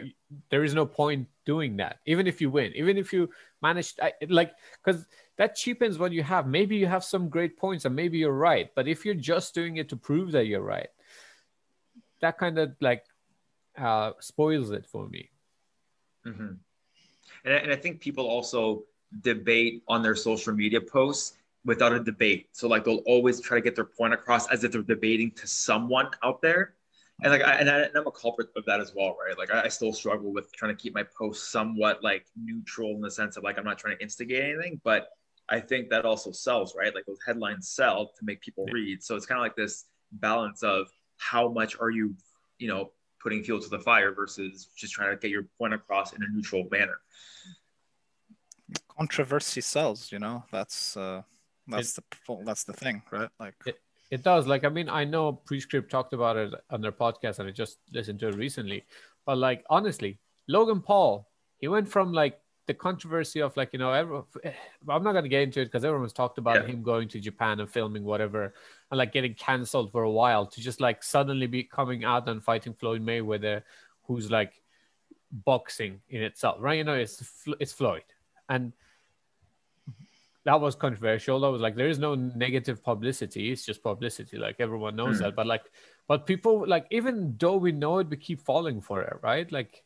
there 0.50 0.64
is 0.64 0.74
no 0.74 0.84
point 0.84 1.28
doing 1.46 1.76
that. 1.76 2.00
Even 2.06 2.26
if 2.26 2.40
you 2.40 2.50
win, 2.50 2.72
even 2.74 2.96
if 2.96 3.12
you 3.12 3.30
manage, 3.62 3.94
I, 4.02 4.12
like, 4.28 4.52
because 4.82 5.06
that 5.36 5.54
cheapens 5.54 5.98
what 5.98 6.10
you 6.10 6.22
have. 6.22 6.46
Maybe 6.46 6.76
you 6.76 6.86
have 6.86 7.04
some 7.04 7.28
great 7.28 7.56
points, 7.56 7.84
and 7.84 7.94
maybe 7.94 8.18
you're 8.18 8.32
right. 8.32 8.70
But 8.74 8.88
if 8.88 9.04
you're 9.04 9.14
just 9.14 9.54
doing 9.54 9.76
it 9.76 9.90
to 9.90 9.96
prove 9.96 10.32
that 10.32 10.46
you're 10.46 10.62
right, 10.62 10.88
that 12.20 12.38
kind 12.38 12.58
of 12.58 12.74
like 12.80 13.04
uh, 13.76 14.12
spoils 14.20 14.70
it 14.70 14.86
for 14.86 15.06
me. 15.06 15.30
Mm-hmm. 16.26 16.54
And, 17.44 17.54
and 17.54 17.72
I 17.72 17.76
think 17.76 18.00
people 18.00 18.26
also 18.26 18.84
debate 19.22 19.82
on 19.88 20.02
their 20.02 20.14
social 20.14 20.52
media 20.52 20.80
posts 20.80 21.34
without 21.64 21.92
a 21.92 22.00
debate. 22.00 22.48
So 22.52 22.68
like 22.68 22.84
they'll 22.84 23.02
always 23.06 23.40
try 23.40 23.58
to 23.58 23.62
get 23.62 23.74
their 23.74 23.84
point 23.84 24.14
across 24.14 24.48
as 24.48 24.64
if 24.64 24.72
they're 24.72 24.82
debating 24.82 25.30
to 25.32 25.46
someone 25.46 26.08
out 26.22 26.40
there. 26.40 26.74
And 27.22 27.32
like 27.32 27.42
I, 27.42 27.54
and, 27.54 27.68
I, 27.68 27.88
am 27.96 28.06
a 28.06 28.12
culprit 28.12 28.48
of 28.56 28.64
that 28.66 28.80
as 28.80 28.92
well 28.94 29.16
right? 29.20 29.36
Like 29.36 29.52
I, 29.52 29.62
I, 29.64 29.68
still 29.68 29.92
struggle 29.92 30.32
with 30.32 30.52
trying 30.52 30.74
to 30.74 30.80
keep 30.80 30.94
my 30.94 31.02
posts 31.02 31.48
somewhat 31.48 32.02
like 32.02 32.26
neutral 32.36 32.94
in 32.94 33.00
the 33.00 33.10
sense 33.10 33.36
of 33.36 33.42
like 33.42 33.58
i'm 33.58 33.64
not 33.64 33.76
trying 33.76 33.96
to 33.96 34.02
instigate 34.02 34.44
anything 34.44 34.80
but 34.84 35.08
i 35.48 35.58
think 35.58 35.90
that 35.90 36.04
also 36.04 36.30
sells 36.30 36.76
right? 36.76 36.94
Like 36.94 37.06
those 37.06 37.18
headlines 37.26 37.68
sell 37.68 38.12
to 38.16 38.24
make 38.24 38.40
people 38.40 38.66
read. 38.70 39.02
So 39.02 39.16
it's 39.16 39.26
kind 39.26 39.38
of 39.40 39.42
like 39.42 39.56
this 39.56 39.86
balance 40.12 40.62
of 40.62 40.86
how 41.16 41.48
much 41.48 41.76
are 41.80 41.90
you 41.90 42.14
you 42.58 42.68
know 42.68 42.92
putting 43.22 43.42
fuel 43.42 43.60
to 43.60 43.68
the 43.68 43.78
fire 43.80 44.12
versus 44.12 44.68
just 44.76 44.92
trying 44.92 45.10
to 45.10 45.16
get 45.16 45.30
your 45.30 45.44
point 45.58 45.74
across 45.74 46.12
in 46.12 46.22
a 46.22 46.26
neutral 46.32 46.66
manner 46.70 46.98
controversy 48.96 49.60
sells 49.60 50.12
you 50.12 50.18
know 50.18 50.44
that's 50.52 50.96
uh 50.96 51.22
that's 51.66 51.96
it, 51.96 52.04
the 52.26 52.38
that's 52.44 52.64
the 52.64 52.72
thing 52.72 53.02
right 53.10 53.30
like 53.38 53.54
it, 53.66 53.78
it 54.10 54.22
does. 54.22 54.46
Like, 54.46 54.64
I 54.64 54.68
mean, 54.68 54.88
I 54.88 55.04
know 55.04 55.32
Prescript 55.32 55.90
talked 55.90 56.12
about 56.12 56.36
it 56.36 56.54
on 56.70 56.80
their 56.80 56.92
podcast, 56.92 57.38
and 57.38 57.48
I 57.48 57.52
just 57.52 57.78
listened 57.92 58.20
to 58.20 58.28
it 58.28 58.36
recently. 58.36 58.84
But 59.26 59.38
like, 59.38 59.64
honestly, 59.68 60.18
Logan 60.48 60.80
Paul, 60.80 61.28
he 61.58 61.68
went 61.68 61.88
from 61.88 62.12
like 62.12 62.40
the 62.68 62.74
controversy 62.74 63.40
of 63.40 63.56
like, 63.56 63.72
you 63.72 63.78
know, 63.78 63.92
everyone, 63.92 64.24
I'm 64.88 65.02
not 65.02 65.14
gonna 65.14 65.28
get 65.28 65.42
into 65.42 65.62
it 65.62 65.64
because 65.64 65.84
everyone's 65.84 66.12
talked 66.12 66.36
about 66.36 66.56
yeah. 66.56 66.66
him 66.66 66.82
going 66.82 67.08
to 67.08 67.18
Japan 67.18 67.58
and 67.60 67.68
filming 67.68 68.04
whatever, 68.04 68.52
and 68.90 68.98
like 68.98 69.12
getting 69.12 69.34
cancelled 69.34 69.90
for 69.90 70.02
a 70.02 70.10
while 70.10 70.46
to 70.46 70.60
just 70.60 70.80
like 70.80 71.02
suddenly 71.02 71.46
be 71.46 71.64
coming 71.64 72.04
out 72.04 72.28
and 72.28 72.44
fighting 72.44 72.74
Floyd 72.74 73.04
Mayweather, 73.04 73.62
who's 74.04 74.30
like 74.30 74.62
boxing 75.32 76.00
in 76.10 76.22
itself, 76.22 76.58
right? 76.60 76.76
You 76.76 76.84
know, 76.84 76.94
it's 76.94 77.48
it's 77.58 77.72
Floyd, 77.72 78.04
and 78.50 78.74
that 80.44 80.60
was 80.60 80.74
controversial. 80.74 81.40
That 81.40 81.50
was 81.50 81.62
like 81.62 81.74
there 81.74 81.88
is 81.88 81.98
no 81.98 82.14
negative 82.14 82.84
publicity. 82.84 83.50
It's 83.50 83.64
just 83.64 83.82
publicity. 83.82 84.36
Like 84.36 84.56
everyone 84.58 84.94
knows 84.94 85.16
mm. 85.16 85.20
that. 85.20 85.34
But 85.34 85.46
like, 85.46 85.64
but 86.06 86.26
people 86.26 86.66
like 86.68 86.86
even 86.90 87.34
though 87.38 87.56
we 87.56 87.72
know 87.72 87.98
it, 88.00 88.10
we 88.10 88.18
keep 88.18 88.42
falling 88.42 88.82
for 88.82 89.00
it, 89.00 89.16
right? 89.22 89.50
Like 89.50 89.82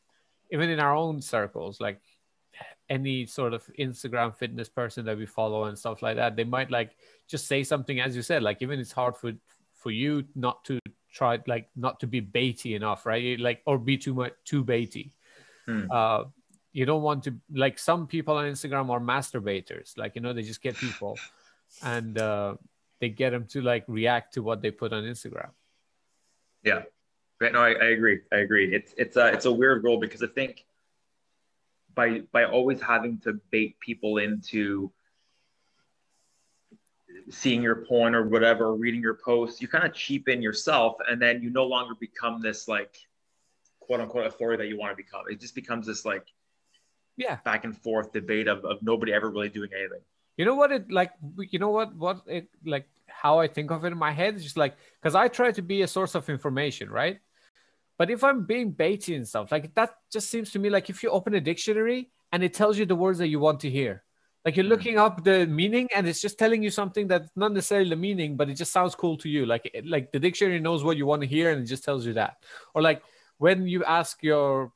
even 0.51 0.69
in 0.69 0.81
our 0.81 0.97
own 0.97 1.23
circles, 1.23 1.81
like 1.81 2.01
any 2.93 3.25
sort 3.25 3.55
of 3.55 3.63
Instagram 3.79 4.35
fitness 4.37 4.69
person 4.69 5.07
that 5.07 5.17
we 5.17 5.25
follow 5.25 5.65
and 5.65 5.79
stuff 5.79 6.03
like 6.03 6.17
that, 6.17 6.37
they 6.37 6.45
might 6.45 6.71
like 6.71 6.91
just 7.27 7.47
say 7.47 7.65
something 7.65 8.01
as 8.01 8.15
you 8.15 8.21
said. 8.21 8.43
Like 8.43 8.61
even 8.61 8.79
it's 8.79 8.93
hard 8.93 9.17
for 9.17 9.33
for 9.73 9.91
you 9.91 10.25
not 10.35 10.63
to 10.67 10.79
try 11.11 11.39
like 11.47 11.71
not 11.75 12.01
to 12.01 12.07
be 12.07 12.21
baity 12.21 12.77
enough, 12.77 13.07
right? 13.07 13.41
Like 13.41 13.63
or 13.65 13.79
be 13.79 13.97
too 13.97 14.13
much 14.13 14.35
too 14.45 14.63
baity. 14.63 15.11
Mm. 15.67 15.89
Uh, 15.91 16.25
you 16.73 16.85
don't 16.85 17.03
want 17.03 17.25
to 17.25 17.35
like 17.55 17.79
some 17.79 18.07
people 18.07 18.37
on 18.37 18.45
Instagram 18.45 18.91
are 18.91 19.01
masturbators. 19.01 19.97
Like 19.97 20.15
you 20.15 20.21
know, 20.21 20.35
they 20.35 20.43
just 20.43 20.63
get 20.63 20.77
people, 20.77 21.19
and 21.83 22.19
uh, 22.19 22.57
they 23.01 23.09
get 23.09 23.31
them 23.31 23.47
to 23.53 23.63
like 23.63 23.85
react 23.89 24.35
to 24.35 24.43
what 24.43 24.61
they 24.61 24.71
put 24.71 24.93
on 24.93 25.05
Instagram. 25.05 25.51
Yeah, 26.63 26.83
right. 27.41 27.53
No, 27.53 27.61
I, 27.61 27.73
I 27.73 27.89
agree. 27.97 28.21
I 28.33 28.37
agree. 28.37 28.75
It's 28.75 28.93
it's 28.99 29.17
a 29.17 29.29
it's 29.29 29.47
a 29.47 29.53
weird 29.53 29.83
role 29.83 29.99
because 29.99 30.23
I 30.23 30.29
think 30.29 30.67
by 31.95 32.21
by 32.33 32.45
always 32.45 32.81
having 32.81 33.19
to 33.21 33.35
bait 33.51 33.79
people 33.81 34.19
into 34.19 34.93
seeing 37.31 37.63
your 37.63 37.77
porn 37.77 38.15
or 38.15 38.29
whatever, 38.29 38.75
reading 38.75 39.01
your 39.01 39.15
posts, 39.15 39.61
you 39.61 39.69
kind 39.69 39.85
of 39.85 39.95
cheapen 39.95 40.43
yourself, 40.43 40.97
and 41.09 41.21
then 41.21 41.43
you 41.43 41.51
no 41.51 41.65
longer 41.65 41.95
become 41.99 42.41
this 42.41 42.69
like 42.69 42.97
quote 43.81 44.01
unquote 44.01 44.27
authority 44.27 44.63
that 44.63 44.69
you 44.69 44.79
want 44.79 44.93
to 44.93 44.97
become. 44.97 45.23
It 45.29 45.41
just 45.41 45.55
becomes 45.55 45.87
this 45.87 46.05
like 46.05 46.27
yeah. 47.17 47.37
back 47.45 47.65
and 47.65 47.77
forth 47.77 48.13
debate 48.13 48.49
of, 48.49 48.65
of 48.65 48.83
nobody 48.83 49.13
ever 49.13 49.31
really 49.31 49.49
doing 49.49 49.71
anything. 49.77 50.01
You 50.37 50.45
know 50.47 50.55
what 50.55 50.73
it 50.73 50.91
like 50.91 51.13
you 51.37 51.59
know 51.59 51.71
what 51.71 51.95
what 51.95 52.23
it 52.27 52.49
like 52.65 52.89
how 53.07 53.39
i 53.39 53.47
think 53.47 53.71
of 53.71 53.85
it 53.85 53.93
in 53.93 53.99
my 53.99 54.11
head 54.11 54.35
is 54.35 54.43
just 54.43 54.57
like 54.57 54.75
because 55.01 55.15
i 55.15 55.29
try 55.29 55.53
to 55.53 55.63
be 55.63 55.83
a 55.83 55.87
source 55.87 56.15
of 56.15 56.29
information 56.29 56.91
right 56.91 57.21
but 58.03 58.11
if 58.11 58.25
i'm 58.25 58.45
being 58.45 58.75
baity 58.83 59.15
and 59.15 59.29
stuff 59.29 59.53
like 59.55 59.73
that 59.79 59.95
just 60.13 60.29
seems 60.29 60.51
to 60.51 60.59
me 60.59 60.69
like 60.77 60.91
if 60.91 61.03
you 61.05 61.11
open 61.11 61.35
a 61.35 61.41
dictionary 61.41 62.11
and 62.33 62.43
it 62.43 62.55
tells 62.55 62.79
you 62.79 62.87
the 62.87 62.97
words 62.97 63.19
that 63.19 63.29
you 63.29 63.39
want 63.39 63.61
to 63.61 63.71
hear. 63.71 64.03
Like 64.45 64.57
you're 64.57 64.65
hmm. 64.65 64.71
looking 64.71 64.99
up 64.99 65.23
the 65.23 65.47
meaning 65.47 65.89
and 65.95 66.09
it's 66.09 66.21
just 66.21 66.39
telling 66.39 66.63
you 66.63 66.71
something 66.71 67.07
that's 67.07 67.31
not 67.37 67.53
necessarily 67.53 67.91
the 67.91 67.97
meaning 67.97 68.37
but 68.37 68.49
it 68.51 68.55
just 68.55 68.73
sounds 68.73 68.95
cool 68.97 69.17
to 69.19 69.29
you. 69.29 69.47
Like 69.47 69.71
like 69.85 70.11
the 70.11 70.19
dictionary 70.19 70.59
knows 70.59 70.83
what 70.83 70.97
you 70.97 71.07
want 71.07 71.23
to 71.23 71.29
hear 71.29 71.53
and 71.53 71.63
it 71.63 71.67
just 71.67 71.85
tells 71.85 72.05
you 72.05 72.15
that. 72.15 72.39
Or 72.75 72.83
like 72.83 73.03
when 73.39 73.69
you 73.69 73.85
ask 73.85 74.23
your 74.23 74.73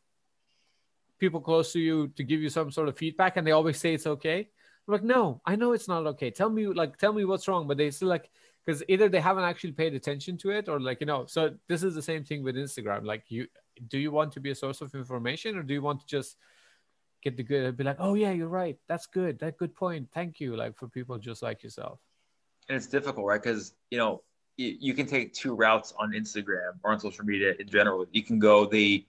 people 1.19 1.41
close 1.41 1.73
to 1.73 1.81
you 1.81 2.09
to 2.09 2.23
give 2.23 2.41
you 2.41 2.51
some 2.51 2.71
sort 2.71 2.89
of 2.89 2.97
feedback 2.97 3.37
and 3.37 3.47
they 3.47 3.53
always 3.53 3.81
say 3.81 3.95
it's 3.95 4.07
okay 4.07 4.49
I'm 4.87 4.93
like 4.93 5.03
no 5.03 5.41
i 5.47 5.57
know 5.57 5.73
it's 5.73 5.89
not 5.89 6.07
okay. 6.07 6.31
Tell 6.31 6.51
me 6.51 6.67
like 6.69 6.97
tell 6.99 7.13
me 7.13 7.25
what's 7.25 7.49
wrong. 7.49 7.67
But 7.67 7.79
they 7.79 7.91
still 7.91 8.09
like 8.09 8.31
because 8.67 8.83
either 8.89 9.09
they 9.09 9.21
haven't 9.21 9.45
actually 9.45 9.73
paid 9.73 9.95
attention 9.95 10.37
to 10.39 10.51
it 10.51 10.69
or 10.69 10.81
like 10.81 11.01
you 11.01 11.07
know 11.07 11.25
so 11.27 11.55
this 11.69 11.83
is 11.83 11.95
the 11.95 12.03
same 12.03 12.25
thing 12.25 12.43
with 12.43 12.57
instagram. 12.57 13.05
Like 13.05 13.25
you 13.29 13.47
do 13.89 13.99
you 13.99 14.11
want 14.11 14.33
to 14.33 14.41
be 14.41 14.51
a 14.51 14.55
source 14.55 14.81
of 14.81 14.95
information 14.95 15.57
or 15.57 15.63
do 15.63 15.73
you 15.73 15.83
want 15.83 16.01
to 16.01 16.07
just 16.07 16.37
get 17.23 17.37
the 17.37 17.43
good 17.43 17.77
be 17.77 17.85
like 17.85 17.97
oh 18.01 18.15
yeah 18.15 18.33
you're 18.33 18.49
right. 18.49 18.79
That's 18.89 19.07
good. 19.07 19.39
That 19.39 19.57
good 19.57 19.75
point. 19.75 20.09
Thank 20.13 20.41
you 20.41 20.57
like 20.57 20.77
for 20.77 20.89
people 20.89 21.19
just 21.19 21.43
like 21.43 21.63
yourself. 21.63 22.01
And 22.69 22.77
it's 22.77 22.87
difficult 22.87 23.27
right? 23.27 23.43
Because 23.43 23.75
you 23.91 23.99
know 23.99 24.23
you, 24.57 24.77
you 24.81 24.95
can 24.95 25.07
take 25.07 25.33
two 25.33 25.55
routes 25.55 25.95
on 25.99 26.13
instagram 26.13 26.73
or 26.83 26.93
on 26.93 26.99
social 26.99 27.25
media 27.25 27.55
in 27.59 27.69
general. 27.69 28.07
You 28.11 28.23
can 28.23 28.39
go 28.39 28.67
the 28.67 29.07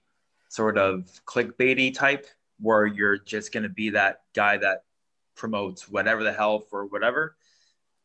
sort 0.49 0.77
of 0.77 1.09
clickbaity 1.25 1.93
type 1.93 2.27
where 2.59 2.85
you're 2.85 3.17
just 3.17 3.51
going 3.51 3.63
to 3.63 3.69
be 3.69 3.89
that 3.91 4.21
guy 4.33 4.57
that 4.57 4.83
promotes 5.35 5.87
whatever 5.87 6.23
the 6.23 6.33
health 6.33 6.65
for 6.69 6.85
whatever, 6.85 7.36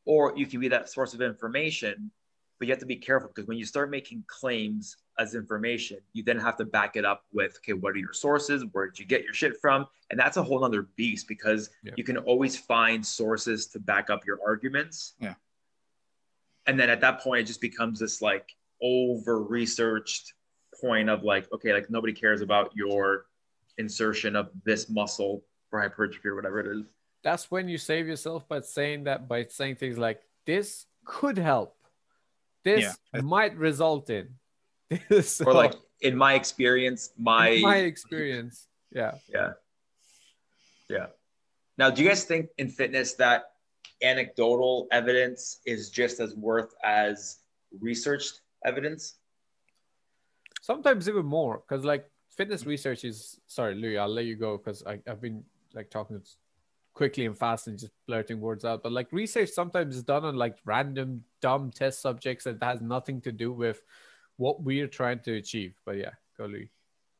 or 0.05 0.33
you 0.37 0.47
can 0.47 0.61
be 0.61 0.69
that 0.69 0.88
source 0.88 1.15
of 1.15 1.21
information. 1.23 2.11
But 2.59 2.69
you 2.69 2.73
have 2.75 2.81
to 2.81 2.87
be 2.87 2.97
careful 2.97 3.29
because 3.35 3.49
when 3.49 3.59
you 3.59 3.65
start 3.65 3.91
making 3.91 4.23
claims 4.29 4.97
as 5.19 5.35
information, 5.35 5.99
you 6.12 6.23
then 6.23 6.38
have 6.38 6.57
to 6.59 6.65
back 6.65 6.95
it 6.95 7.05
up 7.05 7.25
with, 7.33 7.57
okay, 7.57 7.73
what 7.73 7.95
are 7.95 7.99
your 7.99 8.12
sources? 8.12 8.65
Where 8.71 8.87
did 8.87 9.01
you 9.01 9.05
get 9.05 9.25
your 9.25 9.35
shit 9.35 9.55
from? 9.61 9.87
And 10.11 10.21
that's 10.21 10.37
a 10.37 10.43
whole 10.45 10.65
other 10.65 10.83
beast 10.95 11.27
because 11.27 11.71
Yeah. 11.83 11.93
you 11.97 12.05
can 12.05 12.19
always 12.19 12.57
find 12.57 13.05
sources 13.05 13.67
to 13.69 13.81
back 13.81 14.11
up 14.11 14.25
your 14.25 14.38
arguments. 14.47 15.15
Yeah. 15.19 15.35
And 16.67 16.79
then 16.79 16.88
at 16.88 17.01
that 17.01 17.21
point, 17.21 17.41
it 17.41 17.47
just 17.47 17.61
becomes 17.61 17.99
this 17.99 18.23
like 18.23 18.49
over 18.81 19.43
researched 19.43 20.35
point 20.81 21.11
of 21.11 21.25
like, 21.25 21.53
okay, 21.53 21.73
like 21.73 21.91
nobody 21.91 22.12
cares 22.12 22.43
about 22.43 22.71
your 22.77 23.27
insertion 23.79 24.37
of 24.37 24.51
this 24.65 24.88
muscle 24.88 25.45
for 25.69 25.81
hypertrophy 25.81 26.29
or 26.29 26.37
whatever 26.37 26.61
it 26.61 26.67
is. 26.69 26.85
That's 27.23 27.51
when 27.51 27.69
you 27.69 27.79
save 27.79 28.07
yourself 28.07 28.49
by 28.49 28.61
saying 28.61 29.05
that 29.05 29.29
by 29.29 29.45
saying 29.45 29.77
things 29.77 29.99
like 29.99 30.23
this 30.45 30.87
could 31.05 31.39
help. 31.39 31.77
This 32.65 32.97
Yeah. 33.15 33.21
might 33.23 33.57
result 33.57 34.11
in. 34.11 34.29
This 35.09 35.41
Or 35.41 35.55
like 35.55 35.75
in 36.01 36.17
my 36.17 36.35
experience, 36.35 37.11
my, 37.17 37.59
my 37.63 37.77
experience. 37.77 38.67
Yeah. 38.91 39.15
yeah. 39.29 39.53
Yeah. 40.89 41.07
Now, 41.79 41.91
do 41.91 42.03
you 42.03 42.09
guys 42.09 42.25
think 42.25 42.51
in 42.59 42.69
fitness 42.69 43.15
that 43.15 43.53
anecdotal 44.03 44.89
evidence 44.91 45.61
is 45.65 45.89
just 45.91 46.21
as 46.21 46.35
worth 46.35 46.75
as 46.85 47.39
researched 47.81 48.41
evidence? 48.65 49.15
sometimes 50.63 51.09
even 51.09 51.27
more 51.27 51.63
because 51.69 51.85
like 51.85 52.09
fitness 52.31 52.65
research 52.65 53.05
is 53.05 53.39
sorry 53.47 53.75
louis 53.75 53.99
i'll 53.99 54.09
let 54.09 54.25
you 54.25 54.37
go 54.37 54.57
because 54.57 54.83
i've 54.87 55.21
been 55.21 55.45
like 55.75 55.91
talking 55.91 56.23
quickly 56.94 57.26
and 57.26 57.38
fast 57.38 57.68
and 57.68 57.78
just 57.78 57.92
blurting 58.07 58.40
words 58.40 58.64
out 58.64 58.83
but 58.83 58.92
like 58.92 59.09
research 59.12 59.50
sometimes 59.50 59.96
is 59.96 60.02
done 60.02 60.24
on 60.24 60.37
like 60.37 60.57
random 60.64 61.22
dumb 61.40 61.70
test 61.70 62.00
subjects 62.02 62.44
that 62.44 62.62
has 62.62 62.81
nothing 62.81 63.20
to 63.20 63.33
do 63.33 63.52
with 63.52 63.81
what 64.37 64.62
we're 64.62 64.88
trying 64.88 65.18
to 65.20 65.35
achieve 65.35 65.74
but 65.87 65.96
yeah 65.96 66.11
go 66.37 66.46
louis 66.46 66.70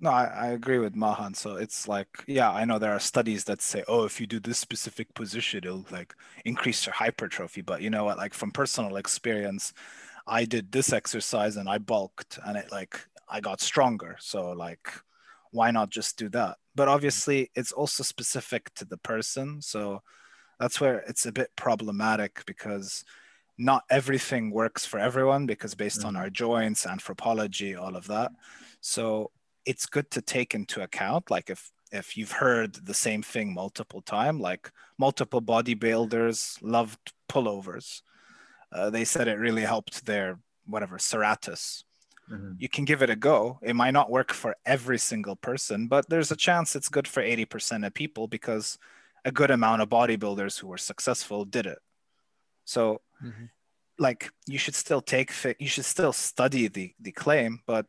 No, 0.01 0.11
I, 0.11 0.25
I 0.25 0.47
agree 0.49 0.79
with 0.79 0.97
Mahan. 0.97 1.35
So 1.35 1.57
it's 1.57 1.87
like, 1.87 2.09
yeah, 2.27 2.51
I 2.51 2.65
know 2.65 2.79
there 2.79 2.93
are 2.93 2.99
studies 3.01 3.45
that 3.45 3.63
say, 3.63 3.85
oh, 3.87 4.05
if 4.05 4.21
you 4.21 4.27
do 4.27 4.41
this 4.41 4.59
specific 4.59 5.15
position, 5.15 5.59
it'll 5.59 5.87
like 5.91 6.15
increase 6.45 6.85
your 6.87 6.95
hypertrophy. 6.95 7.63
But 7.63 7.83
you 7.83 7.91
know 7.91 8.05
what? 8.05 8.19
Like 8.19 8.35
from 8.35 8.51
personal 8.51 8.97
experience, 8.97 9.73
I 10.27 10.45
did 10.45 10.73
this 10.73 10.93
exercise 10.93 11.57
and 11.57 11.69
I 11.69 11.79
bulked 11.79 12.39
and 12.45 12.57
it 12.57 12.73
like 12.73 13.01
I 13.29 13.41
got 13.41 13.61
stronger. 13.61 14.17
So 14.21 14.51
like, 14.53 14.89
why 15.53 15.71
not 15.71 15.91
just 15.91 16.19
do 16.19 16.29
that? 16.31 16.59
But 16.75 16.89
obviously, 16.89 17.51
it's 17.55 17.73
also 17.73 18.03
specific 18.03 18.73
to 18.75 18.85
the 18.85 18.99
person. 18.99 19.61
So 19.63 20.03
that's 20.59 20.81
where 20.81 20.99
it's 21.01 21.27
a 21.27 21.33
bit 21.33 21.51
problematic 21.57 22.45
because 22.47 23.05
not 23.59 23.85
everything 23.91 24.51
works 24.51 24.85
for 24.87 24.99
everyone 24.99 25.47
because 25.47 25.75
based 25.75 26.05
on 26.05 26.15
Mhm. 26.15 26.19
our 26.19 26.31
joints, 26.31 26.87
anthropology, 26.87 27.75
all 27.77 27.97
of 27.97 28.07
that. 28.07 28.33
So 28.81 29.31
it's 29.65 29.87
good 29.87 30.11
to 30.11 30.23
take 30.23 30.55
into 30.55 30.83
account 30.83 31.31
like 31.31 31.51
if 31.51 31.71
if 31.93 32.17
you've 32.17 32.33
heard 32.33 32.75
the 32.87 32.95
same 32.95 33.23
thing 33.23 33.53
multiple 33.55 34.01
time 34.03 34.41
like 34.41 34.71
multiple 34.99 35.43
bodybuilders 35.43 36.59
loved 36.63 37.13
pullovers 37.29 38.03
uh, 38.73 38.91
they 38.91 39.05
said 39.05 39.29
it 39.29 39.39
really 39.39 39.63
helped 39.63 40.05
their 40.07 40.39
whatever 40.67 40.99
serratus 40.99 41.85
you 42.59 42.69
can 42.69 42.85
give 42.85 43.03
it 43.03 43.11
a 43.11 43.17
go 43.17 43.59
it 43.63 43.75
might 43.75 43.91
not 43.93 44.11
work 44.11 44.33
for 44.33 44.57
every 44.65 44.99
single 44.99 45.37
person 45.37 45.87
but 45.89 46.09
there's 46.09 46.31
a 46.31 46.37
chance 46.37 46.75
it's 46.77 46.89
good 46.89 47.07
for 47.09 47.23
80% 47.23 47.87
of 47.87 47.93
people 47.95 48.27
because 48.29 48.79
a 49.25 49.33
good 49.33 49.51
amount 49.51 49.83
of 49.83 49.89
bodybuilders 49.89 50.59
who 50.59 50.67
were 50.69 50.79
successful 50.79 51.45
did 51.45 51.67
it 51.67 51.79
so 52.65 53.01
Mhm. 53.23 53.51
like 53.99 54.31
you 54.47 54.59
should 54.59 54.75
still 54.75 55.01
take 55.01 55.31
fi- 55.31 55.57
you 55.59 55.69
should 55.69 55.85
still 55.85 56.13
study 56.13 56.69
the 56.69 56.95
the 57.01 57.13
claim 57.13 57.61
but 57.67 57.87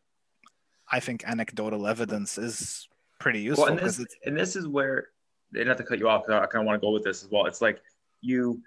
i 0.91 0.99
think 0.99 1.23
anecdotal 1.25 1.87
evidence 1.87 2.37
is 2.37 2.87
pretty 3.19 3.39
useful 3.39 3.65
Well, 3.65 3.77
and 3.77 3.87
this, 3.87 4.05
and 4.25 4.35
this 4.37 4.55
is 4.55 4.67
where, 4.67 5.09
and 5.55 5.67
not 5.67 5.77
to 5.77 5.83
cut 5.83 5.97
you 5.99 6.09
off, 6.09 6.23
I 6.27 6.45
kind 6.47 6.61
of 6.61 6.65
want 6.65 6.81
to 6.81 6.85
go 6.85 6.91
with 6.91 7.03
this 7.05 7.23
as 7.23 7.29
well. 7.31 7.45
It's 7.45 7.61
like 7.61 7.81
you, 8.19 8.61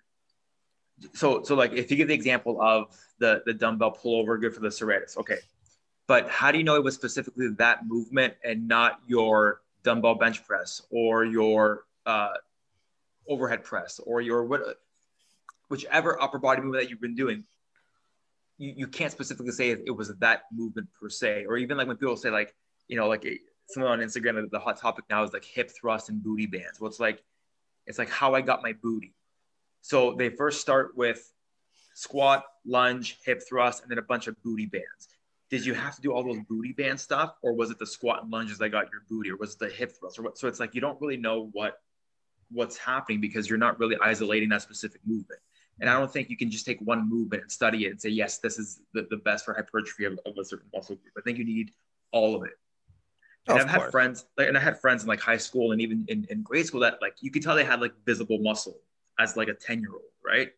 so 1.13 1.43
so 1.43 1.55
like 1.55 1.73
if 1.73 1.91
you 1.91 1.97
give 1.99 2.09
the 2.09 2.15
example 2.15 2.61
of 2.63 2.97
the 3.19 3.43
the 3.45 3.53
dumbbell 3.53 3.93
pullover, 3.95 4.41
good 4.41 4.55
for 4.55 4.61
the 4.61 4.69
serratus, 4.69 5.17
okay, 5.19 5.39
but 6.07 6.29
how 6.29 6.53
do 6.53 6.59
you 6.59 6.65
know 6.65 6.77
it 6.77 6.85
was 6.85 6.95
specifically 6.95 7.49
that 7.59 7.87
movement 7.87 8.35
and 8.45 8.69
not 8.69 9.01
your 9.07 9.61
dumbbell 9.83 10.15
bench 10.15 10.45
press 10.47 10.83
or 10.91 11.25
your 11.25 11.85
uh, 12.05 12.35
overhead 13.29 13.65
press 13.65 14.01
or 14.05 14.21
your 14.21 14.45
what, 14.45 14.63
whichever 15.69 16.21
upper 16.23 16.39
body 16.39 16.63
movement 16.63 16.85
that 16.85 16.91
you've 16.91 17.01
been 17.01 17.17
doing? 17.17 17.45
You, 18.59 18.75
you 18.77 18.87
can't 18.87 19.13
specifically 19.13 19.53
say 19.53 19.71
it 19.71 19.97
was 19.97 20.15
that 20.17 20.43
movement 20.53 20.89
per 21.01 21.09
se, 21.09 21.45
or 21.47 21.57
even 21.57 21.77
like 21.77 21.87
when 21.87 21.97
people 21.97 22.17
say 22.17 22.31
like 22.31 22.55
you 22.89 22.97
know 22.97 23.09
like 23.09 23.27
someone 23.69 23.93
on 23.93 24.01
Instagram, 24.01 24.49
the 24.51 24.59
hot 24.59 24.79
topic 24.79 25.05
now 25.11 25.23
is 25.23 25.33
like 25.33 25.45
hip 25.45 25.71
thrust 25.71 26.09
and 26.09 26.23
booty 26.23 26.47
bands. 26.47 26.81
Well, 26.81 26.89
it's 26.89 27.01
like, 27.01 27.23
it's 27.87 27.99
like 27.99 28.11
how 28.11 28.35
I 28.35 28.41
got 28.41 28.63
my 28.63 28.75
booty. 28.83 29.15
So 29.83 30.15
they 30.15 30.31
first 30.31 30.61
start 30.61 30.97
with 30.97 31.33
squat, 31.95 32.45
lunge, 32.65 33.19
hip 33.25 33.43
thrust, 33.49 33.83
and 33.83 33.91
then 33.91 33.99
a 33.99 34.03
bunch 34.03 34.27
of 34.27 34.41
booty 34.43 34.67
bands. 34.67 35.09
Did 35.49 35.65
you 35.65 35.75
have 35.75 35.95
to 35.97 36.03
do 36.03 36.13
all 36.13 36.25
those 36.25 36.41
booty 36.49 36.73
band 36.73 36.99
stuff, 36.99 37.35
or 37.43 37.53
was 37.55 37.71
it 37.71 37.79
the 37.79 37.87
squat 37.87 38.23
and 38.23 38.33
lunges 38.33 38.59
that 38.59 38.71
got 38.71 38.91
your 38.91 39.03
booty, 39.09 39.31
or 39.31 39.37
was 39.37 39.55
it 39.55 39.59
the 39.61 39.69
hip 39.69 39.93
thrust, 39.99 40.19
or 40.19 40.23
what? 40.23 40.39
So 40.39 40.49
it's 40.49 40.59
like 40.59 40.75
you 40.75 40.81
don't 40.81 41.01
really 41.01 41.17
know 41.17 41.51
what 41.53 41.79
what's 42.51 42.77
happening 42.77 43.21
because 43.21 43.49
you're 43.49 43.59
not 43.59 43.79
really 43.79 43.97
isolating 44.03 44.49
that 44.51 44.63
specific 44.63 45.01
movement. 45.05 45.41
And 45.81 45.91
I 45.91 45.99
don't 45.99 46.11
think 46.11 46.31
you 46.31 46.37
can 46.37 46.51
just 46.51 46.65
take 46.65 46.81
one 46.81 47.09
movement 47.09 47.43
and 47.43 47.53
study 47.53 47.87
it 47.87 47.91
and 47.91 48.01
say, 48.01 48.09
yes, 48.09 48.39
this 48.39 48.59
is 48.59 48.81
the, 48.95 49.07
the 49.11 49.19
best 49.19 49.45
for 49.45 49.53
hypertrophy 49.53 50.07
of, 50.07 50.19
of 50.25 50.39
a 50.39 50.45
certain 50.45 50.69
muscle 50.75 50.97
group. 50.97 51.13
I 51.19 51.21
think 51.21 51.39
you 51.39 51.45
need 51.45 51.73
all 52.13 52.35
of 52.35 52.45
it. 52.45 52.53
And 53.49 53.59
Of 53.59 53.65
I've 53.65 53.71
had 53.71 53.91
friends, 53.91 54.25
like, 54.39 54.49
and 54.49 54.57
I 54.57 54.61
had 54.61 54.81
friends 54.81 55.03
in 55.03 55.09
like 55.09 55.21
high 55.21 55.37
school 55.37 55.73
and 55.73 55.81
even 55.81 56.05
in, 56.09 56.27
in 56.31 56.43
grade 56.43 56.67
school 56.67 56.81
that 56.81 56.99
like 57.03 57.17
you 57.21 57.31
could 57.31 57.43
tell 57.43 57.55
they 57.55 57.65
had 57.65 57.81
like 57.81 57.93
visible 58.05 58.39
muscle 58.39 58.79
as 59.19 59.37
like 59.37 59.49
a 59.49 59.55
10 59.55 59.81
year 59.81 59.93
old, 59.93 60.03
right? 60.25 60.51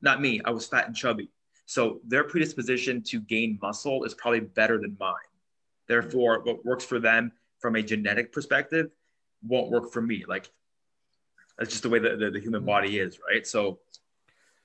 Not 0.00 0.20
me. 0.20 0.40
I 0.44 0.50
was 0.50 0.66
fat 0.66 0.86
and 0.86 0.96
chubby. 0.96 1.30
So 1.68 2.00
their 2.02 2.24
predisposition 2.24 3.02
to 3.02 3.20
gain 3.20 3.58
muscle 3.60 4.04
is 4.04 4.14
probably 4.14 4.40
better 4.40 4.80
than 4.80 4.96
mine. 4.98 5.12
Therefore, 5.86 6.40
what 6.42 6.64
works 6.64 6.82
for 6.82 6.98
them 6.98 7.30
from 7.58 7.76
a 7.76 7.82
genetic 7.82 8.32
perspective 8.32 8.86
won't 9.46 9.70
work 9.70 9.92
for 9.92 10.00
me. 10.00 10.24
Like 10.26 10.50
that's 11.58 11.68
just 11.68 11.82
the 11.82 11.90
way 11.90 11.98
that 11.98 12.18
the, 12.18 12.30
the 12.30 12.40
human 12.40 12.60
mm-hmm. 12.60 12.68
body 12.68 12.98
is, 12.98 13.18
right? 13.30 13.46
So 13.46 13.80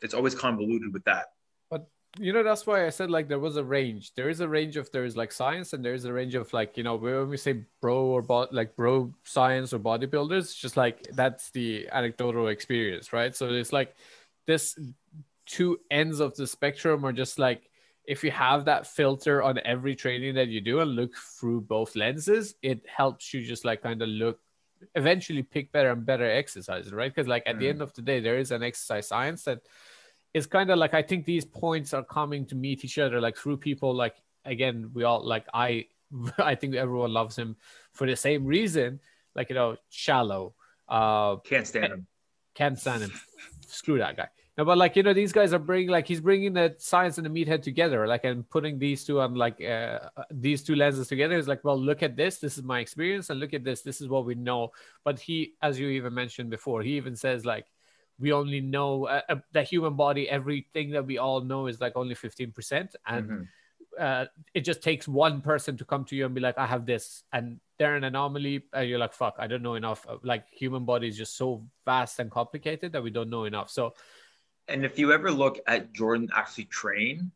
it's 0.02 0.14
always 0.14 0.34
convoluted 0.34 0.94
with 0.94 1.04
that. 1.04 1.34
But 1.70 1.90
you 2.20 2.32
know 2.32 2.44
that's 2.44 2.66
why 2.68 2.86
i 2.86 2.90
said 2.90 3.10
like 3.10 3.28
there 3.28 3.40
was 3.40 3.58
a 3.58 3.64
range 3.64 4.14
there 4.14 4.30
is 4.30 4.40
a 4.40 4.48
range 4.48 4.78
of 4.78 4.92
there 4.92 5.04
is 5.04 5.18
like 5.18 5.32
science 5.32 5.74
and 5.74 5.84
there 5.84 5.96
is 5.96 6.06
a 6.06 6.14
range 6.14 6.36
of 6.36 6.54
like 6.54 6.78
you 6.78 6.84
know 6.84 6.96
when 6.96 7.28
we 7.28 7.38
say 7.38 7.66
bro 7.82 8.06
or 8.06 8.22
bot 8.22 8.54
like 8.54 8.76
bro 8.76 9.12
science 9.24 9.74
or 9.74 9.80
bodybuilders 9.80 10.56
just 10.56 10.78
like 10.78 11.02
that's 11.14 11.50
the 11.52 11.90
anecdotal 11.92 12.50
experience 12.50 13.14
right 13.14 13.36
so 13.36 13.50
it's 13.50 13.74
like 13.74 13.96
this 14.46 14.78
two 15.46 15.80
ends 15.92 16.20
of 16.20 16.36
the 16.36 16.48
spectrum 16.48 17.06
are 17.06 17.14
just 17.14 17.38
like 17.40 17.70
if 18.06 18.24
you 18.24 18.32
have 18.32 18.66
that 18.66 18.86
filter 18.88 19.42
on 19.42 19.60
every 19.66 19.96
training 19.96 20.36
that 20.36 20.48
you 20.50 20.60
do 20.62 20.80
and 20.82 20.92
look 20.96 21.16
through 21.16 21.62
both 21.62 21.96
lenses 21.96 22.56
it 22.62 22.82
helps 22.88 23.34
you 23.34 23.42
just 23.44 23.64
like 23.66 23.82
kind 23.82 24.02
of 24.02 24.10
look 24.10 24.40
eventually 24.96 25.44
pick 25.44 25.72
better 25.72 25.92
and 25.92 26.06
better 26.06 26.30
exercises 26.30 26.92
right 26.92 27.14
because 27.14 27.28
like 27.28 27.44
at 27.46 27.60
the 27.60 27.66
Mm. 27.66 27.70
end 27.70 27.82
of 27.82 27.94
the 27.94 28.02
day 28.02 28.20
there 28.20 28.38
is 28.38 28.52
an 28.52 28.64
exercise 28.64 29.08
science 29.08 29.44
that 29.44 29.60
is 30.34 30.46
kind 30.48 30.70
of 30.72 30.78
like 30.80 30.94
I 30.94 31.02
think 31.02 31.26
these 31.26 31.46
points 31.46 31.94
are 31.94 32.04
coming 32.04 32.46
to 32.48 32.56
meet 32.56 32.84
each 32.84 32.98
other 32.98 33.22
like 33.22 33.38
through 33.38 33.58
people 33.58 33.94
like 33.94 34.16
again 34.46 34.92
we 34.94 35.04
all 35.04 35.24
like 35.26 35.46
I 35.54 35.88
I 36.38 36.56
think 36.56 36.76
everyone 36.76 37.14
loves 37.14 37.38
him 37.38 37.56
for 37.94 38.06
the 38.08 38.16
same 38.16 38.46
reason 38.46 39.00
like 39.36 39.50
you 39.50 39.56
know 39.56 39.78
Shallow 39.90 40.54
uh 40.90 41.38
Can't 41.38 41.66
stand 41.68 41.94
him. 41.94 42.08
can't 42.54 42.78
stand 42.78 43.04
him 43.04 43.12
screw 43.68 43.98
that 44.00 44.18
guy 44.18 44.28
no 44.58 44.66
but 44.66 44.78
like 44.78 44.96
you 44.96 45.04
know 45.04 45.14
these 45.14 45.32
guys 45.32 45.52
are 45.54 45.60
bringing 45.60 45.90
like 45.90 46.08
he's 46.08 46.22
bringing 46.22 46.54
the 46.54 46.76
science 46.78 47.18
and 47.18 47.26
the 47.26 47.30
meathead 47.30 47.62
together 47.64 48.08
like 48.08 48.24
and 48.24 48.48
putting 48.50 48.78
these 48.78 49.04
two 49.04 49.20
on 49.20 49.34
like 49.36 49.62
uh, 49.64 50.00
these 50.32 50.64
two 50.64 50.76
lenses 50.76 51.08
together. 51.08 51.38
Is 51.38 51.48
like 51.48 51.64
well 51.64 51.80
look 51.80 52.04
at 52.04 52.16
this. 52.16 52.38
This 52.38 52.58
is 52.58 52.64
my 52.64 52.80
experience 52.80 53.30
and 53.30 53.40
look 53.40 53.54
at 53.54 53.64
this. 53.64 53.82
This 53.82 54.00
is 54.02 54.08
what 54.08 54.26
we 54.26 54.36
know. 54.36 54.72
But 55.04 55.20
he 55.20 55.54
as 55.62 55.80
you 55.80 55.88
even 55.90 56.14
mentioned 56.14 56.50
before 56.50 56.82
he 56.84 56.94
even 56.98 57.16
says 57.16 57.46
like 57.46 57.66
we 58.20 58.32
only 58.32 58.62
know 58.62 59.08
uh, 59.08 59.22
uh, 59.28 59.36
the 59.54 59.64
human 59.64 59.96
body 59.96 60.30
everything 60.30 60.92
that 60.92 61.06
we 61.06 61.18
all 61.18 61.42
know 61.42 61.66
is 61.68 61.82
like 61.82 61.94
only 61.96 62.14
15% 62.14 62.96
and 63.08 63.30
Mhm. 63.30 63.48
uh, 64.00 64.26
it 64.54 64.62
just 64.62 64.84
takes 64.84 65.08
one 65.08 65.42
person 65.42 65.78
to 65.78 65.86
come 65.86 66.06
to 66.06 66.16
you 66.16 66.26
and 66.26 66.36
be 66.36 66.42
like 66.42 66.58
i 66.58 66.66
have 66.66 66.86
this 66.86 67.24
and 67.34 67.60
they're 67.78 67.96
an 67.96 68.04
anomaly 68.04 68.64
and 68.74 68.88
you're 68.88 69.00
like 69.00 69.14
fuck 69.14 69.36
i 69.40 69.48
don't 69.48 69.62
know 69.64 69.76
enough 69.76 70.06
like 70.24 70.46
human 70.50 70.86
body 70.86 71.08
is 71.08 71.18
just 71.18 71.36
so 71.38 71.66
vast 71.86 72.20
and 72.20 72.30
complicated 72.32 72.92
that 72.92 73.04
we 73.04 73.10
don't 73.10 73.30
know 73.30 73.46
enough. 73.46 73.70
So 73.70 73.94
And 74.68 74.86
if 74.86 74.98
you 74.98 75.12
ever 75.12 75.32
look 75.32 75.60
at 75.68 75.94
Jordan 75.94 76.30
actually 76.34 76.66
train, 76.66 77.32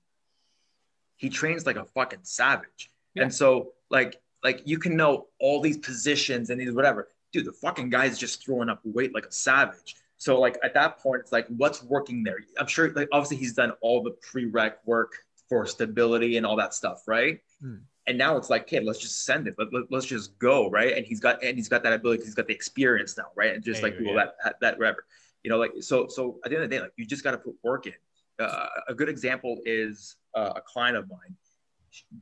he 1.18 1.30
trains 1.30 1.66
like 1.66 1.76
a 1.76 1.86
fucking 1.86 2.20
savage. 2.24 2.92
Yeah. 3.14 3.24
And 3.24 3.34
so 3.34 3.74
like 3.90 4.22
like 4.44 4.62
you 4.66 4.78
can 4.78 4.96
know 4.96 5.28
all 5.40 5.62
these 5.62 5.78
positions 5.78 6.50
and 6.50 6.62
these 6.62 6.72
whatever. 6.72 7.10
Dude, 7.34 7.46
the 7.46 7.52
fucking 7.52 7.90
guy's 7.90 8.18
just 8.18 8.46
throwing 8.46 8.70
up 8.70 8.80
weight 8.84 9.14
like 9.14 9.26
a 9.26 9.32
savage. 9.32 9.96
So 10.18 10.40
like 10.40 10.58
at 10.64 10.74
that 10.74 11.00
point, 11.00 11.22
it's 11.22 11.32
like 11.32 11.48
what's 11.50 11.84
working 11.84 12.24
there. 12.24 12.38
I'm 12.58 12.68
sure 12.68 12.92
like 12.94 13.10
obviously 13.12 13.38
he's 13.38 13.54
done 13.54 13.72
all 13.82 14.02
the 14.02 14.12
prereq 14.12 14.74
work 14.86 15.14
for 15.50 15.66
stability 15.66 16.38
and 16.38 16.46
all 16.46 16.56
that 16.58 16.74
stuff, 16.74 17.04
right? 17.08 17.40
Hmm. 17.62 17.76
And 18.06 18.18
now 18.18 18.38
it's 18.38 18.50
like, 18.50 18.64
okay, 18.64 18.80
let's 18.80 19.00
just 19.00 19.26
send 19.26 19.48
it. 19.48 19.56
Let, 19.58 19.74
let, 19.74 19.84
let's 19.92 20.06
just 20.06 20.40
go, 20.40 20.70
right? 20.70 20.96
And 20.96 21.06
he's 21.06 21.20
got 21.20 21.44
and 21.44 21.58
he's 21.58 21.68
got 21.68 21.84
that 21.84 21.94
ability. 21.94 22.24
He's 22.24 22.36
got 22.36 22.48
the 22.48 22.54
experience 22.54 23.18
now, 23.18 23.26
right? 23.36 23.54
And 23.54 23.64
just 23.64 23.82
There 23.82 23.92
like 23.92 24.00
go, 24.00 24.14
well, 24.14 24.32
that 24.44 24.60
that 24.62 24.78
whatever, 24.78 25.06
you 25.48 25.54
know, 25.54 25.60
like 25.60 25.72
so 25.80 26.08
so 26.10 26.40
at 26.44 26.50
the 26.52 26.58
end 26.58 26.66
of 26.66 26.70
the 26.70 26.76
day, 26.76 26.82
like 26.82 26.92
you 26.98 27.06
just 27.06 27.24
got 27.24 27.32
to 27.32 27.38
put 27.38 27.56
work 27.64 27.86
in. 27.88 27.94
Uh, 28.38 28.68
a 28.90 28.94
good 28.94 29.08
example 29.08 29.58
is 29.64 30.18
uh, 30.36 30.52
a 30.58 30.62
client 30.62 30.98
of 30.98 31.08
mine, 31.10 31.34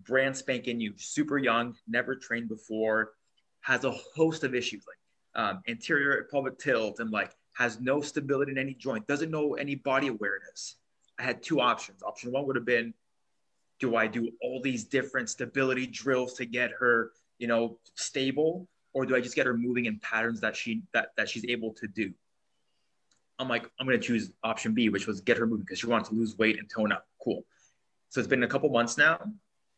brand 0.06 0.38
spanking 0.38 0.78
new, 0.78 0.94
super 0.96 1.40
young, 1.40 1.76
never 1.88 2.16
trained 2.16 2.48
before, 2.48 3.14
has 3.62 3.84
a 3.84 3.90
host 4.16 4.44
of 4.44 4.54
issues 4.54 4.86
like 4.86 5.44
um, 5.44 5.64
anterior 5.68 6.28
pelvic 6.30 6.60
tilt 6.60 7.00
and 7.00 7.10
like 7.10 7.32
has 7.54 7.80
no 7.82 8.00
stability 8.00 8.52
in 8.52 8.60
any 8.60 8.76
joint, 8.76 9.08
doesn't 9.08 9.32
know 9.32 9.56
any 9.56 9.74
body 9.74 10.10
awareness. 10.10 10.76
I 11.18 11.24
had 11.24 11.42
two 11.42 11.60
options. 11.60 12.04
Option 12.04 12.32
one 12.32 12.46
would 12.46 12.56
have 12.56 12.66
been, 12.66 12.94
do 13.80 13.96
I 13.96 14.06
do 14.06 14.30
all 14.44 14.62
these 14.62 14.84
different 14.84 15.32
stability 15.32 15.88
drills 15.88 16.36
to 16.36 16.46
get 16.46 16.70
her, 16.80 17.10
you 17.40 17.48
know, 17.48 17.80
stable, 17.96 18.68
or 18.94 19.08
do 19.08 19.16
I 19.16 19.20
just 19.20 19.36
get 19.36 19.48
her 19.48 19.58
moving 19.58 19.86
in 19.86 19.98
patterns 19.98 20.42
that 20.42 20.56
she 20.56 20.84
that 20.94 21.08
that 21.18 21.28
she's 21.28 21.46
able 21.46 21.74
to 21.74 21.88
do? 21.88 22.14
I'm 23.40 23.50
like, 23.50 23.70
I'm 23.80 23.86
gonna 23.86 24.00
choose 24.00 24.32
option 24.44 24.74
B, 24.74 24.90
which 24.90 25.08
was 25.08 25.22
get 25.22 25.38
her 25.38 25.46
moving 25.46 25.66
because 25.66 25.80
she 25.80 25.88
wanted 25.88 26.10
to 26.10 26.16
lose 26.16 26.38
weight 26.38 26.58
and 26.60 26.70
tone 26.70 26.92
up. 26.92 27.08
Cool. 27.24 27.44
So 28.10 28.20
it's 28.20 28.28
been 28.28 28.44
a 28.44 28.48
couple 28.48 28.70
months 28.70 28.98
now, 28.98 29.20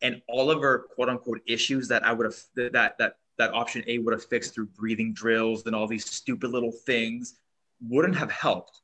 and 0.01 0.22
all 0.28 0.51
of 0.51 0.62
her 0.62 0.86
quote 0.95 1.10
unquote 1.10 1.41
issues 1.47 1.88
that 1.88 2.05
I 2.05 2.14
would 2.14 2.26
have 2.26 2.36
that 2.74 2.97
that 2.97 3.18
that 3.38 3.53
option 3.53 3.84
A 3.88 3.99
would 3.99 4.14
have 4.14 4.26
fixed 4.26 4.53
through 4.53 4.68
breathing 4.68 5.14
drills 5.14 5.66
and 5.66 5.76
all 5.76 5.88
these 5.88 6.10
stupid 6.10 6.51
little 6.51 6.72
things 6.72 7.36
wouldn't 7.82 8.16
have 8.16 8.32
helped. 8.32 8.82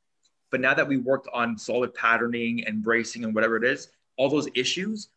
But 0.52 0.62
now 0.62 0.76
that 0.76 0.88
we 0.88 0.98
worked 0.98 1.28
on 1.34 1.58
solid 1.58 1.94
patterning 1.96 2.66
and 2.68 2.84
bracing 2.84 3.24
and 3.24 3.34
whatever 3.34 3.58
it 3.58 3.64
is, 3.64 3.90
all 4.18 4.30
those 4.30 4.48
issues 4.54 5.10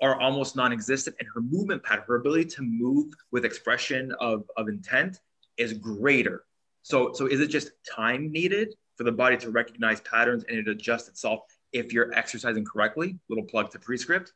are 0.00 0.20
almost 0.20 0.56
non-existent 0.56 1.16
and 1.18 1.28
her 1.34 1.40
movement 1.40 1.82
pattern 1.82 2.04
her 2.06 2.16
ability 2.16 2.44
to 2.44 2.62
move 2.62 3.12
with 3.30 3.44
expression 3.44 4.12
of, 4.20 4.44
of 4.56 4.68
intent 4.68 5.20
is 5.56 5.72
greater 5.72 6.44
so 6.82 7.12
so 7.12 7.26
is 7.26 7.40
it 7.40 7.48
just 7.48 7.72
time 7.84 8.30
needed 8.30 8.74
for 8.98 9.04
the 9.04 9.12
body 9.12 9.36
to 9.38 9.50
recognize 9.50 10.00
patterns 10.00 10.44
and 10.48 10.58
it 10.58 10.68
adjusts 10.68 11.08
itself 11.08 11.40
if 11.72 11.92
you're 11.92 12.12
exercising 12.12 12.64
correctly 12.64 13.16
little 13.28 13.44
plug 13.44 13.70
to 13.70 13.78
Pre-Script 13.78 14.32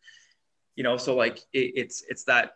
you 0.77 0.85
know 0.85 0.97
so 0.97 1.15
like 1.15 1.39
it, 1.53 1.73
it's 1.75 2.05
it's 2.09 2.25
that 2.25 2.53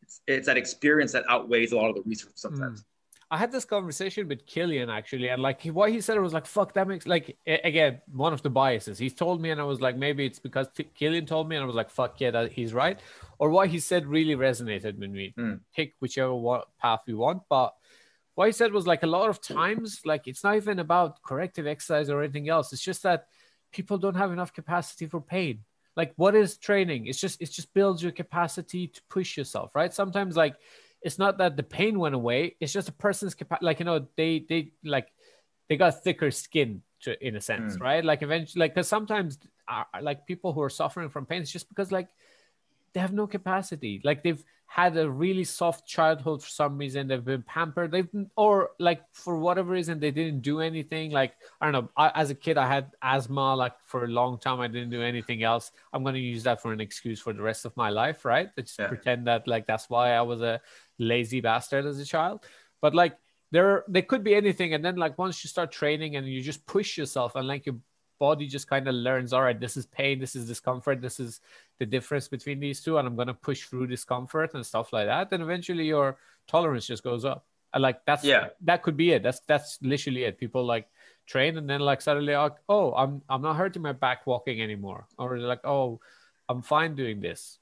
it's, 0.00 0.20
it's 0.26 0.46
that 0.46 0.56
experience 0.56 1.12
that 1.12 1.24
outweighs 1.28 1.72
a 1.72 1.76
lot 1.76 1.90
of 1.90 1.96
the 1.96 2.02
research 2.06 2.32
sometimes 2.36 2.84
I 3.32 3.36
had 3.36 3.52
this 3.52 3.64
conversation 3.64 4.26
with 4.26 4.44
Killian 4.44 4.90
actually, 4.90 5.28
and 5.28 5.40
like 5.40 5.62
what 5.66 5.92
he 5.92 6.00
said 6.00 6.16
it 6.16 6.20
was 6.20 6.32
like, 6.32 6.46
"Fuck, 6.46 6.74
that 6.74 6.88
makes 6.88 7.06
like 7.06 7.38
again 7.46 8.00
one 8.12 8.32
of 8.32 8.42
the 8.42 8.50
biases." 8.50 8.98
He 8.98 9.08
told 9.08 9.40
me, 9.40 9.50
and 9.50 9.60
I 9.60 9.64
was 9.64 9.80
like, 9.80 9.96
maybe 9.96 10.26
it's 10.26 10.40
because 10.40 10.66
T- 10.74 10.90
Killian 10.96 11.26
told 11.26 11.48
me, 11.48 11.54
and 11.54 11.62
I 11.62 11.66
was 11.66 11.76
like, 11.76 11.90
"Fuck 11.90 12.20
yeah, 12.20 12.32
that, 12.32 12.50
he's 12.50 12.74
right." 12.74 12.98
Or 13.38 13.50
what 13.50 13.68
he 13.68 13.78
said 13.78 14.04
really 14.04 14.34
resonated 14.34 14.98
with 14.98 15.10
me. 15.10 15.32
Mm. 15.38 15.60
Pick 15.72 15.92
whichever 16.00 16.62
path 16.80 17.02
you 17.06 17.18
want, 17.18 17.42
but 17.48 17.72
what 18.34 18.46
he 18.46 18.52
said 18.52 18.72
was 18.72 18.86
like 18.86 19.02
a 19.02 19.06
lot 19.06 19.28
of 19.28 19.40
times, 19.40 20.00
like 20.04 20.26
it's 20.26 20.44
not 20.44 20.56
even 20.56 20.78
about 20.78 21.22
corrective 21.22 21.66
exercise 21.66 22.08
or 22.08 22.22
anything 22.22 22.48
else. 22.48 22.72
It's 22.72 22.82
just 22.82 23.02
that 23.02 23.26
people 23.72 23.98
don't 23.98 24.16
have 24.16 24.32
enough 24.32 24.52
capacity 24.52 25.06
for 25.06 25.20
pain. 25.20 25.60
Like 25.96 26.12
what 26.16 26.34
is 26.34 26.56
training? 26.56 27.06
It's 27.06 27.20
just 27.20 27.40
it 27.42 27.50
just 27.50 27.74
builds 27.74 28.02
your 28.02 28.12
capacity 28.12 28.86
to 28.88 29.00
push 29.10 29.36
yourself, 29.36 29.74
right? 29.74 29.92
Sometimes 29.92 30.36
like 30.36 30.54
it's 31.02 31.18
not 31.18 31.38
that 31.38 31.56
the 31.56 31.62
pain 31.62 31.98
went 31.98 32.14
away 32.14 32.56
it's 32.60 32.72
just 32.74 32.88
a 32.88 32.92
person's 32.92 33.34
capacity 33.34 33.64
like 33.64 33.78
you 33.78 33.86
know 33.86 34.06
they 34.16 34.44
they 34.48 34.72
like 34.84 35.08
they 35.68 35.76
got 35.76 36.02
thicker 36.04 36.30
skin 36.30 36.82
to, 37.00 37.26
in 37.26 37.36
a 37.36 37.40
sense 37.40 37.76
Mm. 37.76 37.80
right 37.80 38.04
like 38.04 38.22
eventually 38.22 38.60
like 38.60 38.74
because 38.74 38.88
sometimes 38.88 39.38
uh, 39.66 39.84
like 40.02 40.26
people 40.26 40.52
who 40.52 40.60
are 40.60 40.68
suffering 40.70 41.08
from 41.08 41.24
pain 41.24 41.40
it's 41.40 41.50
just 41.50 41.68
because 41.68 41.90
like 41.90 42.08
they 42.92 43.00
have 43.00 43.12
no 43.12 43.26
capacity. 43.26 44.00
Like 44.04 44.22
they've 44.22 44.42
had 44.66 44.96
a 44.96 45.10
really 45.10 45.42
soft 45.42 45.84
childhood 45.86 46.40
for 46.42 46.48
some 46.48 46.78
reason. 46.78 47.08
They've 47.08 47.24
been 47.24 47.42
pampered. 47.42 47.90
They've 47.90 48.10
been, 48.10 48.30
or 48.36 48.70
like 48.78 49.02
for 49.12 49.36
whatever 49.36 49.72
reason 49.72 49.98
they 49.98 50.12
didn't 50.12 50.42
do 50.42 50.60
anything. 50.60 51.10
Like 51.10 51.32
i 51.60 51.66
don't 51.66 51.72
know. 51.72 51.90
I, 51.96 52.10
as 52.14 52.30
a 52.30 52.34
kid 52.36 52.56
i 52.56 52.66
had 52.68 52.92
asthma. 53.02 53.56
Like 53.56 53.74
for 53.86 54.04
a 54.04 54.08
long 54.08 54.38
time 54.38 54.60
i 54.60 54.68
didn't 54.68 54.90
do 54.90 55.02
anything 55.02 55.42
else. 55.42 55.72
I'm 55.92 56.02
going 56.04 56.14
to 56.14 56.20
use 56.20 56.44
that 56.44 56.62
for 56.62 56.72
an 56.72 56.80
excuse 56.80 57.18
for 57.20 57.32
the 57.32 57.42
rest 57.42 57.64
of 57.64 57.76
my 57.76 57.90
life 57.90 58.24
right? 58.24 58.48
Just 58.56 58.78
Yeah. 58.78 58.86
pretend 58.88 59.26
that 59.26 59.48
like 59.48 59.66
that's 59.66 59.90
why 59.90 60.12
i 60.12 60.22
was 60.22 60.40
a 60.40 60.60
lazy 60.98 61.40
bastard 61.40 61.84
as 61.86 61.98
a 61.98 62.04
child. 62.04 62.44
But 62.80 62.94
like 62.94 63.16
there 63.50 63.82
they 63.88 64.02
could 64.02 64.22
be 64.22 64.36
anything. 64.36 64.74
And 64.74 64.84
then 64.84 64.94
like 64.94 65.18
once 65.18 65.42
you 65.42 65.48
start 65.48 65.72
training 65.72 66.14
and 66.14 66.28
you 66.28 66.40
just 66.42 66.64
push 66.66 66.96
yourself 66.96 67.34
and 67.34 67.48
like 67.48 67.66
your 67.66 67.76
body 68.20 68.46
just 68.46 68.68
kind 68.68 68.86
of 68.86 68.94
learns 68.94 69.32
all 69.32 69.42
right 69.42 69.58
this 69.58 69.76
is 69.76 69.86
pain 69.86 70.20
this 70.20 70.36
is 70.36 70.46
discomfort 70.46 71.00
this 71.00 71.18
is 71.18 71.40
the 71.80 71.86
difference 71.86 72.28
between 72.28 72.60
these 72.60 72.80
two 72.84 72.98
and 72.98 73.08
i'm 73.08 73.16
going 73.16 73.32
to 73.34 73.34
push 73.48 73.60
through 73.66 73.86
discomfort 73.86 74.52
and 74.54 74.64
stuff 74.64 74.92
like 74.92 75.06
that 75.06 75.30
then 75.30 75.40
eventually 75.40 75.86
your 75.86 76.18
tolerance 76.46 76.86
just 76.86 77.02
goes 77.02 77.24
up 77.24 77.46
and 77.72 77.82
like 77.82 78.04
that's 78.04 78.22
Yeah. 78.24 78.48
that 78.68 78.82
could 78.84 78.96
be 78.96 79.12
it 79.12 79.22
that's 79.22 79.40
that's 79.50 79.78
literally 79.82 80.24
it 80.24 80.38
people 80.38 80.64
like 80.74 80.86
train 81.26 81.56
and 81.56 81.68
then 81.70 81.80
like 81.80 82.00
suddenly 82.02 82.34
like, 82.36 82.56
oh 82.68 82.92
i'm 82.92 83.22
i'm 83.30 83.42
not 83.42 83.56
hurting 83.56 83.82
my 83.82 83.92
back 83.92 84.26
walking 84.26 84.60
anymore 84.60 85.06
or 85.18 85.38
like 85.38 85.64
oh 85.64 86.00
i'm 86.48 86.60
fine 86.62 86.94
doing 86.94 87.20
this 87.20 87.58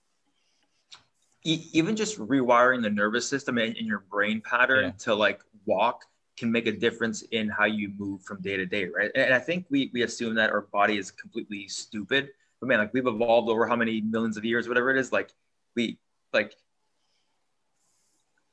even 1.45 1.95
just 1.97 2.19
rewiring 2.19 2.83
the 2.83 2.91
nervous 2.91 3.27
system 3.29 3.59
and, 3.59 3.77
and 3.77 3.87
your 3.87 4.01
brain 4.11 4.41
pattern 4.41 4.85
Yeah. 4.87 4.91
to 5.05 5.15
like 5.15 5.41
walk 5.67 6.05
can 6.39 6.53
make 6.53 6.67
a 6.67 6.73
difference 6.73 7.23
in 7.31 7.49
how 7.49 7.65
you 7.65 7.93
move 7.99 8.23
from 8.23 8.41
day 8.41 8.57
to 8.57 8.67
day, 8.67 8.87
right? 8.87 9.11
And 9.15 9.35
I 9.35 9.39
think 9.39 9.67
we 9.71 9.91
we 9.93 10.03
assume 10.03 10.35
that 10.37 10.51
our 10.51 10.63
body 10.63 10.99
is 10.99 11.11
completely 11.11 11.69
stupid, 11.69 12.31
but 12.61 12.69
man, 12.69 12.79
like 12.79 12.95
we've 12.95 13.07
evolved 13.07 13.49
over 13.49 13.67
how 13.67 13.77
many 13.77 14.01
millions 14.01 14.37
of 14.37 14.45
years, 14.45 14.69
whatever 14.69 14.91
it 14.91 14.99
is. 14.99 15.13
Like 15.13 15.31
we 15.75 15.99
like 16.33 16.57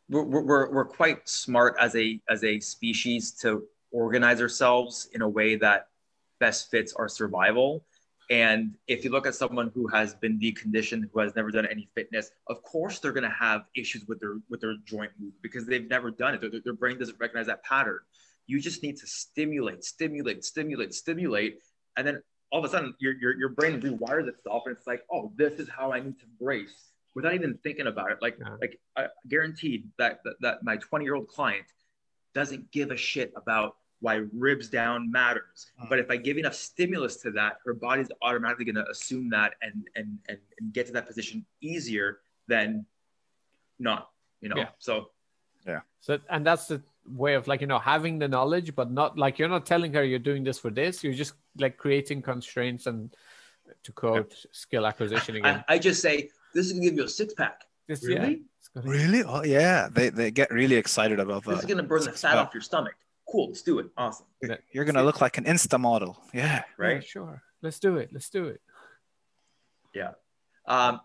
we're 0.10 0.24
we're 0.24 0.72
we're 0.72 0.86
quite 0.86 1.28
smart 1.28 1.76
as 1.80 1.96
a 1.96 2.20
as 2.30 2.44
a 2.44 2.60
species 2.60 3.32
to 3.42 3.64
organize 3.92 4.42
ourselves 4.42 5.10
in 5.14 5.22
a 5.22 5.30
way 5.30 5.56
that 5.56 5.88
best 6.40 6.70
fits 6.70 6.94
our 6.94 7.08
survival. 7.08 7.86
And 8.30 8.76
if 8.88 9.04
you 9.04 9.12
look 9.12 9.28
at 9.28 9.36
someone 9.36 9.72
who 9.76 9.88
has 9.88 10.16
been 10.16 10.40
deconditioned, 10.40 11.10
who 11.14 11.20
has 11.20 11.36
never 11.36 11.52
done 11.52 11.68
any 11.68 11.88
fitness, 11.94 12.32
of 12.48 12.64
course 12.64 13.00
they're 13.00 13.12
going 13.12 13.24
to 13.24 13.30
have 13.30 13.66
issues 13.76 14.08
with 14.08 14.20
their 14.20 14.38
with 14.50 14.62
their 14.62 14.76
joint 14.86 15.12
movement 15.20 15.42
because 15.44 15.66
they've 15.68 15.88
never 15.88 16.10
done 16.10 16.34
it. 16.34 16.42
Their, 16.42 16.50
their 16.64 16.74
brain 16.74 16.98
doesn't 16.98 17.20
recognize 17.20 17.48
that 17.48 17.64
pattern. 17.64 18.00
You 18.48 18.60
just 18.60 18.82
need 18.82 18.98
to 18.98 19.08
stimulate, 19.08 19.84
stimulate, 19.84 20.44
stimulate, 20.44 20.94
stimulate, 20.94 21.60
and 21.98 22.06
then 22.08 22.22
all 22.52 22.60
of 22.60 22.66
a 22.66 22.70
sudden 22.70 22.96
your 23.00 23.14
your, 23.14 23.38
your 23.38 23.50
brain 23.50 23.80
rewires 23.80 24.28
itself, 24.28 24.64
and 24.66 24.76
it's 24.76 24.88
like, 24.88 25.04
oh, 25.12 25.32
this 25.36 25.60
is 25.60 25.70
how 25.70 25.92
I 25.92 26.00
need 26.00 26.20
to 26.20 26.26
brace 26.42 26.92
without 27.14 27.34
even 27.34 27.60
thinking 27.64 27.88
about 27.88 28.12
it. 28.12 28.18
Like 28.22 28.38
Yeah. 28.40 28.58
like 28.60 28.80
I 28.96 29.08
guaranteed 29.28 29.90
that 29.98 30.22
that, 30.24 30.36
that 30.42 30.64
my 30.64 30.78
20 30.78 31.06
year 31.06 31.16
old 31.16 31.28
client 31.28 31.66
doesn't 32.34 32.72
give 32.72 32.92
a 32.92 32.98
shit 32.98 33.34
about 33.36 33.78
why 34.00 34.22
ribs 34.34 34.70
down 34.70 35.12
matters. 35.12 35.72
Mm. 35.82 35.90
But 35.90 36.00
if 36.00 36.10
I 36.12 36.18
give 36.18 36.38
enough 36.38 36.54
stimulus 36.56 37.18
to 37.18 37.32
that, 37.32 37.58
her 37.66 37.74
body's 37.74 38.10
automatically 38.22 38.66
going 38.66 38.76
to 38.76 38.90
assume 38.90 39.30
that 39.32 39.54
and, 39.62 39.88
and 39.96 40.20
and 40.30 40.38
and 40.60 40.74
get 40.74 40.88
to 40.88 40.94
that 40.94 41.08
position 41.08 41.46
easier 41.62 42.20
than 42.48 42.86
not. 43.80 44.10
You 44.42 44.50
know. 44.50 44.58
Yeah. 44.58 44.70
So 44.80 45.10
yeah. 45.66 45.82
So 46.02 46.20
and 46.30 46.46
that's 46.46 46.68
the 46.68 46.82
way 47.08 47.36
of 47.36 47.48
like 47.48 47.62
you 47.62 47.68
know 47.68 47.80
having 47.80 48.20
the 48.20 48.28
knowledge, 48.28 48.76
but 48.76 48.92
not 48.92 49.18
like 49.18 49.40
you're 49.40 49.50
not 49.50 49.66
telling 49.66 49.94
her 49.94 50.04
you're 50.04 50.20
doing 50.20 50.44
this 50.44 50.60
for 50.60 50.70
this. 50.70 51.04
You're 51.04 51.14
just 51.14 51.34
like 51.58 51.78
creating 51.78 52.22
constraints 52.22 52.86
and 52.88 53.16
to 53.84 53.92
quote 53.92 54.36
skill 54.52 54.86
acquisition 54.86 55.38
again. 55.38 55.64
I, 55.68 55.76
I 55.76 55.80
just 55.80 56.02
say 56.02 56.30
this 56.54 56.68
is 56.68 56.74
going 56.74 56.84
to 56.84 56.90
give 56.90 56.98
you 56.98 57.06
a 57.06 57.10
six 57.10 57.34
pack. 57.34 57.62
This- 57.88 58.04
Really? 58.06 58.42
yeah, 58.76 58.82
Really? 58.84 59.24
Oh 59.24 59.44
yeah. 59.44 59.88
They 59.92 60.10
they 60.10 60.32
get 60.32 60.52
really 60.52 60.76
excited 60.76 61.20
about 61.20 61.44
that. 61.46 61.52
This 61.52 61.60
is 61.60 61.66
going 61.66 61.78
to 61.78 61.84
burn 61.84 62.04
the 62.04 62.12
fat 62.12 62.32
pack. 62.34 62.48
off 62.48 62.54
your 62.54 62.62
stomach. 62.62 62.96
Cool. 63.36 63.48
Let's 63.48 63.64
do 63.64 63.80
it. 63.80 63.88
Awesome. 63.98 64.28
You're 64.72 64.86
gonna 64.86 65.04
look 65.04 65.20
like 65.20 65.38
an 65.38 65.44
Insta 65.44 65.78
model. 65.78 66.18
Yeah. 66.34 66.46
Yeah, 66.46 66.64
Right. 66.78 67.04
sure. 67.04 67.44
Let's 67.62 67.80
do 67.80 67.98
it. 67.98 68.10
Let's 68.14 68.30
do 68.30 68.46
it. 68.46 68.62
Yeah 69.94 70.12
um, 70.68 71.02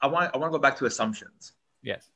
I 0.00 0.06
want 0.06 0.34
I 0.34 0.38
want 0.38 0.50
to 0.52 0.58
go 0.58 0.62
back 0.62 0.78
to 0.78 0.86
assumptions. 0.86 1.52
Yes. 1.82 2.08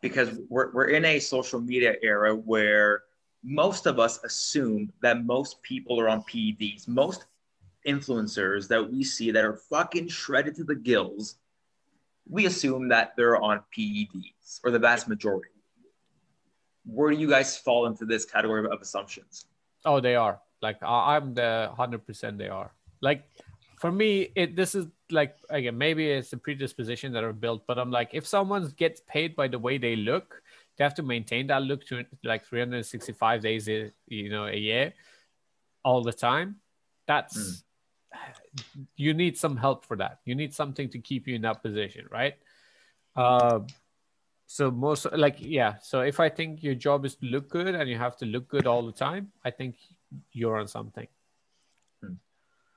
because 0.00 0.38
we're, 0.48 0.70
we're 0.72 0.90
in 0.90 1.04
a 1.04 1.18
social 1.18 1.60
media 1.60 1.94
era 2.02 2.34
where 2.34 3.02
most 3.42 3.86
of 3.86 3.98
us 3.98 4.22
assume 4.22 4.92
that 5.02 5.24
most 5.24 5.60
people 5.62 5.98
are 6.00 6.08
on 6.08 6.22
PEDs. 6.22 6.86
Most 6.86 7.24
influencers 7.86 8.68
that 8.68 8.88
we 8.92 9.02
see 9.02 9.32
that 9.32 9.44
are 9.44 9.56
fucking 9.56 10.06
shredded 10.08 10.54
to 10.56 10.64
the 10.64 10.76
gills, 10.76 11.36
we 12.28 12.46
assume 12.46 12.88
that 12.88 13.16
they're 13.16 13.40
on 13.42 13.60
PEDs 13.76 14.60
or 14.62 14.70
the 14.70 14.78
vast 14.78 15.08
majority. 15.08 15.50
Where 16.92 17.10
do 17.10 17.16
you 17.16 17.28
guys 17.28 17.56
fall 17.56 17.86
into 17.86 18.04
this 18.04 18.24
category 18.24 18.66
of, 18.66 18.80
assumptions? 18.80 19.46
Oh, 19.84 20.00
they 20.00 20.16
are. 20.16 20.40
Like 20.62 20.82
I- 20.82 21.16
I'm 21.16 21.34
the 21.34 21.70
hundred 21.76 22.06
percent. 22.06 22.38
They 22.38 22.48
are. 22.48 22.70
Like 23.00 23.24
for 23.78 23.90
me, 23.90 24.30
it 24.34 24.56
this 24.56 24.74
is 24.74 24.86
like 25.10 25.36
again 25.48 25.76
maybe 25.78 26.10
it's 26.10 26.32
a 26.32 26.36
predisposition 26.36 27.12
that 27.14 27.24
are 27.24 27.32
built, 27.32 27.66
but 27.66 27.78
I'm 27.78 27.90
like 27.90 28.10
if 28.12 28.26
someone 28.26 28.70
gets 28.76 29.00
paid 29.08 29.34
by 29.34 29.48
the 29.48 29.58
way 29.58 29.78
they 29.78 29.96
look, 29.96 30.42
they 30.76 30.84
have 30.84 30.94
to 30.94 31.02
maintain 31.02 31.46
that 31.48 31.62
look 31.62 31.86
to 31.86 32.04
like 32.24 32.44
365 32.44 33.42
days, 33.42 33.68
a, 33.68 33.90
you 34.06 34.28
know, 34.30 34.46
a 34.46 34.56
year. 34.56 34.92
all 35.82 36.02
the 36.02 36.12
time, 36.12 36.56
that's 37.06 37.64
you 38.96 39.14
need 39.14 39.36
some 39.38 39.56
help 39.56 39.86
for 39.86 39.96
that. 39.96 40.18
You 40.24 40.34
need 40.34 40.52
something 40.54 40.88
to 40.90 40.98
keep 40.98 41.26
you 41.28 41.34
in 41.36 41.42
that 41.42 41.62
position, 41.62 42.06
right? 42.10 42.34
Uh, 43.16 43.60
so 44.50 44.68
most 44.68 45.06
like 45.12 45.36
yeah. 45.38 45.74
So 45.80 46.00
if 46.00 46.18
I 46.18 46.28
think 46.28 46.60
your 46.64 46.74
job 46.74 47.04
is 47.04 47.14
to 47.22 47.26
look 47.26 47.48
good 47.48 47.72
and 47.76 47.88
you 47.88 47.96
have 47.98 48.16
to 48.16 48.26
look 48.26 48.48
good 48.48 48.66
all 48.66 48.82
the 48.84 48.90
time, 48.90 49.30
I 49.44 49.50
think 49.52 49.76
you're 50.32 50.58
on 50.58 50.66
something. 50.66 51.06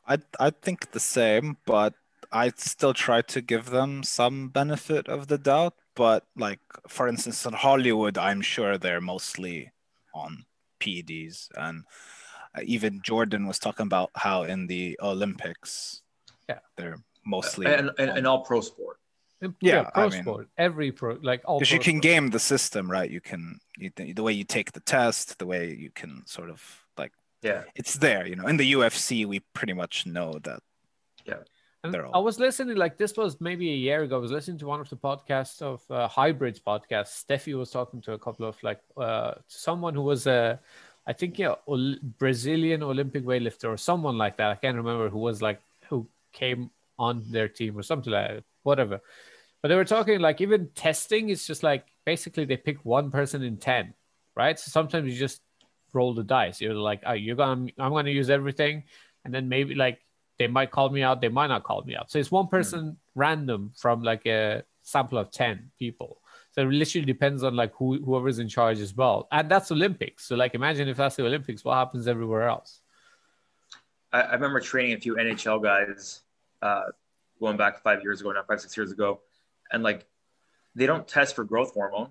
I 0.08 0.20
I 0.40 0.52
think 0.52 0.92
the 0.92 1.00
same, 1.00 1.58
but 1.66 1.96
I 2.32 2.52
still 2.58 2.94
try 2.94 3.24
to 3.24 3.42
give 3.42 3.72
them 3.72 4.04
some 4.04 4.50
benefit 4.50 5.10
of 5.10 5.28
the 5.28 5.40
doubt. 5.40 5.74
But 5.96 6.28
like 6.38 6.60
for 6.88 7.08
instance, 7.08 7.44
in 7.44 7.54
Hollywood, 7.54 8.20
I'm 8.20 8.42
sure 8.42 8.78
they're 8.78 9.02
mostly 9.02 9.72
on 10.14 10.46
PEDs, 10.80 11.50
and 11.58 11.86
uh, 12.54 12.62
even 12.64 13.02
Jordan 13.02 13.48
was 13.48 13.58
talking 13.58 13.88
about 13.88 14.12
how 14.14 14.44
in 14.44 14.68
the 14.68 15.00
Olympics, 15.02 16.04
Yeah. 16.48 16.60
they're 16.78 17.02
mostly 17.26 17.66
and, 17.66 17.90
and, 17.98 18.12
and 18.18 18.28
all 18.28 18.46
pro 18.46 18.62
sport. 18.62 18.98
Yeah, 19.44 19.74
Yeah, 19.74 19.84
pro 19.90 20.04
I 20.06 20.10
mean- 20.10 20.24
sport, 20.24 20.48
every 20.58 20.92
pro 20.92 21.18
like 21.22 21.42
all 21.46 21.60
because 21.60 21.72
you 21.72 21.80
can 21.80 21.94
sport. 21.96 22.04
game 22.04 22.30
the 22.30 22.40
system, 22.40 22.90
right? 22.90 23.10
You 23.10 23.22
can 23.22 23.60
you, 23.78 23.92
the 23.98 24.24
way 24.24 24.34
you 24.34 24.44
take 24.44 24.72
the 24.72 24.80
test, 24.80 25.38
the 25.40 25.46
way 25.46 25.74
you 25.74 25.92
can 25.92 26.26
sort 26.26 26.50
of 26.50 26.62
like 26.98 27.12
Yeah. 27.42 27.64
it's 27.76 27.96
there. 27.96 28.26
You 28.28 28.36
know, 28.36 28.48
in 28.48 28.58
the 28.58 28.74
UFC, 28.74 29.26
we 29.26 29.40
pretty 29.54 29.74
much 29.74 30.06
know 30.06 30.40
that. 30.44 30.60
Yeah 31.26 31.44
and 31.84 31.94
They're 31.94 32.08
I 32.16 32.20
was 32.20 32.40
listening, 32.40 32.78
like 32.78 32.98
this 32.98 33.18
was 33.18 33.42
maybe 33.42 33.70
a 33.72 33.76
year 33.76 34.04
ago. 34.04 34.16
I 34.16 34.20
was 34.20 34.32
listening 34.32 34.58
to 34.60 34.66
one 34.68 34.80
of 34.80 34.90
the 34.90 34.96
podcasts 34.96 35.62
of 35.62 35.82
uh, 35.92 36.08
Hybrids 36.08 36.60
podcast. 36.60 37.10
Steffi 37.24 37.58
was 37.58 37.72
talking 37.72 38.00
to 38.04 38.14
a 38.14 38.18
couple 38.20 38.46
of 38.48 38.56
like 38.64 38.80
uh, 38.96 39.34
someone 39.48 39.94
who 39.94 40.02
was 40.04 40.26
a, 40.26 40.60
I 41.06 41.12
think 41.12 41.38
yeah, 41.38 41.56
Ol- 41.68 41.98
Brazilian 42.20 42.84
Olympic 42.84 43.26
weightlifter 43.26 43.66
or 43.68 43.76
someone 43.76 44.18
like 44.18 44.38
that. 44.38 44.50
I 44.52 44.56
can't 44.56 44.78
remember 44.78 45.10
who 45.10 45.20
was 45.20 45.42
like 45.42 45.60
who 45.90 46.08
came 46.32 46.72
on 46.98 47.22
their 47.30 47.50
team 47.50 47.78
or 47.78 47.84
something 47.84 48.14
like 48.14 48.28
that, 48.30 48.44
whatever. 48.64 49.02
But 49.64 49.70
they 49.70 49.76
were 49.76 49.86
talking 49.86 50.20
like 50.20 50.42
even 50.42 50.68
testing 50.76 51.30
is 51.30 51.48
just 51.48 51.64
like 51.64 51.86
basically 52.06 52.44
they 52.44 52.58
pick 52.58 52.84
one 52.84 53.10
person 53.10 53.42
in 53.42 53.58
ten, 53.58 53.94
right? 54.36 54.60
So 54.60 54.70
sometimes 54.70 55.12
you 55.12 55.18
just 55.18 55.42
roll 55.94 56.14
the 56.14 56.24
dice. 56.24 56.60
You're 56.60 56.76
like, 56.76 57.02
oh, 57.06 57.14
you're 57.14 57.38
gonna, 57.38 57.72
I'm 57.80 57.94
gonna 57.94 58.12
use 58.12 58.30
everything, 58.30 58.84
and 59.24 59.34
then 59.34 59.48
maybe 59.48 59.74
like 59.74 60.00
they 60.38 60.48
might 60.48 60.70
call 60.70 60.90
me 60.90 61.02
out, 61.02 61.22
they 61.22 61.30
might 61.30 61.48
not 61.48 61.64
call 61.64 61.82
me 61.84 61.96
out. 61.96 62.12
So 62.12 62.20
it's 62.20 62.30
one 62.30 62.48
person 62.48 62.98
random 63.16 63.72
from 63.78 64.04
like 64.04 64.26
a 64.26 64.64
sample 64.82 65.18
of 65.18 65.32
10 65.32 65.72
people. 65.80 66.20
So 66.52 66.62
it 66.62 66.66
literally 66.66 67.06
depends 67.06 67.44
on 67.44 67.56
like 67.56 67.74
who 67.74 68.04
whoever's 68.04 68.40
in 68.40 68.50
charge 68.50 68.80
as 68.80 68.94
well. 68.94 69.28
And 69.32 69.50
that's 69.50 69.72
Olympics. 69.72 70.26
So 70.26 70.36
like 70.36 70.56
imagine 70.56 70.90
if 70.90 70.98
that's 70.98 71.16
the 71.16 71.26
Olympics, 71.26 71.64
what 71.64 71.76
happens 71.76 72.08
everywhere 72.08 72.50
else? 72.50 72.82
I, 74.12 74.22
I 74.22 74.34
remember 74.34 74.60
training 74.60 74.94
a 74.94 75.00
few 75.00 75.16
NHL 75.16 75.64
guys 75.64 76.22
uh, 76.62 76.84
going 77.40 77.56
back 77.58 77.82
five 77.82 78.04
years 78.04 78.20
ago, 78.20 78.32
now 78.34 78.44
five, 78.48 78.60
six 78.60 78.76
years 78.76 78.92
ago. 78.92 79.22
And 79.74 79.84
like, 79.84 80.06
they 80.76 80.86
don't 80.86 81.08
test 81.08 81.36
for 81.36 81.44
growth 81.44 81.74
hormone. 81.74 82.10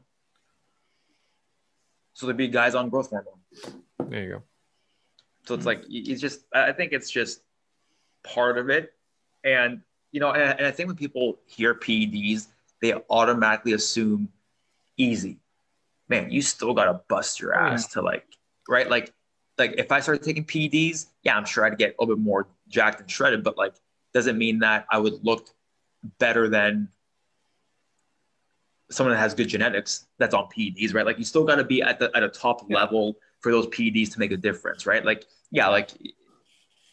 So 2.15 2.27
there'd 2.27 2.37
be 2.37 2.49
guys 2.49 2.75
on 2.75 2.91
growth 2.91 3.09
hormone. 3.11 3.39
There 4.09 4.23
you 4.23 4.29
go. 4.31 4.43
So 5.47 5.55
it's 5.55 5.65
like, 5.67 5.83
it's 5.89 6.21
just, 6.21 6.45
I 6.53 6.73
think 6.73 6.93
it's 6.93 7.11
just 7.11 7.41
part 8.23 8.59
of 8.59 8.69
it. 8.69 8.93
And, 9.45 9.81
you 10.13 10.21
know, 10.21 10.33
and, 10.33 10.59
and 10.59 10.67
I 10.67 10.71
think 10.71 10.89
when 10.89 10.97
people 10.97 11.39
hear 11.47 11.75
PEDs, 11.75 12.49
they 12.81 12.95
automatically 13.09 13.73
assume 13.73 14.29
easy. 14.97 15.39
Man, 16.09 16.31
you 16.31 16.43
still 16.43 16.75
got 16.75 16.85
to 16.85 17.01
bust 17.09 17.41
your 17.41 17.57
Oh, 17.59 17.67
yeah. 17.67 17.73
ass 17.73 17.87
to 17.89 18.03
like, 18.03 18.27
right? 18.69 18.89
Like, 18.89 19.13
like 19.59 19.75
if 19.79 19.91
I 19.91 20.01
started 20.01 20.23
taking 20.23 20.45
PEDs, 20.45 21.07
yeah, 21.23 21.37
I'm 21.37 21.45
sure 21.45 21.65
I'd 21.65 21.79
get 21.79 21.97
a 21.99 22.03
little 22.03 22.17
bit 22.17 22.23
more 22.23 22.47
jacked 22.69 23.01
and 23.01 23.11
shredded, 23.11 23.43
but 23.43 23.57
like, 23.57 23.75
doesn't 24.13 24.37
mean 24.37 24.59
that 24.61 24.87
I 24.91 24.99
would 24.99 25.25
look 25.25 25.49
better 26.19 26.49
than 26.49 26.89
someone 28.93 29.15
that 29.15 29.21
has 29.21 29.35
good 29.35 29.49
genetics 29.49 30.07
that's 30.19 30.35
on 30.35 30.45
PEDs, 30.45 30.95
right? 30.95 31.07
Like 31.07 31.19
you 31.19 31.25
still 31.25 31.45
got 31.45 31.57
to 31.57 31.65
be 31.65 31.83
at 31.83 31.99
the 31.99 32.11
at 32.15 32.23
a 32.23 32.29
top 32.29 32.65
Yeah. 32.69 32.77
level 32.77 33.17
for 33.41 33.51
those 33.51 33.67
PEDs 33.69 34.13
to 34.13 34.19
make 34.21 34.31
a 34.31 34.37
difference, 34.37 34.87
right? 34.87 35.05
Like, 35.05 35.27
yeah, 35.51 35.69
like 35.69 35.91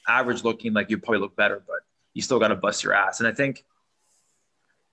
average 0.07 0.43
looking, 0.43 0.73
like 0.73 0.89
you 0.89 0.97
probably 0.97 1.19
look 1.19 1.35
better, 1.35 1.61
but 1.65 1.77
you 2.13 2.21
still 2.21 2.39
got 2.39 2.47
to 2.47 2.55
bust 2.55 2.83
your 2.83 2.93
ass. 2.93 3.19
And 3.19 3.27
I 3.27 3.33
think 3.33 3.65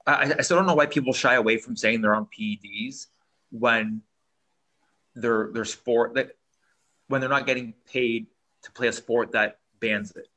I, 0.06 0.34
I 0.38 0.42
still 0.42 0.56
don't 0.56 0.66
know 0.66 0.74
why 0.74 0.86
people 0.86 1.12
shy 1.12 1.34
away 1.34 1.56
from 1.58 1.76
saying 1.76 2.00
they're 2.02 2.14
on 2.14 2.26
PEDs 2.26 3.06
when 3.50 4.02
their 5.14 5.50
their 5.52 5.64
sport 5.64 6.14
that 6.14 6.32
when 7.08 7.20
they're 7.20 7.30
not 7.30 7.46
getting 7.46 7.72
paid 7.90 8.26
to 8.62 8.72
play 8.72 8.88
a 8.88 8.92
sport 8.92 9.32
that 9.32 9.58
bans 9.80 10.12
it. 10.12 10.28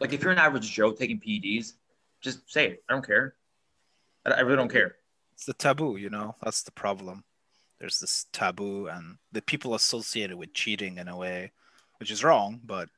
Like 0.00 0.12
if 0.12 0.22
you're 0.22 0.32
an 0.32 0.38
average 0.38 0.70
Joe 0.70 0.92
taking 0.92 1.18
PEDs, 1.20 1.72
just 2.20 2.50
say 2.50 2.66
it. 2.68 2.84
I 2.88 2.92
don't 2.92 3.06
care. 3.06 3.34
I, 4.26 4.30
I 4.32 4.40
really 4.40 4.56
don't 4.56 4.72
care. 4.72 4.96
It's 5.32 5.46
the 5.46 5.54
taboo, 5.54 5.96
you 5.96 6.10
know. 6.10 6.34
That's 6.42 6.62
the 6.62 6.72
problem. 6.72 7.24
There's 7.78 7.98
this 7.98 8.26
taboo, 8.32 8.88
and 8.88 9.18
the 9.32 9.42
people 9.42 9.74
associated 9.74 10.36
with 10.36 10.54
cheating 10.54 10.98
in 10.98 11.08
a 11.08 11.16
way, 11.16 11.52
which 11.98 12.10
is 12.10 12.24
wrong. 12.24 12.60
But 12.64 12.88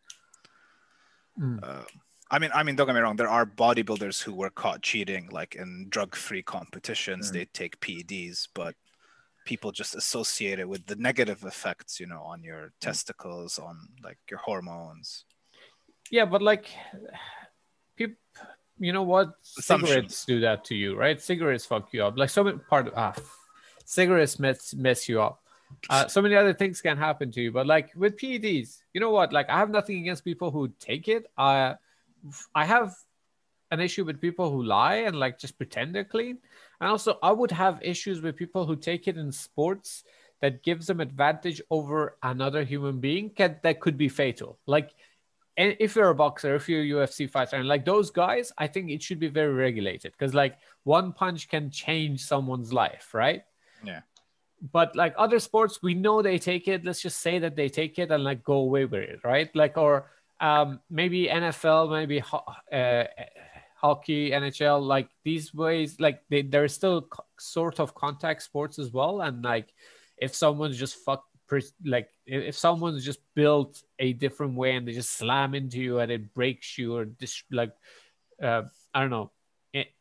Mm. 1.38 1.62
uh, 1.62 1.84
I 2.30 2.38
mean, 2.38 2.50
I 2.52 2.62
mean, 2.62 2.76
don't 2.76 2.86
get 2.86 2.94
me 2.94 3.00
wrong. 3.00 3.16
There 3.16 3.28
are 3.28 3.46
bodybuilders 3.46 4.22
who 4.22 4.34
were 4.34 4.50
caught 4.50 4.82
cheating, 4.82 5.28
like 5.30 5.54
in 5.54 5.86
drug-free 5.88 6.42
competitions. 6.42 7.30
Mm. 7.30 7.32
They 7.32 7.44
take 7.46 7.80
PEDs, 7.80 8.48
but 8.54 8.74
people 9.46 9.72
just 9.72 9.94
associate 9.94 10.58
it 10.58 10.68
with 10.68 10.84
the 10.86 10.96
negative 10.96 11.44
effects, 11.44 12.00
you 12.00 12.06
know, 12.06 12.20
on 12.22 12.42
your 12.42 12.72
testicles, 12.80 13.58
on 13.58 13.78
like 14.02 14.18
your 14.28 14.40
hormones. 14.40 15.24
Yeah, 16.10 16.26
but 16.26 16.42
like 16.42 16.66
people 17.96 18.16
you 18.78 18.92
know 18.92 19.02
what? 19.02 19.34
Cigarettes 19.42 20.24
do 20.24 20.40
that 20.40 20.64
to 20.66 20.74
you, 20.74 20.96
right? 20.96 21.20
Cigarettes 21.20 21.66
fuck 21.66 21.92
you 21.92 22.04
up. 22.04 22.18
Like 22.18 22.30
so 22.30 22.44
many 22.44 22.58
part 22.58 22.88
of 22.88 22.94
ah, 22.96 23.14
cigarettes 23.84 24.38
mess 24.38 24.74
mess 24.74 25.08
you 25.08 25.20
up. 25.20 25.42
Uh, 25.90 26.06
so 26.08 26.22
many 26.22 26.34
other 26.34 26.54
things 26.54 26.80
can 26.80 26.96
happen 26.96 27.30
to 27.32 27.42
you, 27.42 27.52
but 27.52 27.66
like 27.66 27.90
with 27.94 28.16
PEDs, 28.16 28.78
you 28.94 29.00
know 29.00 29.10
what? 29.10 29.32
Like 29.32 29.50
I 29.50 29.58
have 29.58 29.70
nothing 29.70 29.98
against 29.98 30.24
people 30.24 30.50
who 30.50 30.68
take 30.80 31.08
it. 31.08 31.26
Uh, 31.36 31.74
I 32.54 32.64
have 32.64 32.94
an 33.70 33.80
issue 33.80 34.04
with 34.04 34.20
people 34.20 34.50
who 34.50 34.62
lie 34.62 34.96
and 35.06 35.16
like 35.16 35.38
just 35.38 35.56
pretend 35.58 35.94
they're 35.94 36.04
clean. 36.04 36.38
And 36.80 36.90
also, 36.90 37.18
I 37.22 37.32
would 37.32 37.50
have 37.50 37.80
issues 37.82 38.20
with 38.22 38.36
people 38.36 38.66
who 38.66 38.76
take 38.76 39.08
it 39.08 39.16
in 39.16 39.32
sports 39.32 40.04
that 40.40 40.62
gives 40.62 40.86
them 40.86 41.00
advantage 41.00 41.60
over 41.70 42.16
another 42.22 42.64
human 42.64 43.00
being 43.00 43.30
can, 43.30 43.56
that 43.62 43.80
could 43.80 43.98
be 43.98 44.08
fatal. 44.08 44.58
Like, 44.66 44.94
and 45.58 45.76
if 45.80 45.96
you're 45.96 46.08
a 46.08 46.14
boxer, 46.14 46.54
if 46.54 46.68
you're 46.68 46.82
a 46.82 47.06
UFC 47.06 47.28
fighter, 47.28 47.56
and 47.56 47.66
like 47.66 47.84
those 47.84 48.10
guys, 48.10 48.52
I 48.56 48.68
think 48.68 48.90
it 48.90 49.02
should 49.02 49.18
be 49.18 49.26
very 49.26 49.52
regulated 49.52 50.12
because 50.12 50.32
like 50.32 50.56
one 50.84 51.12
punch 51.12 51.48
can 51.48 51.68
change 51.70 52.24
someone's 52.24 52.72
life, 52.72 53.12
right? 53.12 53.42
Yeah. 53.84 54.02
But 54.72 54.94
like 54.94 55.14
other 55.18 55.40
sports, 55.40 55.80
we 55.82 55.94
know 55.94 56.22
they 56.22 56.38
take 56.38 56.68
it. 56.68 56.84
Let's 56.84 57.02
just 57.02 57.18
say 57.18 57.40
that 57.40 57.56
they 57.56 57.68
take 57.68 57.98
it 57.98 58.12
and 58.12 58.22
like 58.22 58.44
go 58.44 58.54
away 58.54 58.84
with 58.84 59.02
it, 59.02 59.20
right? 59.24 59.54
Like, 59.54 59.76
or 59.76 60.10
um, 60.40 60.78
maybe 60.88 61.26
NFL, 61.26 61.90
maybe 61.90 62.20
ho- 62.20 62.44
uh, 62.72 63.04
hockey, 63.74 64.30
NHL, 64.30 64.80
like 64.80 65.08
these 65.24 65.52
ways, 65.52 65.98
like 65.98 66.22
they, 66.30 66.42
there's 66.42 66.72
still 66.72 67.02
co- 67.02 67.24
sort 67.36 67.80
of 67.80 67.96
contact 67.96 68.42
sports 68.42 68.78
as 68.78 68.92
well. 68.92 69.22
And 69.22 69.42
like, 69.44 69.74
if 70.16 70.36
someone's 70.36 70.78
just 70.78 70.96
fuck, 71.04 71.24
pers- 71.26 71.27
like 71.84 72.08
if 72.26 72.56
someone's 72.56 73.04
just 73.04 73.20
built 73.34 73.82
a 73.98 74.12
different 74.12 74.54
way 74.54 74.76
and 74.76 74.86
they 74.86 74.92
just 74.92 75.12
slam 75.12 75.54
into 75.54 75.78
you 75.78 75.98
and 75.98 76.10
it 76.10 76.34
breaks 76.34 76.78
you 76.78 76.94
or 76.94 77.04
dis- 77.04 77.44
like, 77.50 77.72
uh, 78.42 78.62
I 78.94 79.00
don't 79.00 79.10
know, 79.10 79.30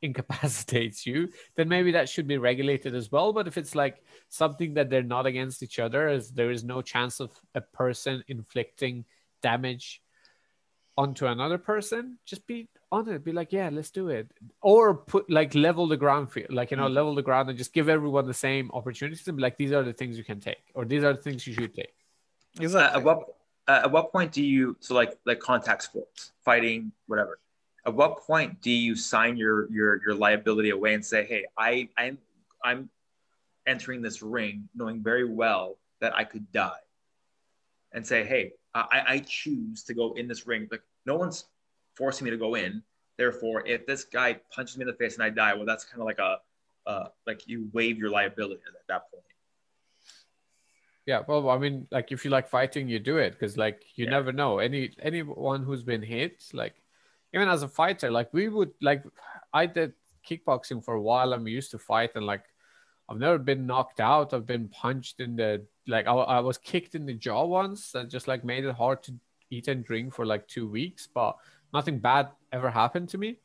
incapacitates 0.02 1.06
you, 1.06 1.30
then 1.56 1.68
maybe 1.68 1.92
that 1.92 2.10
should 2.10 2.28
be 2.28 2.38
regulated 2.38 2.96
as 2.96 3.12
well. 3.12 3.34
But 3.34 3.48
if 3.48 3.58
it's 3.58 3.76
like 3.76 4.04
something 4.30 4.74
that 4.76 4.90
they're 4.90 5.04
not 5.04 5.26
against 5.26 5.64
each 5.64 5.80
other, 5.80 6.08
as 6.08 6.32
there 6.32 6.52
is 6.52 6.64
no 6.64 6.82
chance 6.82 7.20
of 7.20 7.32
a 7.56 7.62
person 7.62 8.24
inflicting 8.28 9.06
damage 9.42 10.02
onto 10.98 11.28
another 11.28 11.58
person, 11.58 12.18
just 12.26 12.48
be 12.48 12.68
on 12.92 13.08
it. 13.10 13.24
Be 13.24 13.32
like, 13.32 13.54
yeah, 13.54 13.70
let's 13.72 13.92
do 13.92 14.10
it. 14.10 14.32
Or 14.62 14.96
put 14.96 15.30
like 15.30 15.54
level 15.54 15.88
the 15.88 15.98
ground 15.98 16.32
field, 16.32 16.52
like 16.52 16.72
you 16.72 16.78
know, 16.78 16.88
level 16.88 17.14
the 17.16 17.22
ground 17.22 17.50
and 17.50 17.58
just 17.58 17.74
give 17.74 17.88
everyone 17.90 18.26
the 18.26 18.34
same 18.34 18.72
opportunities 18.74 19.28
and 19.28 19.38
be 19.38 19.44
like, 19.44 19.58
these 19.58 19.72
are 19.72 19.84
the 19.84 19.94
things 19.94 20.18
you 20.18 20.24
can 20.24 20.40
take, 20.40 20.64
or 20.74 20.86
these 20.86 21.04
are 21.04 21.14
the 21.14 21.22
things 21.22 21.46
you 21.46 21.54
should 21.54 21.74
take. 21.74 21.94
Uh, 22.60 22.64
Exactly. 22.64 23.00
at 23.00 23.06
what 23.06 23.20
uh, 23.68 23.82
at 23.84 23.92
what 23.92 24.12
point 24.12 24.32
do 24.32 24.44
you 24.44 24.76
so 24.80 24.96
like 24.96 25.18
like 25.26 25.40
contact 25.40 25.84
sports, 25.84 26.32
fighting, 26.44 26.92
whatever? 27.06 27.40
At 27.86 27.94
what 27.94 28.18
point 28.26 28.62
do 28.62 28.72
you 28.72 28.96
sign 28.96 29.38
your 29.38 29.72
your 29.72 30.02
your 30.04 30.16
liability 30.16 30.72
away 30.72 30.94
and 30.94 31.06
say, 31.06 31.26
hey, 31.26 31.46
I 31.58 31.90
I'm 31.98 32.18
I'm 32.64 32.90
entering 33.68 34.02
this 34.02 34.22
ring 34.24 34.68
knowing 34.74 35.04
very 35.04 35.26
well 35.30 35.78
that 36.00 36.16
I 36.16 36.24
could 36.24 36.52
die, 36.52 36.80
and 37.92 38.06
say, 38.06 38.24
hey, 38.24 38.54
I 38.92 39.04
I 39.14 39.20
choose 39.20 39.84
to 39.84 39.94
go 39.94 40.14
in 40.14 40.28
this 40.28 40.48
ring. 40.48 40.68
Like 40.72 40.84
no 41.06 41.16
one's 41.16 41.46
forcing 41.96 42.26
me 42.26 42.32
to 42.32 42.38
go 42.38 42.56
in. 42.56 42.84
Therefore, 43.18 43.66
if 43.66 43.86
this 43.88 44.04
guy 44.04 44.40
punches 44.52 44.78
me 44.78 44.84
in 44.84 44.88
the 44.88 44.94
face 44.94 45.16
and 45.16 45.24
I 45.24 45.30
die, 45.30 45.54
well, 45.56 45.66
that's 45.66 45.84
kind 45.84 46.02
of 46.02 46.06
like 46.06 46.20
a 46.20 46.38
uh, 46.86 47.08
like 47.26 47.48
you 47.48 47.70
waive 47.74 47.98
your 47.98 48.10
liability 48.10 48.62
at 48.68 48.88
that 48.88 49.12
point. 49.12 49.24
Yeah, 51.06 51.22
well, 51.26 51.50
I 51.50 51.58
mean, 51.58 51.88
like 51.90 52.12
if 52.12 52.26
you 52.26 52.32
like 52.32 52.48
fighting, 52.48 52.90
you 52.90 53.00
do 53.00 53.18
it 53.18 53.32
because 53.32 53.58
like 53.58 53.84
you 53.96 54.06
Yeah. 54.06 54.12
never 54.12 54.32
know. 54.32 54.60
Any 54.60 54.92
anyone 55.02 55.64
who's 55.64 55.84
been 55.84 56.02
hit, 56.02 56.44
like 56.54 56.76
even 57.34 57.48
as 57.48 57.64
a 57.64 57.68
fighter, 57.68 58.12
like 58.12 58.34
we 58.34 58.50
would 58.50 58.72
like 58.82 59.04
I 59.54 59.66
did 59.66 59.94
kickboxing 60.28 60.84
for 60.84 60.96
a 60.96 61.02
while 61.02 61.34
I'm 61.34 61.48
used 61.48 61.72
to 61.72 61.80
fight 61.80 62.12
and 62.16 62.26
like 62.26 62.44
I've 63.10 63.20
never 63.20 63.38
been 63.38 63.66
knocked 63.66 64.00
out. 64.00 64.34
I've 64.34 64.46
been 64.46 64.68
punched 64.68 65.20
in 65.20 65.36
the 65.36 65.66
like 65.88 66.08
I, 66.08 66.12
I 66.12 66.40
was 66.42 66.58
kicked 66.58 66.96
in 66.96 67.06
the 67.06 67.14
jaw 67.14 67.46
once 67.46 67.92
that 67.92 68.10
just 68.10 68.28
like 68.28 68.44
made 68.44 68.66
it 68.66 68.76
hard 68.76 69.04
to 69.04 69.14
eat 69.50 69.68
and 69.70 69.84
drink 69.84 70.14
for 70.14 70.26
like 70.26 70.48
two 70.48 70.68
weeks, 70.68 71.08
but 71.08 71.38
nothing 71.74 72.00
bad 72.00 72.30
ever 72.52 72.70
happened 72.70 73.10
to 73.10 73.18
me. 73.18 73.40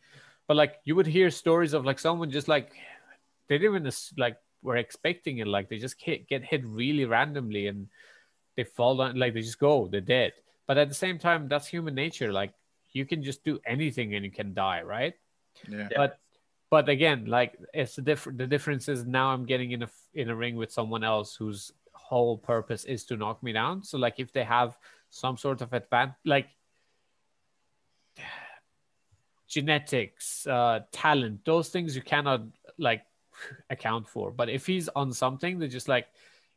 But 0.48 0.56
like 0.56 0.80
you 0.84 0.96
would 0.96 1.06
hear 1.06 1.30
stories 1.30 1.74
of 1.74 1.84
like 1.84 1.98
someone 1.98 2.30
just 2.30 2.48
like 2.48 2.72
they 3.48 3.58
didn't 3.58 3.76
even 3.76 3.86
as- 3.86 4.12
like 4.18 4.36
were 4.62 4.76
expecting 4.76 5.38
it. 5.38 5.46
Like 5.46 5.68
they 5.68 5.78
just 5.78 6.00
hit, 6.00 6.28
get 6.28 6.44
hit 6.44 6.64
really 6.64 7.04
randomly 7.04 7.68
and 7.68 7.88
they 8.56 8.64
fall 8.64 8.96
down. 8.96 9.16
Like 9.18 9.34
they 9.34 9.42
just 9.42 9.58
go, 9.60 9.86
they're 9.86 10.00
dead. 10.00 10.32
But 10.66 10.78
at 10.78 10.88
the 10.88 10.94
same 10.94 11.18
time, 11.18 11.48
that's 11.48 11.66
human 11.66 11.94
nature. 11.94 12.32
Like 12.32 12.52
you 12.92 13.06
can 13.06 13.22
just 13.22 13.44
do 13.44 13.60
anything 13.64 14.14
and 14.14 14.24
you 14.24 14.30
can 14.30 14.54
die, 14.54 14.82
right? 14.82 15.14
Yeah. 15.68 15.88
Yeah. 15.90 15.96
But 15.96 16.18
but 16.72 16.88
again, 16.88 17.26
like 17.26 17.58
it's 17.74 17.96
the 17.96 18.00
different. 18.00 18.38
The 18.38 18.46
difference 18.46 18.88
is 18.88 19.04
now 19.04 19.28
I'm 19.28 19.44
getting 19.44 19.72
in 19.72 19.82
a 19.82 19.90
in 20.14 20.30
a 20.30 20.34
ring 20.34 20.56
with 20.56 20.72
someone 20.72 21.04
else 21.04 21.36
whose 21.36 21.70
whole 21.92 22.38
purpose 22.38 22.86
is 22.86 23.04
to 23.08 23.16
knock 23.18 23.42
me 23.42 23.52
down. 23.52 23.84
So 23.84 23.98
like 23.98 24.14
if 24.16 24.32
they 24.32 24.42
have 24.42 24.78
some 25.10 25.36
sort 25.36 25.60
of 25.60 25.74
advantage, 25.74 26.14
like 26.24 26.48
genetics, 29.46 30.46
uh, 30.46 30.80
talent, 30.92 31.44
those 31.44 31.68
things 31.68 31.94
you 31.94 32.00
cannot 32.00 32.40
like 32.78 33.02
account 33.68 34.08
for. 34.08 34.30
But 34.30 34.48
if 34.48 34.66
he's 34.66 34.88
on 34.96 35.12
something 35.12 35.58
they're 35.58 35.68
just 35.68 35.88
like, 35.88 36.06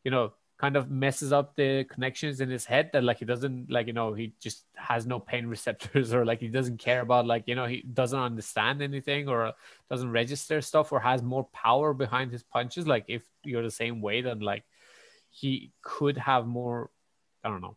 you 0.06 0.12
know, 0.12 0.32
kind 0.58 0.78
of 0.78 0.90
messes 0.90 1.34
up 1.34 1.56
the 1.56 1.84
connections 1.86 2.40
in 2.40 2.50
his 2.50 2.66
head 2.66 2.90
that 2.94 3.04
like 3.04 3.20
he 3.20 3.26
doesn't 3.26 3.70
like, 3.70 3.88
you 3.88 3.94
know, 3.94 4.14
he 4.14 4.34
just 4.40 4.66
has 4.76 5.06
no 5.06 5.20
pain 5.20 5.48
receptors 5.56 6.14
or 6.14 6.26
like 6.26 6.40
he 6.40 6.48
doesn't 6.48 6.78
care 6.78 7.02
about 7.02 7.26
like, 7.26 7.44
you 7.48 7.56
know, 7.56 7.66
he 7.66 7.82
doesn't 7.82 8.20
understand 8.20 8.82
anything 8.82 9.28
or 9.28 9.54
doesn't 9.90 10.12
register 10.12 10.62
stuff 10.62 10.92
or 10.92 11.00
has 11.00 11.22
more 11.22 11.46
power 11.54 11.94
behind 11.94 12.32
his 12.32 12.44
punches. 12.44 12.88
Like 12.88 13.06
if 13.08 13.24
you're 13.44 13.64
the 13.64 13.72
same 13.72 14.02
weight 14.02 14.24
then 14.24 14.40
like 14.40 14.64
he 15.30 15.72
could 15.82 16.18
have 16.18 16.48
more, 16.48 16.90
I 17.44 17.50
don't 17.50 17.62
know, 17.62 17.76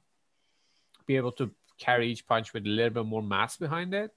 be 1.07 1.17
able 1.17 1.33
to 1.33 1.51
carry 1.79 2.11
each 2.11 2.27
punch 2.27 2.53
with 2.53 2.65
a 2.65 2.69
little 2.69 3.03
bit 3.03 3.07
more 3.07 3.23
mass 3.23 3.57
behind 3.57 3.93
it. 3.93 4.13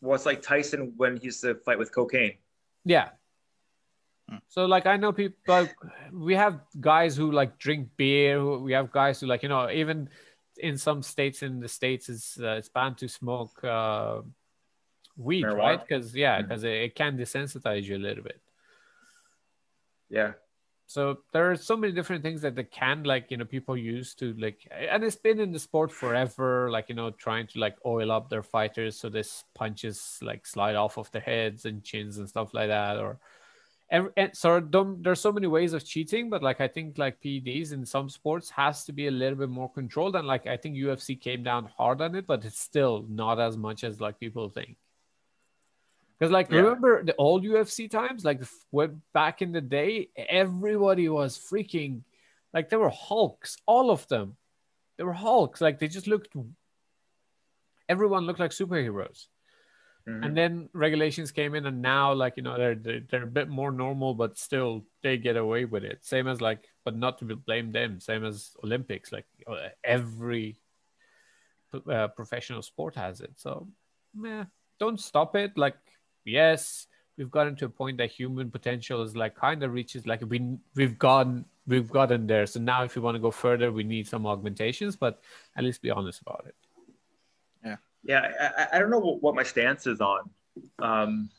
Well, 0.00 0.16
it's 0.16 0.26
like 0.26 0.42
Tyson 0.42 0.94
when 0.96 1.16
he 1.16 1.26
used 1.26 1.42
to 1.42 1.54
fight 1.54 1.78
with 1.78 1.92
cocaine. 1.94 2.34
Yeah. 2.84 3.10
Hmm. 4.28 4.36
So 4.48 4.66
like 4.66 4.86
I 4.86 4.96
know 4.96 5.12
people 5.12 5.36
like 5.46 5.74
we 6.12 6.34
have 6.34 6.60
guys 6.80 7.16
who 7.16 7.32
like 7.32 7.58
drink 7.58 7.88
beer. 7.96 8.38
who- 8.38 8.60
We 8.60 8.72
have 8.72 8.92
guys 8.92 9.20
who 9.20 9.26
like 9.26 9.42
you 9.42 9.48
know 9.48 9.70
even 9.70 10.08
in 10.58 10.76
some 10.76 11.02
states 11.02 11.42
in 11.42 11.60
the 11.60 11.68
states 11.68 12.08
it's 12.08 12.38
uh, 12.38 12.56
it's 12.58 12.68
banned 12.68 12.98
to 12.98 13.08
smoke 13.08 13.62
uh, 13.64 14.20
weed, 15.16 15.44
Marijuana? 15.44 15.56
right? 15.56 15.80
Because 15.88 16.14
yeah, 16.14 16.40
because 16.42 16.62
it, 16.64 16.72
it 16.72 16.94
can 16.94 17.16
desensitize 17.16 17.84
you 17.84 17.96
a 17.96 17.98
little 18.06 18.22
bit. 18.22 18.40
Yeah. 20.08 20.32
So 20.86 21.20
there 21.32 21.50
are 21.50 21.56
so 21.56 21.74
many 21.74 21.94
different 21.94 22.22
things 22.22 22.42
that 22.42 22.54
they 22.54 22.64
can 22.64 23.04
like 23.04 23.30
you 23.30 23.38
know 23.38 23.46
people 23.46 23.78
use 23.78 24.14
to 24.16 24.34
like 24.34 24.68
and 24.70 25.02
it's 25.02 25.16
been 25.16 25.40
in 25.40 25.50
the 25.50 25.58
sport 25.58 25.90
forever 25.90 26.70
like 26.70 26.90
you 26.90 26.94
know 26.94 27.10
trying 27.10 27.46
to 27.46 27.58
like 27.60 27.76
oil 27.86 28.12
up 28.12 28.28
their 28.28 28.42
fighters 28.42 28.98
so 28.98 29.08
this 29.08 29.44
punches 29.54 30.18
like 30.20 30.44
slide 30.44 30.74
off 30.76 30.98
of 30.98 31.10
their 31.12 31.22
heads 31.22 31.64
and 31.64 31.82
chins 31.82 32.18
and 32.18 32.28
stuff 32.28 32.52
like 32.52 32.68
that 32.68 32.98
or 32.98 33.18
every, 33.92 34.10
and 34.16 34.36
so 34.36 34.58
don't, 34.58 35.02
there's 35.04 35.20
so 35.20 35.30
many 35.30 35.46
ways 35.46 35.72
of 35.74 35.84
cheating 35.84 36.28
but 36.28 36.42
like 36.42 36.60
I 36.60 36.66
think 36.66 36.98
like 36.98 37.20
PEDs 37.20 37.72
in 37.72 37.86
some 37.86 38.08
sports 38.08 38.50
has 38.50 38.84
to 38.86 38.92
be 38.92 39.06
a 39.06 39.10
little 39.10 39.38
bit 39.38 39.50
more 39.50 39.70
controlled 39.70 40.16
and 40.16 40.26
like 40.26 40.46
I 40.48 40.56
think 40.56 40.76
UFC 40.76 41.20
came 41.20 41.44
down 41.44 41.70
hard 41.78 42.00
on 42.00 42.16
it 42.16 42.26
but 42.26 42.44
it's 42.44 42.58
still 42.58 43.06
not 43.08 43.38
as 43.38 43.56
much 43.56 43.84
as 43.84 44.00
like 44.00 44.18
people 44.18 44.48
think. 44.48 44.76
Because 46.18 46.32
like 46.32 46.50
Yeah. 46.50 46.60
remember 46.60 47.04
the 47.04 47.16
old 47.16 47.44
UFC 47.44 47.90
times, 47.90 48.24
like 48.24 48.40
when 48.70 49.02
back 49.12 49.42
in 49.42 49.50
the 49.52 49.60
day, 49.60 50.08
everybody 50.16 51.08
was 51.08 51.36
freaking 51.36 52.02
like 52.54 52.68
they 52.70 52.76
were 52.76 52.90
hulks, 52.90 53.56
all 53.66 53.90
of 53.90 54.06
them. 54.08 54.36
They 54.96 55.04
were 55.04 55.12
hulks, 55.14 55.60
like 55.60 55.80
they 55.80 55.88
just 55.88 56.06
looked. 56.06 56.36
Everyone 57.88 58.24
looked 58.24 58.38
like 58.38 58.52
superheroes, 58.52 59.26
Mhm. 60.08 60.24
and 60.24 60.36
then 60.36 60.68
regulations 60.72 61.30
came 61.30 61.54
in, 61.54 61.66
and 61.66 61.80
now 61.80 62.12
like 62.12 62.36
you 62.36 62.42
know 62.42 62.56
they're, 62.56 62.74
they're 62.74 63.00
they're 63.08 63.22
a 63.22 63.26
bit 63.26 63.48
more 63.48 63.70
normal, 63.70 64.14
but 64.14 64.36
still 64.38 64.84
they 65.02 65.16
get 65.16 65.36
away 65.36 65.64
with 65.64 65.84
it. 65.84 66.04
Same 66.04 66.26
as 66.26 66.40
like, 66.40 66.68
but 66.84 66.96
not 66.96 67.18
to 67.18 67.36
blame 67.36 67.72
them. 67.72 68.00
Same 68.00 68.24
as 68.24 68.56
Olympics, 68.64 69.12
like 69.12 69.26
uh, 69.46 69.68
every 69.84 70.60
uh, 71.90 72.08
professional 72.08 72.62
sport 72.62 72.94
has 72.96 73.20
it. 73.20 73.32
So, 73.36 73.68
yeah, 74.22 74.44
don't 74.78 75.00
stop 75.00 75.36
it. 75.36 75.56
Like, 75.56 75.76
yes, 76.24 76.86
we've 77.16 77.30
gotten 77.30 77.56
to 77.56 77.66
a 77.66 77.68
point 77.68 77.98
that 77.98 78.10
human 78.10 78.50
potential 78.50 79.02
is 79.02 79.16
like 79.16 79.34
kind 79.36 79.62
of 79.62 79.72
reaches 79.72 80.06
like 80.06 80.22
we 80.28 80.56
we've 80.74 80.98
gone 80.98 81.44
we've 81.66 81.90
gotten 81.90 82.26
there. 82.26 82.46
So 82.46 82.60
now, 82.60 82.82
if 82.84 82.96
we 82.96 83.02
want 83.02 83.14
to 83.14 83.20
go 83.20 83.30
further, 83.30 83.70
we 83.72 83.84
need 83.84 84.06
some 84.08 84.26
augmentations. 84.26 84.96
But 84.96 85.22
at 85.56 85.64
least 85.64 85.82
be 85.82 85.90
honest 85.90 86.20
about 86.20 86.44
it. 86.46 86.54
Yeah, 88.04 88.52
I, 88.58 88.76
I- 88.76 88.78
don't 88.78 88.90
know 88.90 88.98
what, 88.98 89.34
my 89.34 89.42
stance 89.42 89.86
is 89.86 90.00
on 90.00 90.30
um, 90.80 91.30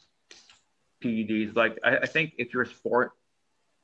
PEDs. 1.03 1.55
Like, 1.55 1.77
I, 1.83 1.97
I 1.97 2.05
think 2.05 2.33
if 2.37 2.53
your 2.53 2.65
sport 2.65 3.11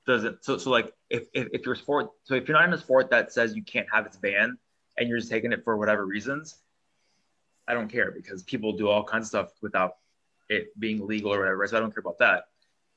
doesn't, 0.08 0.44
so 0.44 0.58
so 0.58 0.72
like 0.72 0.94
if, 1.10 1.24
if 1.34 1.48
if 1.54 1.66
your 1.66 1.76
sport, 1.76 2.10
so 2.24 2.34
if 2.36 2.48
you're 2.48 2.58
not 2.58 2.68
in 2.68 2.74
a 2.74 2.78
sport 2.78 3.10
that 3.12 3.32
says 3.32 3.56
you 3.56 3.64
can't 3.64 3.88
have 3.94 4.06
it's 4.06 4.18
banned 4.18 4.58
and 4.98 5.08
you're 5.08 5.20
just 5.20 5.30
taking 5.30 5.52
it 5.52 5.64
for 5.64 5.78
whatever 5.78 6.06
reasons, 6.06 6.56
I 7.68 7.74
don't 7.74 7.90
care 7.90 8.12
because 8.12 8.42
people 8.44 8.74
do 8.74 8.88
all 8.90 9.04
kinds 9.04 9.26
of 9.26 9.28
stuff 9.28 9.52
without 9.62 9.98
it 10.50 10.78
being 10.80 11.06
legal 11.06 11.34
or 11.34 11.40
whatever. 11.40 11.68
So 11.68 11.78
I 11.78 11.80
don't 11.80 11.94
care 11.94 12.02
about 12.02 12.18
that. 12.20 12.46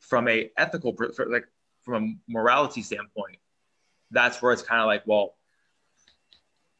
From 0.00 0.26
a 0.28 0.50
ethical, 0.56 0.96
like 1.28 1.46
from 1.82 1.94
a 2.28 2.32
morality 2.32 2.82
standpoint, 2.82 3.38
that's 4.10 4.40
where 4.40 4.52
it's 4.52 4.62
kind 4.62 4.80
of 4.80 4.86
like, 4.86 5.02
well, 5.06 5.34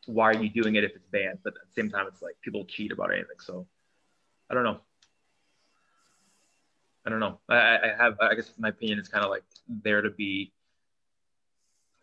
why 0.07 0.31
are 0.31 0.35
you 0.43 0.49
doing 0.51 0.75
it 0.77 0.85
if 0.85 0.95
it's 0.95 1.07
banned? 1.07 1.39
But 1.45 1.55
at 1.55 1.67
the 1.67 1.73
same 1.81 1.91
time, 1.91 2.07
it's 2.07 2.23
like 2.23 2.35
people 2.43 2.65
cheat 2.65 2.93
about 2.93 3.13
anything. 3.13 3.39
So 3.41 3.67
I 4.51 4.55
don't 4.55 4.65
know. 4.65 4.81
I 7.05 7.11
don't 7.11 7.21
know. 7.21 7.41
I, 7.49 7.79
I 7.79 7.95
have, 7.99 8.17
I 8.21 8.35
guess 8.35 8.53
my 8.59 8.69
opinion 8.69 8.99
is 8.99 9.09
kind 9.09 9.25
of 9.25 9.31
like 9.31 9.43
there 9.69 10.03
to 10.03 10.11
be 10.11 10.53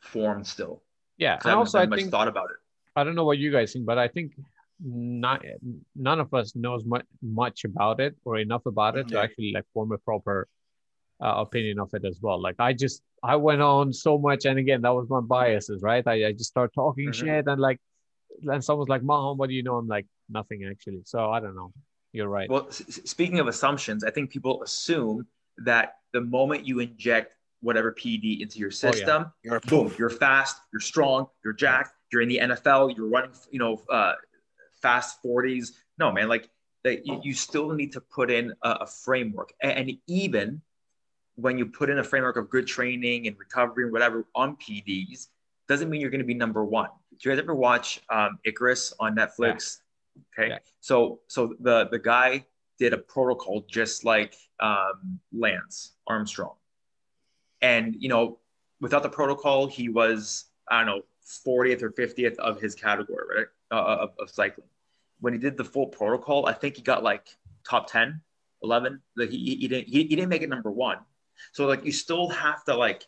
formed 0.01 0.45
still. 0.45 0.81
Yeah. 1.17 1.39
I 1.43 1.53
also 1.53 1.79
I 1.79 1.87
think 1.87 2.11
thought 2.11 2.27
about 2.27 2.49
it. 2.49 2.57
I 2.95 3.03
don't 3.03 3.15
know 3.15 3.25
what 3.25 3.37
you 3.37 3.51
guys 3.51 3.73
think, 3.73 3.85
but 3.85 3.97
I 3.97 4.07
think 4.07 4.33
not 4.81 5.43
none 5.95 6.19
of 6.19 6.33
us 6.33 6.55
knows 6.55 6.85
much 6.85 7.05
much 7.21 7.65
about 7.65 7.99
it 7.99 8.15
or 8.23 8.37
enough 8.37 8.65
about 8.65 8.97
it 8.97 9.07
to 9.09 9.19
actually 9.19 9.51
like 9.53 9.65
form 9.73 9.91
a 9.91 9.97
proper 9.97 10.47
uh, 11.21 11.35
opinion 11.37 11.79
of 11.79 11.93
it 11.93 12.05
as 12.05 12.19
well. 12.21 12.41
Like 12.41 12.55
I 12.59 12.73
just 12.73 13.01
I 13.23 13.35
went 13.35 13.61
on 13.61 13.91
so 13.93 14.17
much, 14.17 14.45
and 14.45 14.57
again 14.57 14.81
that 14.81 14.93
was 14.93 15.07
my 15.09 15.19
biases, 15.19 15.81
right? 15.81 16.05
I, 16.07 16.27
I 16.27 16.31
just 16.31 16.49
start 16.49 16.73
talking 16.73 17.09
Mhm. 17.09 17.13
shit 17.13 17.47
and 17.47 17.59
like, 17.59 17.79
then 18.41 18.61
someone's 18.61 18.89
like, 18.89 19.03
"Mahan, 19.03 19.37
what 19.37 19.49
do 19.49 19.55
you 19.55 19.63
know?" 19.63 19.77
I'm 19.77 19.87
like, 19.87 20.05
"Nothing 20.29 20.65
actually." 20.69 21.01
So 21.05 21.29
I 21.29 21.39
don't 21.39 21.55
know. 21.55 21.73
You're 22.13 22.27
right. 22.27 22.49
Well, 22.49 22.67
s- 22.69 22.81
s- 22.87 23.09
speaking 23.09 23.39
of 23.39 23.47
assumptions, 23.47 24.03
I 24.03 24.09
think 24.11 24.31
people 24.31 24.63
assume 24.63 25.27
that 25.59 25.95
the 26.13 26.21
moment 26.21 26.65
you 26.65 26.79
inject 26.79 27.33
whatever 27.61 27.91
PED 27.91 28.41
into 28.41 28.57
your 28.57 28.69
Oh, 28.69 28.87
yeah. 28.87 28.91
system, 28.93 29.31
You're 29.43 29.57
a 29.57 29.61
boom, 29.61 29.93
you're 29.99 30.09
fast, 30.09 30.57
you're 30.71 30.79
strong, 30.79 31.27
you're 31.43 31.53
jacked, 31.53 31.91
you're 32.11 32.21
in 32.21 32.29
the 32.29 32.39
NFL, 32.39 32.95
you're 32.95 33.09
running, 33.09 33.31
you 33.51 33.59
know, 33.59 33.81
uh, 33.89 34.13
fast 34.81 35.21
40s. 35.21 35.73
No, 35.97 36.11
man, 36.11 36.29
like 36.29 36.49
that 36.83 37.05
you, 37.05 37.19
you 37.21 37.33
still 37.33 37.71
need 37.71 37.91
to 37.91 38.01
put 38.01 38.31
in 38.31 38.53
a, 38.63 38.69
a 38.81 38.87
framework. 38.87 39.53
A- 39.61 39.65
And, 39.77 39.91
even 40.07 40.61
when 41.35 41.57
you 41.57 41.65
put 41.65 41.89
in 41.89 41.99
a 41.99 42.03
framework 42.03 42.37
of 42.37 42.49
good 42.49 42.65
training 42.65 43.27
and 43.27 43.37
recovery 43.37 43.83
and 43.83 43.91
whatever 43.93 44.25
on 44.35 44.55
PEDs, 44.55 45.27
doesn't 45.67 45.89
mean 45.89 45.99
you're 46.01 46.09
going 46.09 46.21
to 46.21 46.25
be 46.25 46.33
number 46.33 46.63
one. 46.65 46.89
Do 47.19 47.29
you 47.29 47.35
guys 47.35 47.41
ever 47.41 47.55
watch 47.55 48.01
um, 48.09 48.39
Icarus 48.45 48.93
on 48.99 49.15
Netflix? 49.15 49.79
Okay. 50.37 50.49
Yeah. 50.49 50.57
So, 50.79 51.19
so 51.27 51.55
the, 51.59 51.87
the 51.91 51.99
guy 51.99 52.45
did 52.77 52.93
a 52.93 52.97
protocol 52.97 53.65
just 53.69 54.05
like 54.05 54.35
um, 54.59 55.19
Lance 55.33 55.93
Armstrong. 56.07 56.55
And, 57.61 57.95
you 57.99 58.07
know, 58.07 58.39
without 58.79 59.03
the 59.03 59.09
protocol, 59.09 59.67
he 59.67 59.89
was, 59.89 60.45
I 60.69 60.83
don't 60.83 60.87
know, 60.87 61.01
40th 61.45 61.83
or 61.83 61.91
50th 61.91 62.37
of 62.37 62.61
his 62.61 62.73
category, 62.73 63.25
right? 63.37 63.47
Uh, 63.71 64.03
of, 64.03 64.09
of 64.19 64.29
cycling. 64.29 64.67
When 65.19 65.33
he 65.33 65.39
did 65.39 65.57
the 65.57 65.65
full 65.65 65.87
protocol, 65.87 66.45
I 66.45 66.53
think 66.53 66.77
he 66.77 66.81
got 66.81 67.03
like 67.03 67.27
top 67.67 67.91
10, 67.91 68.21
11. 68.63 69.01
Like 69.17 69.29
he, 69.29 69.55
he 69.55 69.67
didn't, 69.67 69.87
he, 69.87 70.03
he 70.03 70.15
didn't 70.15 70.29
make 70.29 70.41
it 70.41 70.49
number 70.49 70.71
one. 70.71 70.99
So 71.51 71.67
like, 71.67 71.83
you 71.83 71.91
still 71.91 72.29
have 72.29 72.63
to 72.65 72.75
like, 72.75 73.05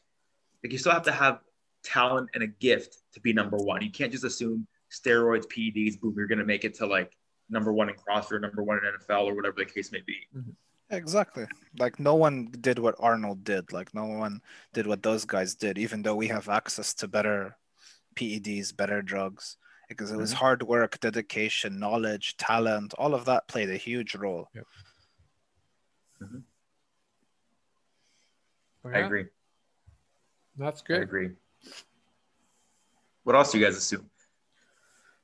like 0.64 0.74
you 0.74 0.78
still 0.78 0.92
have 0.92 1.04
to 1.04 1.12
have 1.14 1.40
talent 1.84 2.30
and 2.34 2.44
a 2.44 2.48
gift 2.48 2.98
to 3.14 3.20
be 3.20 3.34
number 3.34 3.58
one. 3.58 3.82
You 3.82 3.92
can't 3.92 4.12
just 4.12 4.24
assume 4.24 4.68
steroids, 4.92 5.46
PEDs, 5.48 6.00
boom, 6.00 6.14
you're 6.18 6.28
going 6.28 6.40
to 6.40 6.46
make 6.46 6.64
it 6.66 6.74
to 6.76 6.86
like 6.86 7.16
number 7.50 7.74
one 7.74 7.90
in 7.90 7.96
CrossFit, 7.96 8.34
or 8.34 8.40
number 8.40 8.64
one 8.64 8.78
in 8.78 8.84
NFL 8.84 9.26
or 9.26 9.36
whatever 9.36 9.56
the 9.58 9.66
case 9.66 9.92
may 9.92 10.02
be. 10.06 10.28
Exactly. 10.90 11.46
Like 11.80 12.00
no 12.00 12.16
one 12.16 12.52
did 12.60 12.80
what 12.80 12.96
Arnold 13.00 13.44
did. 13.44 13.72
Like 13.72 13.94
no 13.94 14.06
one 14.06 14.42
did 14.74 14.88
what 14.88 15.04
those 15.04 15.26
guys 15.26 15.56
did, 15.56 15.78
even 15.78 16.02
though 16.02 16.16
we 16.16 16.28
have 16.28 16.50
access 16.50 16.94
to 16.96 17.08
better 17.08 17.58
PEDs, 18.16 18.76
better 18.76 19.02
drugs, 19.02 19.58
because 19.88 20.12
it 20.12 20.18
was 20.18 20.34
Mhm. 20.34 20.38
hard 20.38 20.64
work, 20.64 21.00
dedication, 21.00 21.80
knowledge, 21.80 22.36
talent, 22.38 22.94
all 22.98 23.14
of 23.14 23.26
that 23.26 23.48
played 23.48 23.70
a 23.70 23.78
huge 23.78 24.16
role. 24.16 24.50
I 28.84 29.00
agree. 29.00 29.26
That's 30.58 30.82
good. 30.82 31.00
I 31.00 31.04
agree. 31.04 31.30
What 33.24 33.36
else 33.36 33.52
do 33.52 33.60
you 33.60 33.66
guys 33.66 33.76
assume? 33.78 34.10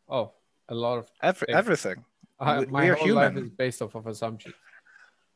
Oh, 0.10 0.34
a 0.70 0.76
lot 0.76 1.00
of 1.00 1.10
Every, 1.22 1.48
everything. 1.50 2.06
uh, 2.40 2.58
We- 2.60 2.66
my 2.68 2.82
we 2.84 2.90
are 2.90 2.96
whole 2.96 3.14
life 3.14 3.32
human. 3.34 3.46
is 3.46 3.50
based 3.52 3.82
off 3.82 3.96
of 3.96 4.08
assumptions. 4.08 4.56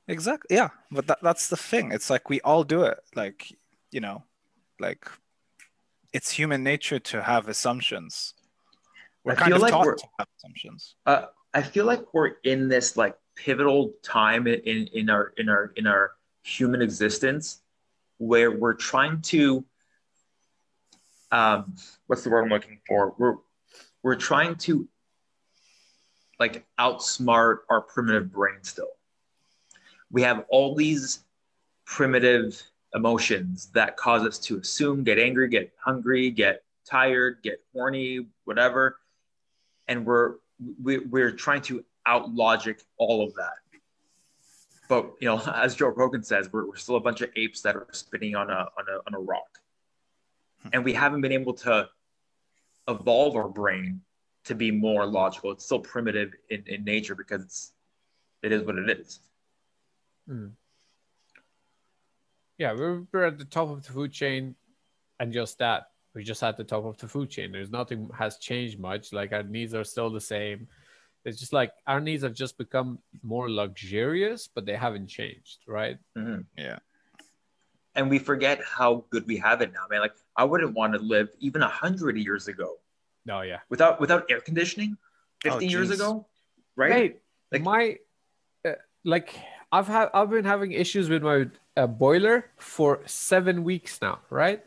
Exactly. 0.07 0.55
Yeah, 0.55 0.69
but 0.91 1.07
that, 1.07 1.19
that's 1.21 1.47
the 1.47 1.57
thing. 1.57 1.91
It's 1.91 2.09
like 2.09 2.29
we 2.29 2.41
all 2.41 2.63
do 2.63 2.83
it. 2.83 2.99
Like 3.15 3.51
you 3.91 3.99
know, 4.01 4.23
like 4.79 5.07
it's 6.13 6.31
human 6.31 6.63
nature 6.63 6.99
to 6.99 7.21
have 7.21 7.47
assumptions. 7.47 8.33
We're 9.23 9.33
I 9.33 9.35
kind 9.35 9.47
feel 9.49 9.55
of 9.57 9.61
like 9.61 9.71
taught 9.71 9.97
to 9.97 10.07
have 10.19 10.27
assumptions. 10.37 10.95
Uh, 11.05 11.25
I 11.53 11.61
feel 11.61 11.85
like 11.85 12.13
we're 12.13 12.33
in 12.43 12.67
this 12.67 12.97
like 12.97 13.15
pivotal 13.35 13.93
time 14.03 14.47
in, 14.47 14.59
in, 14.61 14.87
in 14.93 15.09
our 15.09 15.33
in 15.37 15.47
our 15.49 15.71
in 15.75 15.87
our 15.87 16.11
human 16.43 16.81
existence 16.81 17.61
where 18.17 18.51
we're 18.51 18.73
trying 18.73 19.21
to 19.21 19.63
um 21.31 21.75
what's 22.07 22.23
the 22.23 22.29
word 22.29 22.43
I'm 22.43 22.49
looking 22.49 22.79
for? 22.87 23.15
We're 23.17 23.35
we're 24.03 24.15
trying 24.15 24.55
to 24.55 24.87
like 26.39 26.65
outsmart 26.79 27.59
our 27.69 27.81
primitive 27.81 28.31
brain 28.31 28.63
still. 28.63 28.89
We 30.09 30.23
have 30.23 30.45
all 30.49 30.75
these 30.75 31.23
primitive 31.85 32.61
emotions 32.93 33.69
that 33.73 33.95
cause 33.95 34.23
us 34.25 34.37
to 34.39 34.57
assume, 34.57 35.03
get 35.03 35.19
angry, 35.19 35.47
get 35.47 35.71
hungry, 35.83 36.31
get 36.31 36.63
tired, 36.85 37.37
get 37.43 37.61
horny, 37.73 38.27
whatever. 38.45 38.97
And 39.87 40.05
we're 40.05 40.35
we, 40.81 40.99
we're 40.99 41.31
trying 41.31 41.61
to 41.63 41.83
out 42.05 42.33
logic 42.33 42.83
all 42.97 43.23
of 43.23 43.33
that. 43.35 43.53
But 44.89 45.13
you 45.21 45.27
know, 45.27 45.41
as 45.55 45.75
Joe 45.75 45.87
Rogan 45.87 46.23
says, 46.23 46.51
we're, 46.51 46.67
we're 46.67 46.75
still 46.75 46.97
a 46.97 46.99
bunch 46.99 47.21
of 47.21 47.29
apes 47.35 47.61
that 47.61 47.75
are 47.75 47.87
spinning 47.91 48.35
on 48.35 48.49
a 48.49 48.53
on 48.77 48.85
a 48.89 48.97
on 49.07 49.13
a 49.13 49.19
rock, 49.19 49.59
and 50.73 50.83
we 50.83 50.93
haven't 50.93 51.21
been 51.21 51.31
able 51.31 51.53
to 51.53 51.89
evolve 52.87 53.35
our 53.35 53.49
brain 53.49 54.01
to 54.45 54.55
be 54.55 54.71
more 54.71 55.05
logical. 55.05 55.51
It's 55.51 55.65
still 55.65 55.79
primitive 55.79 56.33
in, 56.49 56.63
in 56.67 56.83
nature 56.83 57.15
because 57.15 57.43
it's 57.43 57.73
it 58.41 58.51
is 58.51 58.63
what 58.63 58.77
it 58.77 58.89
is. 58.89 59.19
Yeah, 62.57 62.73
we're, 62.73 63.03
we're 63.11 63.25
at 63.25 63.37
the 63.37 63.45
top 63.45 63.69
of 63.69 63.85
the 63.85 63.91
food 63.91 64.11
chain, 64.11 64.55
and 65.19 65.33
just 65.33 65.57
that 65.59 65.87
we're 66.13 66.23
just 66.23 66.43
at 66.43 66.57
the 66.57 66.63
top 66.63 66.85
of 66.85 66.97
the 66.97 67.07
food 67.07 67.29
chain. 67.29 67.51
There's 67.51 67.71
nothing 67.71 68.09
has 68.17 68.37
changed 68.37 68.79
much. 68.79 69.13
Like 69.13 69.31
our 69.31 69.43
needs 69.43 69.73
are 69.73 69.83
still 69.83 70.09
the 70.09 70.21
same. 70.21 70.67
It's 71.23 71.39
just 71.39 71.53
like 71.53 71.71
our 71.87 71.99
needs 71.99 72.23
have 72.23 72.33
just 72.33 72.57
become 72.57 72.99
more 73.23 73.49
luxurious, 73.49 74.47
but 74.47 74.65
they 74.65 74.75
haven't 74.75 75.07
changed, 75.07 75.59
right? 75.67 75.97
Mhm. 76.17 76.45
Yeah. 76.57 76.79
And 77.95 78.09
we 78.09 78.19
forget 78.19 78.61
how 78.63 79.03
good 79.09 79.27
we 79.27 79.37
have 79.37 79.61
it 79.61 79.73
now, 79.73 79.85
man. 79.89 79.99
Like 80.01 80.13
I 80.35 80.43
wouldn't 80.45 80.73
want 80.73 80.93
to 80.93 80.99
live 80.99 81.29
even 81.39 81.61
a 81.61 81.67
hundred 81.67 82.17
years 82.17 82.47
ago 82.47 82.77
No, 83.25 83.41
yeah. 83.41 83.59
without 83.69 83.99
without 83.99 84.25
air 84.29 84.39
conditioning, 84.39 84.97
Oh, 85.45 85.49
fifteen 85.51 85.69
years 85.69 85.89
ago, 85.91 86.25
right? 86.75 86.91
Hey, 86.93 87.15
Like- 87.51 87.63
my 87.63 87.97
uh, 88.65 88.73
like 89.03 89.35
I've 89.71 89.87
had 89.87 90.09
I've 90.13 90.29
been 90.29 90.45
having 90.45 90.71
issues 90.71 91.09
with 91.09 91.23
my 91.23 91.47
uh, 91.75 91.87
boiler 91.87 92.45
for 92.57 93.01
seven 93.05 93.63
weeks 93.63 93.99
now, 94.01 94.19
right? 94.29 94.63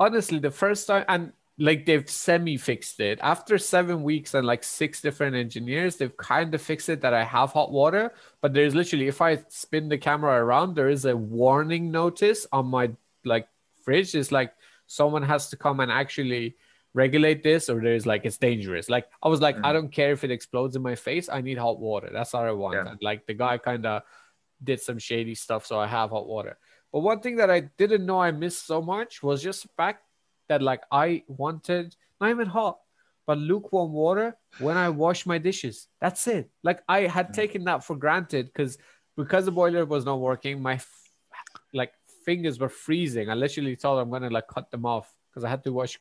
Honestly, 0.00 0.38
the 0.38 0.50
first 0.50 0.86
time 0.86 1.04
and 1.08 1.32
like 1.58 1.86
they've 1.86 2.08
semi 2.10 2.56
fixed 2.58 3.00
it 3.00 3.18
after 3.22 3.56
seven 3.56 4.02
weeks 4.02 4.34
and 4.34 4.46
like 4.46 4.62
six 4.62 5.00
different 5.00 5.34
engineers, 5.36 5.96
they've 5.96 6.16
kind 6.16 6.54
of 6.54 6.60
fixed 6.60 6.88
it 6.90 7.00
that 7.00 7.14
I 7.14 7.24
have 7.24 7.52
hot 7.52 7.72
water, 7.72 8.12
but 8.42 8.52
there's 8.52 8.74
literally 8.74 9.08
if 9.08 9.22
I 9.22 9.38
spin 9.48 9.88
the 9.88 9.96
camera 9.98 10.44
around, 10.44 10.74
there 10.74 10.90
is 10.90 11.06
a 11.06 11.16
warning 11.16 11.90
notice 11.90 12.46
on 12.52 12.66
my 12.66 12.90
like 13.24 13.48
fridge. 13.84 14.14
It's 14.14 14.30
like 14.32 14.52
someone 14.86 15.22
has 15.22 15.48
to 15.50 15.56
come 15.56 15.80
and 15.80 15.90
actually 15.90 16.56
regulate 16.92 17.42
this 17.42 17.68
or 17.68 17.80
there's 17.80 18.06
like 18.06 18.24
it's 18.24 18.38
dangerous 18.38 18.88
like 18.88 19.06
i 19.22 19.28
was 19.28 19.42
like 19.42 19.54
i 19.56 19.68
Mhm. 19.68 19.72
don't 19.74 19.92
care 19.92 20.12
if 20.12 20.24
it 20.24 20.30
explodes 20.30 20.76
in 20.76 20.80
my 20.80 20.94
face 20.94 21.28
i 21.28 21.42
need 21.42 21.58
hot 21.58 21.78
water 21.78 22.08
that's 22.10 22.32
all 22.32 22.42
i 22.42 22.50
want 22.50 22.74
Yeah. 22.76 22.90
and 22.92 22.98
like 23.02 23.26
the 23.26 23.34
guy 23.34 23.58
kind 23.58 23.84
of 23.84 24.00
did 24.64 24.80
some 24.80 24.98
shady 24.98 25.34
stuff 25.34 25.66
so 25.66 25.78
i 25.78 25.86
have 25.86 26.08
hot 26.08 26.26
water 26.26 26.56
but 26.90 27.00
one 27.00 27.20
thing 27.20 27.36
that 27.36 27.50
i 27.50 27.60
didn't 27.60 28.06
know 28.06 28.18
i 28.18 28.30
missed 28.30 28.64
so 28.64 28.80
much 28.80 29.22
was 29.22 29.42
just 29.42 29.64
the 29.64 29.68
fact 29.76 30.04
that 30.48 30.62
like 30.62 30.82
i 30.90 31.22
wanted 31.28 31.94
not 32.20 32.30
even 32.30 32.46
hot 32.46 32.78
but 33.26 33.38
lukewarm 33.38 33.92
water 33.92 34.36
when 34.58 34.76
i 34.76 34.88
wash 34.88 35.26
my 35.26 35.38
dishes 35.38 35.88
that's 36.00 36.26
it 36.26 36.50
like 36.62 36.82
i 36.88 37.00
had 37.02 37.28
Mhm. 37.28 37.34
taken 37.34 37.64
that 37.64 37.84
for 37.84 37.96
granted 37.96 38.46
because 38.46 38.78
because 39.16 39.44
the 39.44 39.52
boiler 39.52 39.84
was 39.84 40.04
not 40.04 40.20
working 40.20 40.60
my 40.62 40.74
f- 40.74 41.10
like 41.72 41.92
fingers 42.24 42.58
were 42.58 42.68
freezing 42.68 43.28
i 43.30 43.34
literally 43.34 43.74
thought 43.74 43.98
i'm 43.98 44.10
gonna 44.10 44.30
like 44.30 44.46
cut 44.46 44.70
them 44.70 44.84
off 44.86 45.12
because 45.30 45.44
i 45.44 45.48
had 45.48 45.64
to 45.64 45.72
wash 45.72 45.98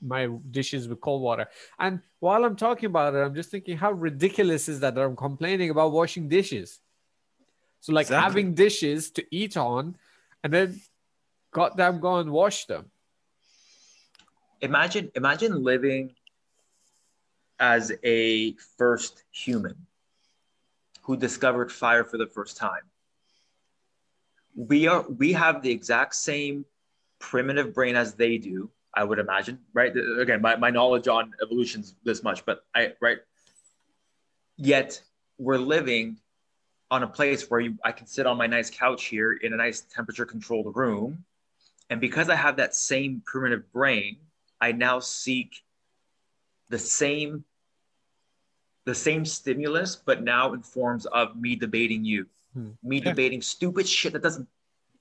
my 0.00 0.28
dishes 0.52 0.86
with 0.86 1.00
cold 1.00 1.22
water. 1.22 1.48
And 1.76 2.00
while 2.20 2.44
I'm 2.44 2.54
talking 2.54 2.86
about 2.86 3.16
it, 3.16 3.18
I'm 3.18 3.34
just 3.34 3.50
thinking 3.50 3.76
how 3.76 3.90
ridiculous 3.90 4.68
is 4.68 4.78
that, 4.78 4.94
that 4.94 5.00
I'm 5.04 5.16
complaining 5.16 5.70
about 5.70 5.90
washing 5.90 6.28
dishes. 6.28 6.78
So 7.80 7.92
like 7.92 8.04
Exactly. 8.06 8.22
having 8.22 8.54
dishes 8.54 9.10
to 9.16 9.26
eat 9.32 9.56
on 9.56 9.96
and 10.44 10.52
then 10.52 10.80
goddamn 11.52 11.98
go 11.98 12.18
and 12.18 12.30
wash 12.30 12.66
them. 12.66 12.92
Imagine 14.60 15.10
imagine 15.14 15.62
living 15.62 16.14
as 17.60 17.92
a 18.04 18.52
first 18.76 19.24
human 19.32 19.74
who 21.02 21.16
discovered 21.16 21.72
fire 21.72 22.04
for 22.04 22.18
the 22.18 22.26
first 22.26 22.56
time. 22.56 22.82
We 24.54 24.86
are 24.86 25.02
we 25.02 25.32
have 25.32 25.62
the 25.62 25.70
exact 25.70 26.14
same 26.14 26.64
primitive 27.18 27.74
brain 27.74 27.96
as 27.96 28.14
they 28.14 28.38
do 28.38 28.70
i 28.94 29.02
would 29.04 29.18
imagine 29.18 29.58
right? 29.72 29.92
Again 30.20 30.40
my, 30.40 30.56
my 30.56 30.70
knowledge 30.70 31.08
on 31.08 31.32
evolution's 31.42 31.94
this 32.04 32.22
much 32.22 32.44
but 32.44 32.64
i 32.74 32.92
right? 33.00 33.18
Yet 34.56 35.02
we're 35.38 35.58
living 35.58 36.18
on 36.90 37.02
a 37.02 37.06
place 37.06 37.50
where 37.50 37.60
you, 37.60 37.76
i 37.84 37.92
can 37.92 38.06
sit 38.06 38.26
on 38.26 38.36
my 38.36 38.46
nice 38.46 38.70
couch 38.70 39.04
here 39.04 39.32
in 39.32 39.52
a 39.52 39.56
nice 39.56 39.80
temperature 39.80 40.24
controlled 40.24 40.74
room 40.76 41.24
and 41.90 42.00
because 42.00 42.28
i 42.28 42.34
have 42.34 42.56
that 42.56 42.74
same 42.74 43.22
primitive 43.26 43.70
brain 43.72 44.16
I 44.60 44.72
now 44.72 44.98
seek 45.00 45.62
the 46.68 46.78
same 46.78 47.44
the 48.84 48.94
same 48.94 49.24
stimulus, 49.26 49.96
but 49.96 50.22
now 50.22 50.54
in 50.54 50.62
forms 50.62 51.04
of 51.06 51.36
me 51.36 51.54
debating 51.54 52.04
you, 52.06 52.26
Hmm. 52.54 52.70
me 52.82 52.96
Yeah. 52.98 53.04
debating 53.10 53.42
stupid 53.42 53.86
shit 53.86 54.14
that 54.14 54.22
doesn't. 54.22 54.48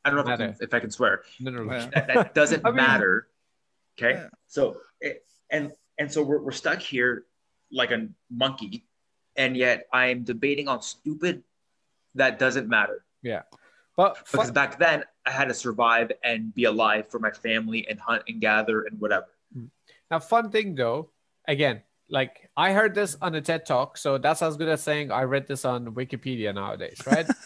I 0.04 0.10
don't 0.10 0.18
know 0.18 0.22
if 0.24 0.28
I, 0.28 0.38
can, 0.38 0.46
Matter. 0.52 0.64
if 0.64 0.74
I 0.74 0.80
can 0.82 0.92
swear 0.92 1.24
No, 1.40 1.52
no, 1.52 1.64
no. 1.64 1.90
That, 1.92 2.08
that 2.08 2.34
doesn't 2.36 2.62
I 2.66 2.70
mean- 2.70 2.76
matter. 2.78 3.30
Okay, 3.98 4.12
Yeah. 4.20 4.30
so 4.46 4.82
it, 5.02 5.26
and 5.50 5.72
and 5.98 6.12
so 6.12 6.22
we're 6.22 6.40
we're 6.42 6.52
stuck 6.52 6.80
here 6.80 7.26
like 7.72 7.92
a 7.92 8.08
monkey, 8.30 8.86
and 9.38 9.56
yet 9.58 9.88
I'm 9.94 10.24
debating 10.24 10.68
on 10.68 10.82
stupid 10.82 11.44
that 12.16 12.40
doesn't 12.40 12.68
matter 12.70 13.06
Yeah, 13.22 13.44
But 13.96 14.18
because 14.32 14.48
fu- 14.48 14.54
back 14.54 14.78
then 14.80 15.04
I 15.26 15.32
had 15.32 15.48
to 15.48 15.54
survive 15.54 16.12
and 16.24 16.54
be 16.54 16.66
alive 16.66 17.10
for 17.10 17.20
my 17.20 17.32
family 17.32 17.88
and 17.88 18.00
hunt 18.00 18.24
and 18.28 18.40
gather 18.42 18.84
and 18.84 19.00
whatever. 19.00 19.28
Now, 20.10 20.20
fun 20.20 20.50
thing 20.52 20.76
though, 20.76 21.10
again, 21.48 21.82
like 22.10 22.50
I 22.56 22.72
heard 22.72 22.96
this 22.96 23.18
on 23.22 23.36
a 23.36 23.42
TED 23.42 23.66
talk, 23.66 23.98
so 23.98 24.18
that's 24.18 24.42
as 24.42 24.58
good 24.58 24.70
as 24.70 24.82
saying 24.82 25.12
I 25.12 25.24
read 25.24 25.48
this 25.48 25.66
on 25.66 25.94
Wikipedia 25.94 26.54
nowadays, 26.54 27.02
right? 27.06 27.28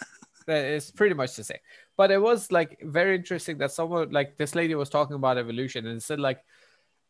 It's 0.47 0.91
pretty 0.91 1.13
much 1.13 1.35
the 1.35 1.43
same. 1.43 1.59
But 1.95 2.11
it 2.11 2.17
was 2.17 2.51
like 2.51 2.79
very 2.81 3.15
interesting 3.15 3.59
that 3.59 3.71
someone 3.71 4.11
like 4.11 4.37
this 4.37 4.55
lady 4.55 4.75
was 4.75 4.89
talking 4.89 5.15
about 5.15 5.37
evolution 5.37 5.85
and 5.85 6.01
said 6.01 6.19
like 6.19 6.43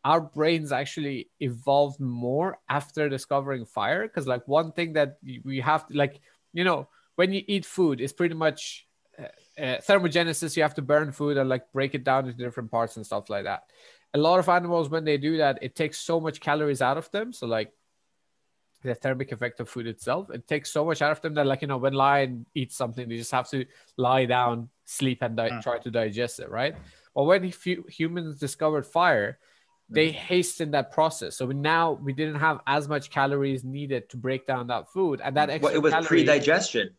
our 0.03 0.21
brains 0.21 0.71
actually 0.71 1.29
evolved 1.39 1.99
more 1.99 2.59
after 2.69 3.07
discovering 3.07 3.65
fire 3.65 4.07
because 4.07 4.27
like 4.27 4.47
one 4.47 4.71
thing 4.71 4.93
that 4.93 5.17
we 5.43 5.59
have 5.59 5.87
to 5.87 5.95
like 5.95 6.19
you 6.53 6.63
know 6.63 6.87
when 7.15 7.31
you 7.31 7.43
eat 7.47 7.65
food 7.65 8.01
it's 8.01 8.13
pretty 8.13 8.33
much 8.33 8.87
uh, 9.19 9.61
uh, 9.61 9.77
thermogenesis 9.81 10.57
you 10.57 10.63
have 10.63 10.73
to 10.73 10.81
burn 10.81 11.11
food 11.11 11.37
and 11.37 11.49
like 11.49 11.71
break 11.71 11.93
it 11.93 12.03
down 12.03 12.25
into 12.25 12.37
different 12.37 12.71
parts 12.71 12.97
and 12.97 13.05
stuff 13.05 13.29
like 13.29 13.43
that 13.43 13.63
a 14.13 14.17
lot 14.17 14.39
of 14.39 14.49
animals 14.49 14.89
when 14.89 15.03
they 15.05 15.17
do 15.17 15.37
that 15.37 15.59
it 15.61 15.75
takes 15.75 15.97
so 15.99 16.19
much 16.19 16.39
calories 16.39 16.81
out 16.81 16.97
of 16.97 17.09
them. 17.11 17.31
So 17.33 17.47
like 17.47 17.71
the 18.83 18.95
thermic 18.95 19.31
effect 19.31 19.59
of 19.59 19.69
food 19.69 19.85
itself 19.85 20.29
it 20.31 20.47
takes 20.47 20.71
so 20.71 20.83
much 20.83 21.03
out 21.03 21.11
of 21.11 21.21
them 21.21 21.35
that 21.35 21.45
like 21.45 21.61
you 21.61 21.67
know 21.67 21.77
when 21.77 21.93
lion 21.93 22.47
eats 22.55 22.75
something 22.75 23.07
they 23.07 23.15
just 23.17 23.31
have 23.31 23.47
to 23.47 23.63
lie 23.95 24.25
down 24.25 24.69
sleep 24.85 25.19
and 25.21 25.37
di- 25.37 25.49
Mm. 25.51 25.61
try 25.61 25.77
to 25.77 25.91
digest 25.91 26.39
it 26.39 26.49
right? 26.49 26.75
But 27.13 27.25
when 27.25 27.43
hu- 27.43 27.85
humans 27.87 28.39
discovered 28.39 28.85
fire 28.85 29.37
they 29.93 30.09
hastened 30.09 30.73
that 30.73 30.89
process. 30.91 31.35
So 31.37 31.45
we 31.45 31.53
now 31.53 31.99
we 32.01 32.13
didn't 32.13 32.39
have 32.39 32.59
as 32.65 32.87
much 32.87 33.09
calories 33.09 33.63
needed 33.65 34.09
to 34.11 34.17
break 34.17 34.47
down 34.47 34.67
that 34.67 34.87
food. 34.89 35.19
And 35.23 35.35
that 35.35 35.49
extra 35.49 35.67
Well, 35.67 35.75
it 35.75 35.83
was 35.83 35.91
calorie- 35.93 36.07
pre-digestion. 36.07 36.91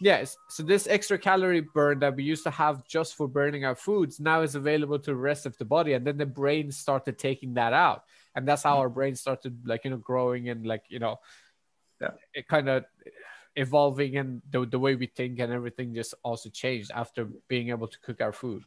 Yes. 0.00 0.36
So 0.48 0.62
this 0.62 0.86
extra 0.86 1.18
calorie 1.18 1.60
burn 1.60 1.98
that 2.00 2.16
we 2.16 2.24
used 2.24 2.44
to 2.44 2.50
have 2.50 2.86
just 2.88 3.14
for 3.16 3.28
burning 3.28 3.64
our 3.64 3.74
foods 3.74 4.18
now 4.18 4.40
is 4.42 4.54
available 4.54 4.98
to 4.98 5.10
the 5.10 5.16
rest 5.16 5.44
of 5.46 5.56
the 5.58 5.64
body. 5.64 5.92
And 5.92 6.06
then 6.06 6.16
the 6.16 6.26
brain 6.26 6.72
started 6.72 7.18
taking 7.18 7.54
that 7.54 7.72
out. 7.72 8.02
and 8.36 8.46
that's 8.46 8.62
how 8.62 8.76
mm. 8.76 8.82
our 8.82 8.88
brain 8.88 9.14
started 9.16 9.52
like 9.66 9.82
you 9.84 9.90
know 9.90 9.96
growing 10.10 10.48
and 10.50 10.64
like 10.64 10.84
you 10.88 11.00
know 11.00 11.18
Yeah. 12.00 12.14
it 12.32 12.46
kind 12.46 12.68
of 12.68 12.84
evolving 13.56 14.16
and 14.16 14.40
the, 14.52 14.64
the 14.64 14.78
way 14.78 14.94
we 14.94 15.06
think 15.06 15.40
and 15.40 15.52
everything 15.52 15.94
just 15.94 16.14
also 16.22 16.48
changed 16.48 16.90
after 16.94 17.28
being 17.48 17.70
able 17.70 17.88
to 17.88 17.98
cook 18.06 18.20
our 18.20 18.32
food 18.32 18.62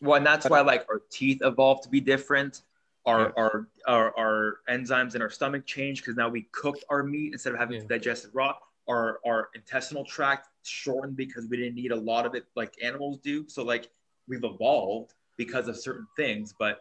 Well, 0.00 0.16
and 0.16 0.26
that's 0.26 0.44
But- 0.44 0.50
why 0.50 0.60
like 0.62 0.84
our 0.90 1.00
teeth 1.08 1.40
evolved 1.42 1.84
to 1.84 1.88
be 1.88 2.00
different. 2.00 2.62
Our 3.06 3.20
Yeah. 3.20 3.42
our, 3.42 3.52
our 3.86 4.06
our 4.22 4.36
enzymes 4.68 5.14
in 5.14 5.22
our 5.22 5.30
stomach 5.30 5.64
changed 5.64 6.02
because 6.02 6.16
now 6.16 6.28
we 6.28 6.42
cooked 6.62 6.84
our 6.90 7.02
meat 7.04 7.32
instead 7.34 7.52
of 7.54 7.58
having 7.62 7.76
Yeah. 7.76 7.82
to 7.86 7.88
digest 7.96 8.24
it 8.26 8.30
raw. 8.34 8.52
Our 8.88 9.20
our 9.24 9.40
intestinal 9.54 10.04
tract 10.04 10.48
shortened 10.66 11.16
because 11.16 11.46
we 11.48 11.56
didn't 11.56 11.74
need 11.74 11.92
a 11.92 11.96
lot 11.96 12.26
of 12.26 12.34
it 12.34 12.44
like 12.56 12.74
animals 12.82 13.18
do. 13.22 13.48
So 13.48 13.62
like 13.64 13.88
we've 14.28 14.44
evolved 14.44 15.14
because 15.36 15.68
of 15.68 15.76
certain 15.76 16.06
things, 16.16 16.54
but 16.58 16.80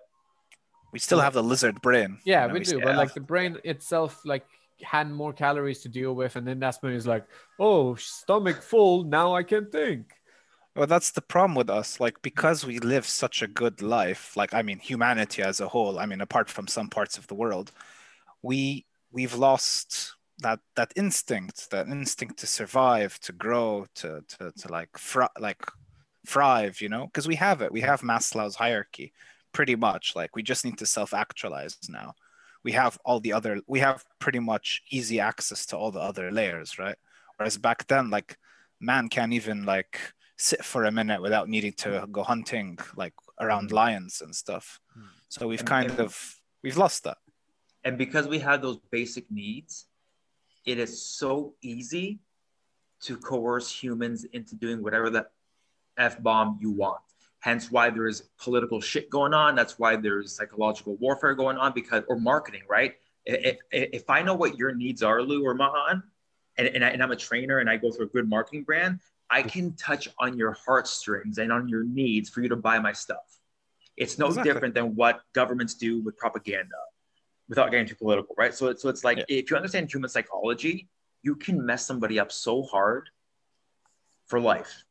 We 0.94 1.00
still 1.00 1.20
have 1.20 1.34
the 1.34 1.44
lizard 1.44 1.82
brain. 1.82 2.20
yeah 2.26 2.44
you 2.44 2.48
know, 2.48 2.54
we 2.54 2.60
do 2.62 2.80
but 2.80 2.96
like 2.96 3.14
the 3.14 3.20
brain 3.22 3.58
itself 3.64 4.22
like 4.26 4.46
had 4.82 5.10
more 5.12 5.34
calories 5.34 5.82
to 5.82 5.90
deal 5.90 6.14
with 6.16 6.36
and 6.36 6.46
then 6.48 6.60
that's 6.60 6.82
when 6.82 6.94
it's 6.94 7.06
like 7.08 7.26
oh 7.60 7.96
stomach 7.96 8.62
full 8.62 9.04
now 9.04 9.34
i 9.36 9.44
can 9.44 9.70
think 9.72 10.14
Well, 10.76 10.88
that's 10.88 11.12
the 11.12 11.22
problem 11.22 11.56
with 11.56 11.70
us. 11.70 12.00
Like, 12.02 12.22
because 12.22 12.66
we 12.66 12.80
live 12.80 13.06
such 13.08 13.42
a 13.42 13.48
good 13.48 13.82
life, 13.82 14.36
like, 14.36 14.54
I 14.54 14.62
mean, 14.62 14.80
humanity 14.80 15.42
as 15.42 15.62
a 15.62 15.70
whole, 15.70 16.00
I 16.00 16.06
mean, 16.06 16.20
apart 16.22 16.50
from 16.50 16.68
some 16.68 16.90
parts 16.90 17.18
of 17.18 17.28
the 17.28 17.36
world, 17.36 17.72
we 18.42 18.86
we've 19.12 19.36
lost 19.36 20.15
that 20.40 20.60
that 20.76 20.92
instinct, 20.96 21.72
that 21.72 21.88
instinct 21.88 22.38
to 22.40 22.48
survive, 22.48 23.20
to 23.22 23.32
grow, 23.32 23.86
to 23.96 24.24
to, 24.38 24.52
to 24.52 24.72
like 24.72 24.98
fr- 24.98 25.36
like 25.40 25.62
thrive, 26.28 26.82
you 26.82 26.90
know, 26.90 27.06
because 27.06 27.28
we 27.28 27.36
have 27.36 27.62
it. 27.62 27.72
We 27.72 27.82
have 27.82 28.02
Maslow's 28.02 28.56
hierarchy, 28.56 29.14
pretty 29.52 29.76
much. 29.76 30.16
Like, 30.16 30.36
we 30.36 30.44
just 30.44 30.66
need 30.66 30.78
to 30.80 30.86
self-actualize 30.86 31.78
now. 31.90 32.14
We 32.64 32.72
have 32.74 32.98
all 33.06 33.20
the 33.20 33.34
other. 33.34 33.62
We 33.68 33.80
have 33.80 34.04
pretty 34.20 34.40
much 34.40 34.82
easy 34.90 35.20
access 35.20 35.66
to 35.68 35.78
all 35.78 35.92
the 35.92 36.00
other 36.02 36.32
layers, 36.32 36.80
right? 36.80 36.98
Whereas 37.38 37.58
back 37.58 37.88
then, 37.88 38.10
like, 38.10 38.38
man 38.80 39.08
can't 39.08 39.34
even 39.34 39.66
like 39.66 40.00
sit 40.38 40.64
for 40.66 40.84
a 40.84 40.92
minute 40.92 41.22
without 41.22 41.48
needing 41.48 41.74
to 41.74 42.06
go 42.12 42.24
hunting 42.24 42.78
like 42.96 43.14
around 43.40 43.72
lions 43.72 44.22
and 44.22 44.36
stuff. 44.36 44.80
Mm. 44.98 45.04
So 45.30 45.48
we've 45.48 45.64
kind 45.64 45.92
of 46.00 46.40
we've 46.64 46.78
lost 46.78 47.04
that. 47.06 47.18
and 47.86 47.98
because 47.98 48.28
we 48.28 48.40
have 48.40 48.62
those 48.62 48.80
basic 48.92 49.30
needs, 49.32 49.86
it 50.66 50.80
is 50.80 51.02
so 51.02 51.54
easy 51.62 52.20
to 53.02 53.18
coerce 53.18 53.72
humans 53.72 54.26
into 54.34 54.56
doing 54.56 54.82
whatever 54.82 55.10
the 55.10 55.28
f 55.98 56.22
bomb 56.22 56.58
you 56.62 56.72
want. 56.72 57.02
Hence, 57.40 57.70
why 57.70 57.92
there's 57.92 58.22
political 58.42 58.82
shit 58.82 59.10
going 59.10 59.34
on. 59.34 59.56
That's 59.56 59.78
why 59.78 59.96
there's 59.96 60.36
psychological 60.36 60.96
warfare 60.96 61.36
going 61.36 61.58
on 61.58 61.74
because 61.74 62.04
or 62.08 62.20
marketing, 62.20 62.64
right? 62.68 62.96
If, 63.26 63.58
if, 63.72 63.90
if 63.94 64.10
I 64.10 64.24
know 64.24 64.34
what 64.34 64.58
your 64.58 64.74
needs 64.74 65.04
are, 65.04 65.22
Lou 65.22 65.46
or 65.46 65.54
Mahan, 65.54 66.02
and, 66.58 66.68
and, 66.68 66.84
I, 66.84 66.90
and 66.90 67.04
I'm 67.04 67.12
a 67.12 67.16
trainer 67.16 67.60
and 67.60 67.70
I 67.70 67.78
go 67.78 67.92
through 67.92 68.06
a 68.06 68.10
good 68.10 68.28
marketing 68.28 68.64
brand, 68.64 69.00
I 69.30 69.44
can 69.44 69.74
touch 69.74 70.08
on 70.20 70.38
your 70.38 70.54
heartstrings 70.54 71.38
and 71.38 71.52
on 71.52 71.68
your 71.68 71.84
needs 71.84 72.30
for 72.30 72.42
you 72.42 72.50
to 72.50 72.56
buy 72.56 72.80
my 72.80 72.94
stuff. 72.94 73.40
It's 73.98 74.18
no 74.18 74.28
Exactly. 74.28 74.54
different 74.54 74.76
than 74.76 74.96
what 74.96 75.22
governments 75.34 75.76
do 75.76 76.02
with 76.02 76.18
propaganda 76.18 76.76
without 77.48 77.72
getting 77.72 77.88
too 77.88 77.96
political, 77.96 78.36
right? 78.38 78.54
So, 78.54 78.68
it's- 78.68 78.82
so 78.82 78.90
it's 78.90 79.04
like 79.04 79.18
Yeah. 79.20 79.26
if 79.30 79.50
you 79.50 79.56
understand 79.56 79.92
human 79.92 80.10
psychology, 80.10 80.88
you 81.22 81.36
can 81.36 81.66
mess 81.66 81.86
somebody 81.86 82.20
up 82.20 82.32
so 82.32 82.64
hard 82.64 83.10
for 84.28 84.40
life. 84.40 84.84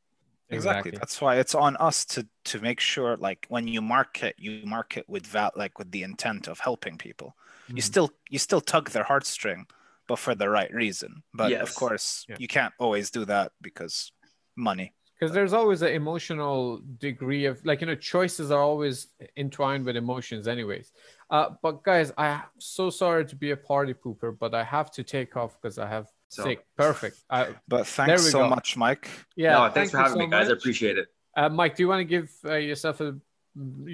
Exactly. 0.50 0.92
That's 0.92 1.20
why 1.20 1.36
it's 1.36 1.54
on 1.54 1.76
us 1.78 2.04
to 2.06 2.28
to 2.44 2.60
make 2.60 2.78
sure 2.78 3.16
like 3.16 3.46
when 3.48 3.66
you 3.66 3.80
market, 3.80 4.34
you 4.38 4.64
market 4.66 5.08
with 5.08 5.32
that, 5.32 5.56
like 5.56 5.78
with 5.78 5.90
the 5.90 6.02
intent 6.02 6.46
of 6.48 6.60
helping 6.60 6.98
people. 6.98 7.34
You 7.68 7.76
Mhm. 7.76 7.82
still 7.82 8.10
you 8.28 8.38
still 8.38 8.60
tug 8.60 8.90
their 8.90 9.04
heartstring, 9.04 9.68
but 10.06 10.18
for 10.18 10.34
the 10.34 10.48
right 10.50 10.72
reason. 10.72 11.22
But 11.32 11.50
Yes. 11.50 11.62
of 11.68 11.74
course, 11.74 12.26
Yeah. 12.28 12.36
you 12.38 12.46
can't 12.46 12.74
always 12.78 13.10
do 13.10 13.24
that 13.24 13.52
because 13.60 14.12
money. 14.54 14.94
Because 15.24 15.34
there's 15.34 15.52
always 15.52 15.80
an 15.82 15.88
emotional 15.88 16.80
degree 16.98 17.44
of 17.46 17.64
like 17.64 17.80
you 17.80 17.86
know 17.86 17.94
choices 17.94 18.50
are 18.50 18.60
always 18.60 19.06
entwined 19.36 19.84
with 19.86 19.96
emotions 19.96 20.46
anyways 20.46 20.92
uh 21.30 21.48
but 21.62 21.82
guys 21.82 22.12
i'm 22.18 22.42
so 22.58 22.90
sorry 22.90 23.24
to 23.24 23.36
be 23.36 23.50
a 23.52 23.56
party 23.56 23.94
pooper 23.94 24.36
but 24.38 24.54
i 24.54 24.62
have 24.62 24.90
to 24.90 25.02
take 25.02 25.34
off 25.36 25.56
because 25.60 25.78
i 25.78 25.88
have 25.88 26.06
So- 26.28 26.44
sick 26.44 26.60
perfect 26.76 27.16
uh, 27.30 27.46
But 27.68 27.86
thanks 27.86 28.24
we 28.24 28.30
so 28.30 28.40
go. 28.40 28.48
much, 28.48 28.76
Mike. 28.76 29.08
yeah 29.36 29.52
no, 29.52 29.58
thank 29.62 29.74
thanks 29.74 29.90
for 29.92 29.98
having 29.98 30.12
so 30.12 30.18
me, 30.18 30.26
guys. 30.26 30.48
I 30.50 30.52
appreciate 30.52 30.98
it. 30.98 31.06
uh, 31.38 31.48
mike 31.48 31.74
do 31.76 31.82
you 31.84 31.88
want 31.88 32.00
to 32.00 32.10
give 32.16 32.28
uh, 32.44 32.56
yourself 32.56 33.00
a 33.00 33.16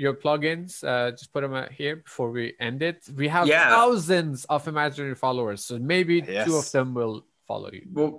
your 0.04 0.14
plugins 0.14 0.82
uh 0.82 1.10
just 1.10 1.32
put 1.34 1.42
them 1.42 1.54
out 1.54 1.70
here 1.70 1.96
before 1.96 2.30
we 2.30 2.54
end 2.68 2.82
it 2.82 2.98
we 3.14 3.28
have 3.28 3.46
Yeah. 3.46 3.68
thousands 3.68 4.36
of 4.54 4.66
imaginary 4.66 5.14
followers 5.14 5.60
so 5.68 5.78
maybe 5.78 6.22
two 6.46 6.56
of 6.62 6.66
them 6.72 6.94
will 6.94 7.26
follow 7.51 7.70
you 7.72 7.84
Well, 7.98 8.12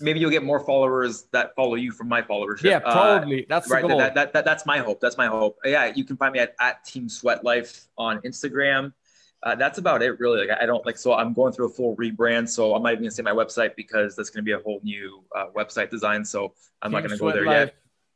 maybe 0.00 0.18
you'll 0.20 0.30
get 0.38 0.44
more 0.52 0.60
followers 0.70 1.14
that 1.34 1.46
follow 1.58 1.74
you 1.84 1.90
from 1.98 2.08
my 2.08 2.22
followership. 2.30 2.62
yeah 2.72 2.80
Uh, 2.88 2.92
probably 2.92 3.40
that's 3.52 3.68
the 3.68 3.74
right. 3.74 3.84
goal 3.86 3.98
That, 3.98 4.14
that, 4.18 4.32
that, 4.34 4.44
that's 4.50 4.64
my 4.72 4.78
hope. 4.86 4.98
That's 5.04 5.18
my 5.24 5.26
hope. 5.38 5.54
Yeah, 5.64 5.84
you 5.98 6.04
can 6.08 6.16
find 6.16 6.32
me 6.32 6.38
at, 6.46 6.50
at 6.68 6.74
Team 6.90 7.04
Sweat 7.18 7.44
Life 7.50 7.70
on 8.06 8.12
Instagram. 8.30 8.82
Uh, 9.42 9.54
that's 9.62 9.76
about 9.84 10.00
it, 10.06 10.12
really. 10.22 10.38
Like 10.46 10.56
I 10.62 10.66
don't 10.70 10.84
like. 10.88 10.96
So 11.04 11.08
I'm 11.20 11.32
going 11.40 11.52
through 11.54 11.66
a 11.72 11.74
full 11.78 11.92
rebrand. 12.02 12.46
So 12.56 12.62
I'm 12.74 12.82
not 12.82 12.92
even 12.92 13.02
gonna 13.04 13.10
say 13.18 13.22
my 13.32 13.36
website 13.42 13.72
because 13.82 14.16
that's 14.16 14.30
gonna 14.32 14.48
be 14.50 14.56
a 14.60 14.62
whole 14.66 14.80
new 14.82 15.22
uh, 15.36 15.48
website 15.58 15.90
design. 15.96 16.24
So 16.24 16.38
I'm 16.80 16.90
not 16.92 17.02
gonna 17.04 17.18
go 17.18 17.24
Sweat 17.26 17.34
there 17.34 17.44
Life 17.44 17.70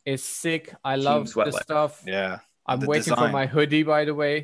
yet. 0.07 0.13
is 0.15 0.23
sick 0.25 0.65
i 0.85 0.95
Team 0.97 1.05
love 1.09 1.29
Sweat 1.29 1.49
the 1.49 1.53
Life. 1.59 1.63
stuff 1.69 1.93
Yeah. 2.17 2.39
i'm 2.71 2.81
the 2.81 2.87
waiting 2.93 3.15
for 3.23 3.29
my 3.41 3.47
hoodie 3.55 3.83
by 3.95 4.03
the 4.11 4.15
way 4.23 4.35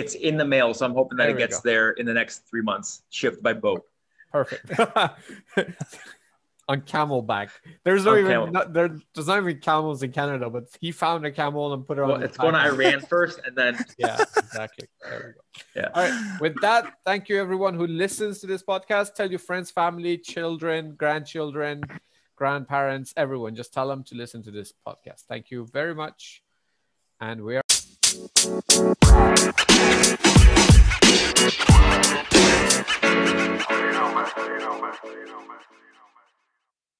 It's 0.00 0.14
in 0.28 0.34
the 0.42 0.48
mail, 0.54 0.68
so 0.76 0.82
I'm 0.86 0.94
hoping 1.00 1.16
that 1.18 1.26
There 1.28 1.36
it 1.36 1.42
gets 1.44 1.58
go. 1.60 1.68
there 1.70 1.88
in 2.00 2.04
the 2.10 2.14
next 2.20 2.36
three 2.48 2.62
months, 2.70 3.02
shipped 3.18 3.42
by 3.42 3.52
boat. 3.66 3.82
Perfect. 4.30 4.70
on 6.70 6.80
camelback. 6.82 7.50
There's 7.82 8.04
no 8.04 8.12
on 8.12 8.18
even 8.18 8.30
camel. 8.30 8.46
no, 8.52 8.64
there, 8.64 8.96
there's 9.12 9.26
not 9.26 9.38
even 9.38 9.58
camels 9.58 10.04
in 10.04 10.12
Canada, 10.12 10.48
but 10.48 10.68
he 10.80 10.92
found 10.92 11.26
a 11.26 11.32
camel 11.32 11.72
and 11.74 11.84
put 11.84 11.98
it 11.98 12.02
well, 12.02 12.12
on. 12.12 12.22
It's 12.22 12.36
going 12.36 12.54
to 12.54 12.60
Iran 12.60 13.00
first, 13.00 13.40
and 13.44 13.56
then 13.56 13.76
yeah, 13.98 14.22
exactly. 14.36 14.86
Yeah. 15.74 15.88
All 15.92 16.08
right. 16.08 16.40
With 16.40 16.54
that, 16.60 16.94
thank 17.04 17.28
you 17.28 17.40
everyone 17.40 17.74
who 17.74 17.88
listens 17.88 18.38
to 18.40 18.46
this 18.46 18.62
podcast. 18.62 19.14
Tell 19.14 19.28
your 19.28 19.40
friends, 19.40 19.72
family, 19.72 20.16
children, 20.16 20.94
grandchildren, 20.94 21.82
grandparents, 22.36 23.12
everyone. 23.16 23.56
Just 23.56 23.74
tell 23.74 23.88
them 23.88 24.04
to 24.04 24.14
listen 24.14 24.40
to 24.44 24.52
this 24.52 24.72
podcast. 24.86 25.22
Thank 25.28 25.50
you 25.50 25.66
very 25.72 25.94
much, 25.94 26.44
and 27.20 27.42
we 27.42 27.56
are 27.56 27.62
you 34.52 34.58
know, 34.60 34.80
man. 34.80 35.89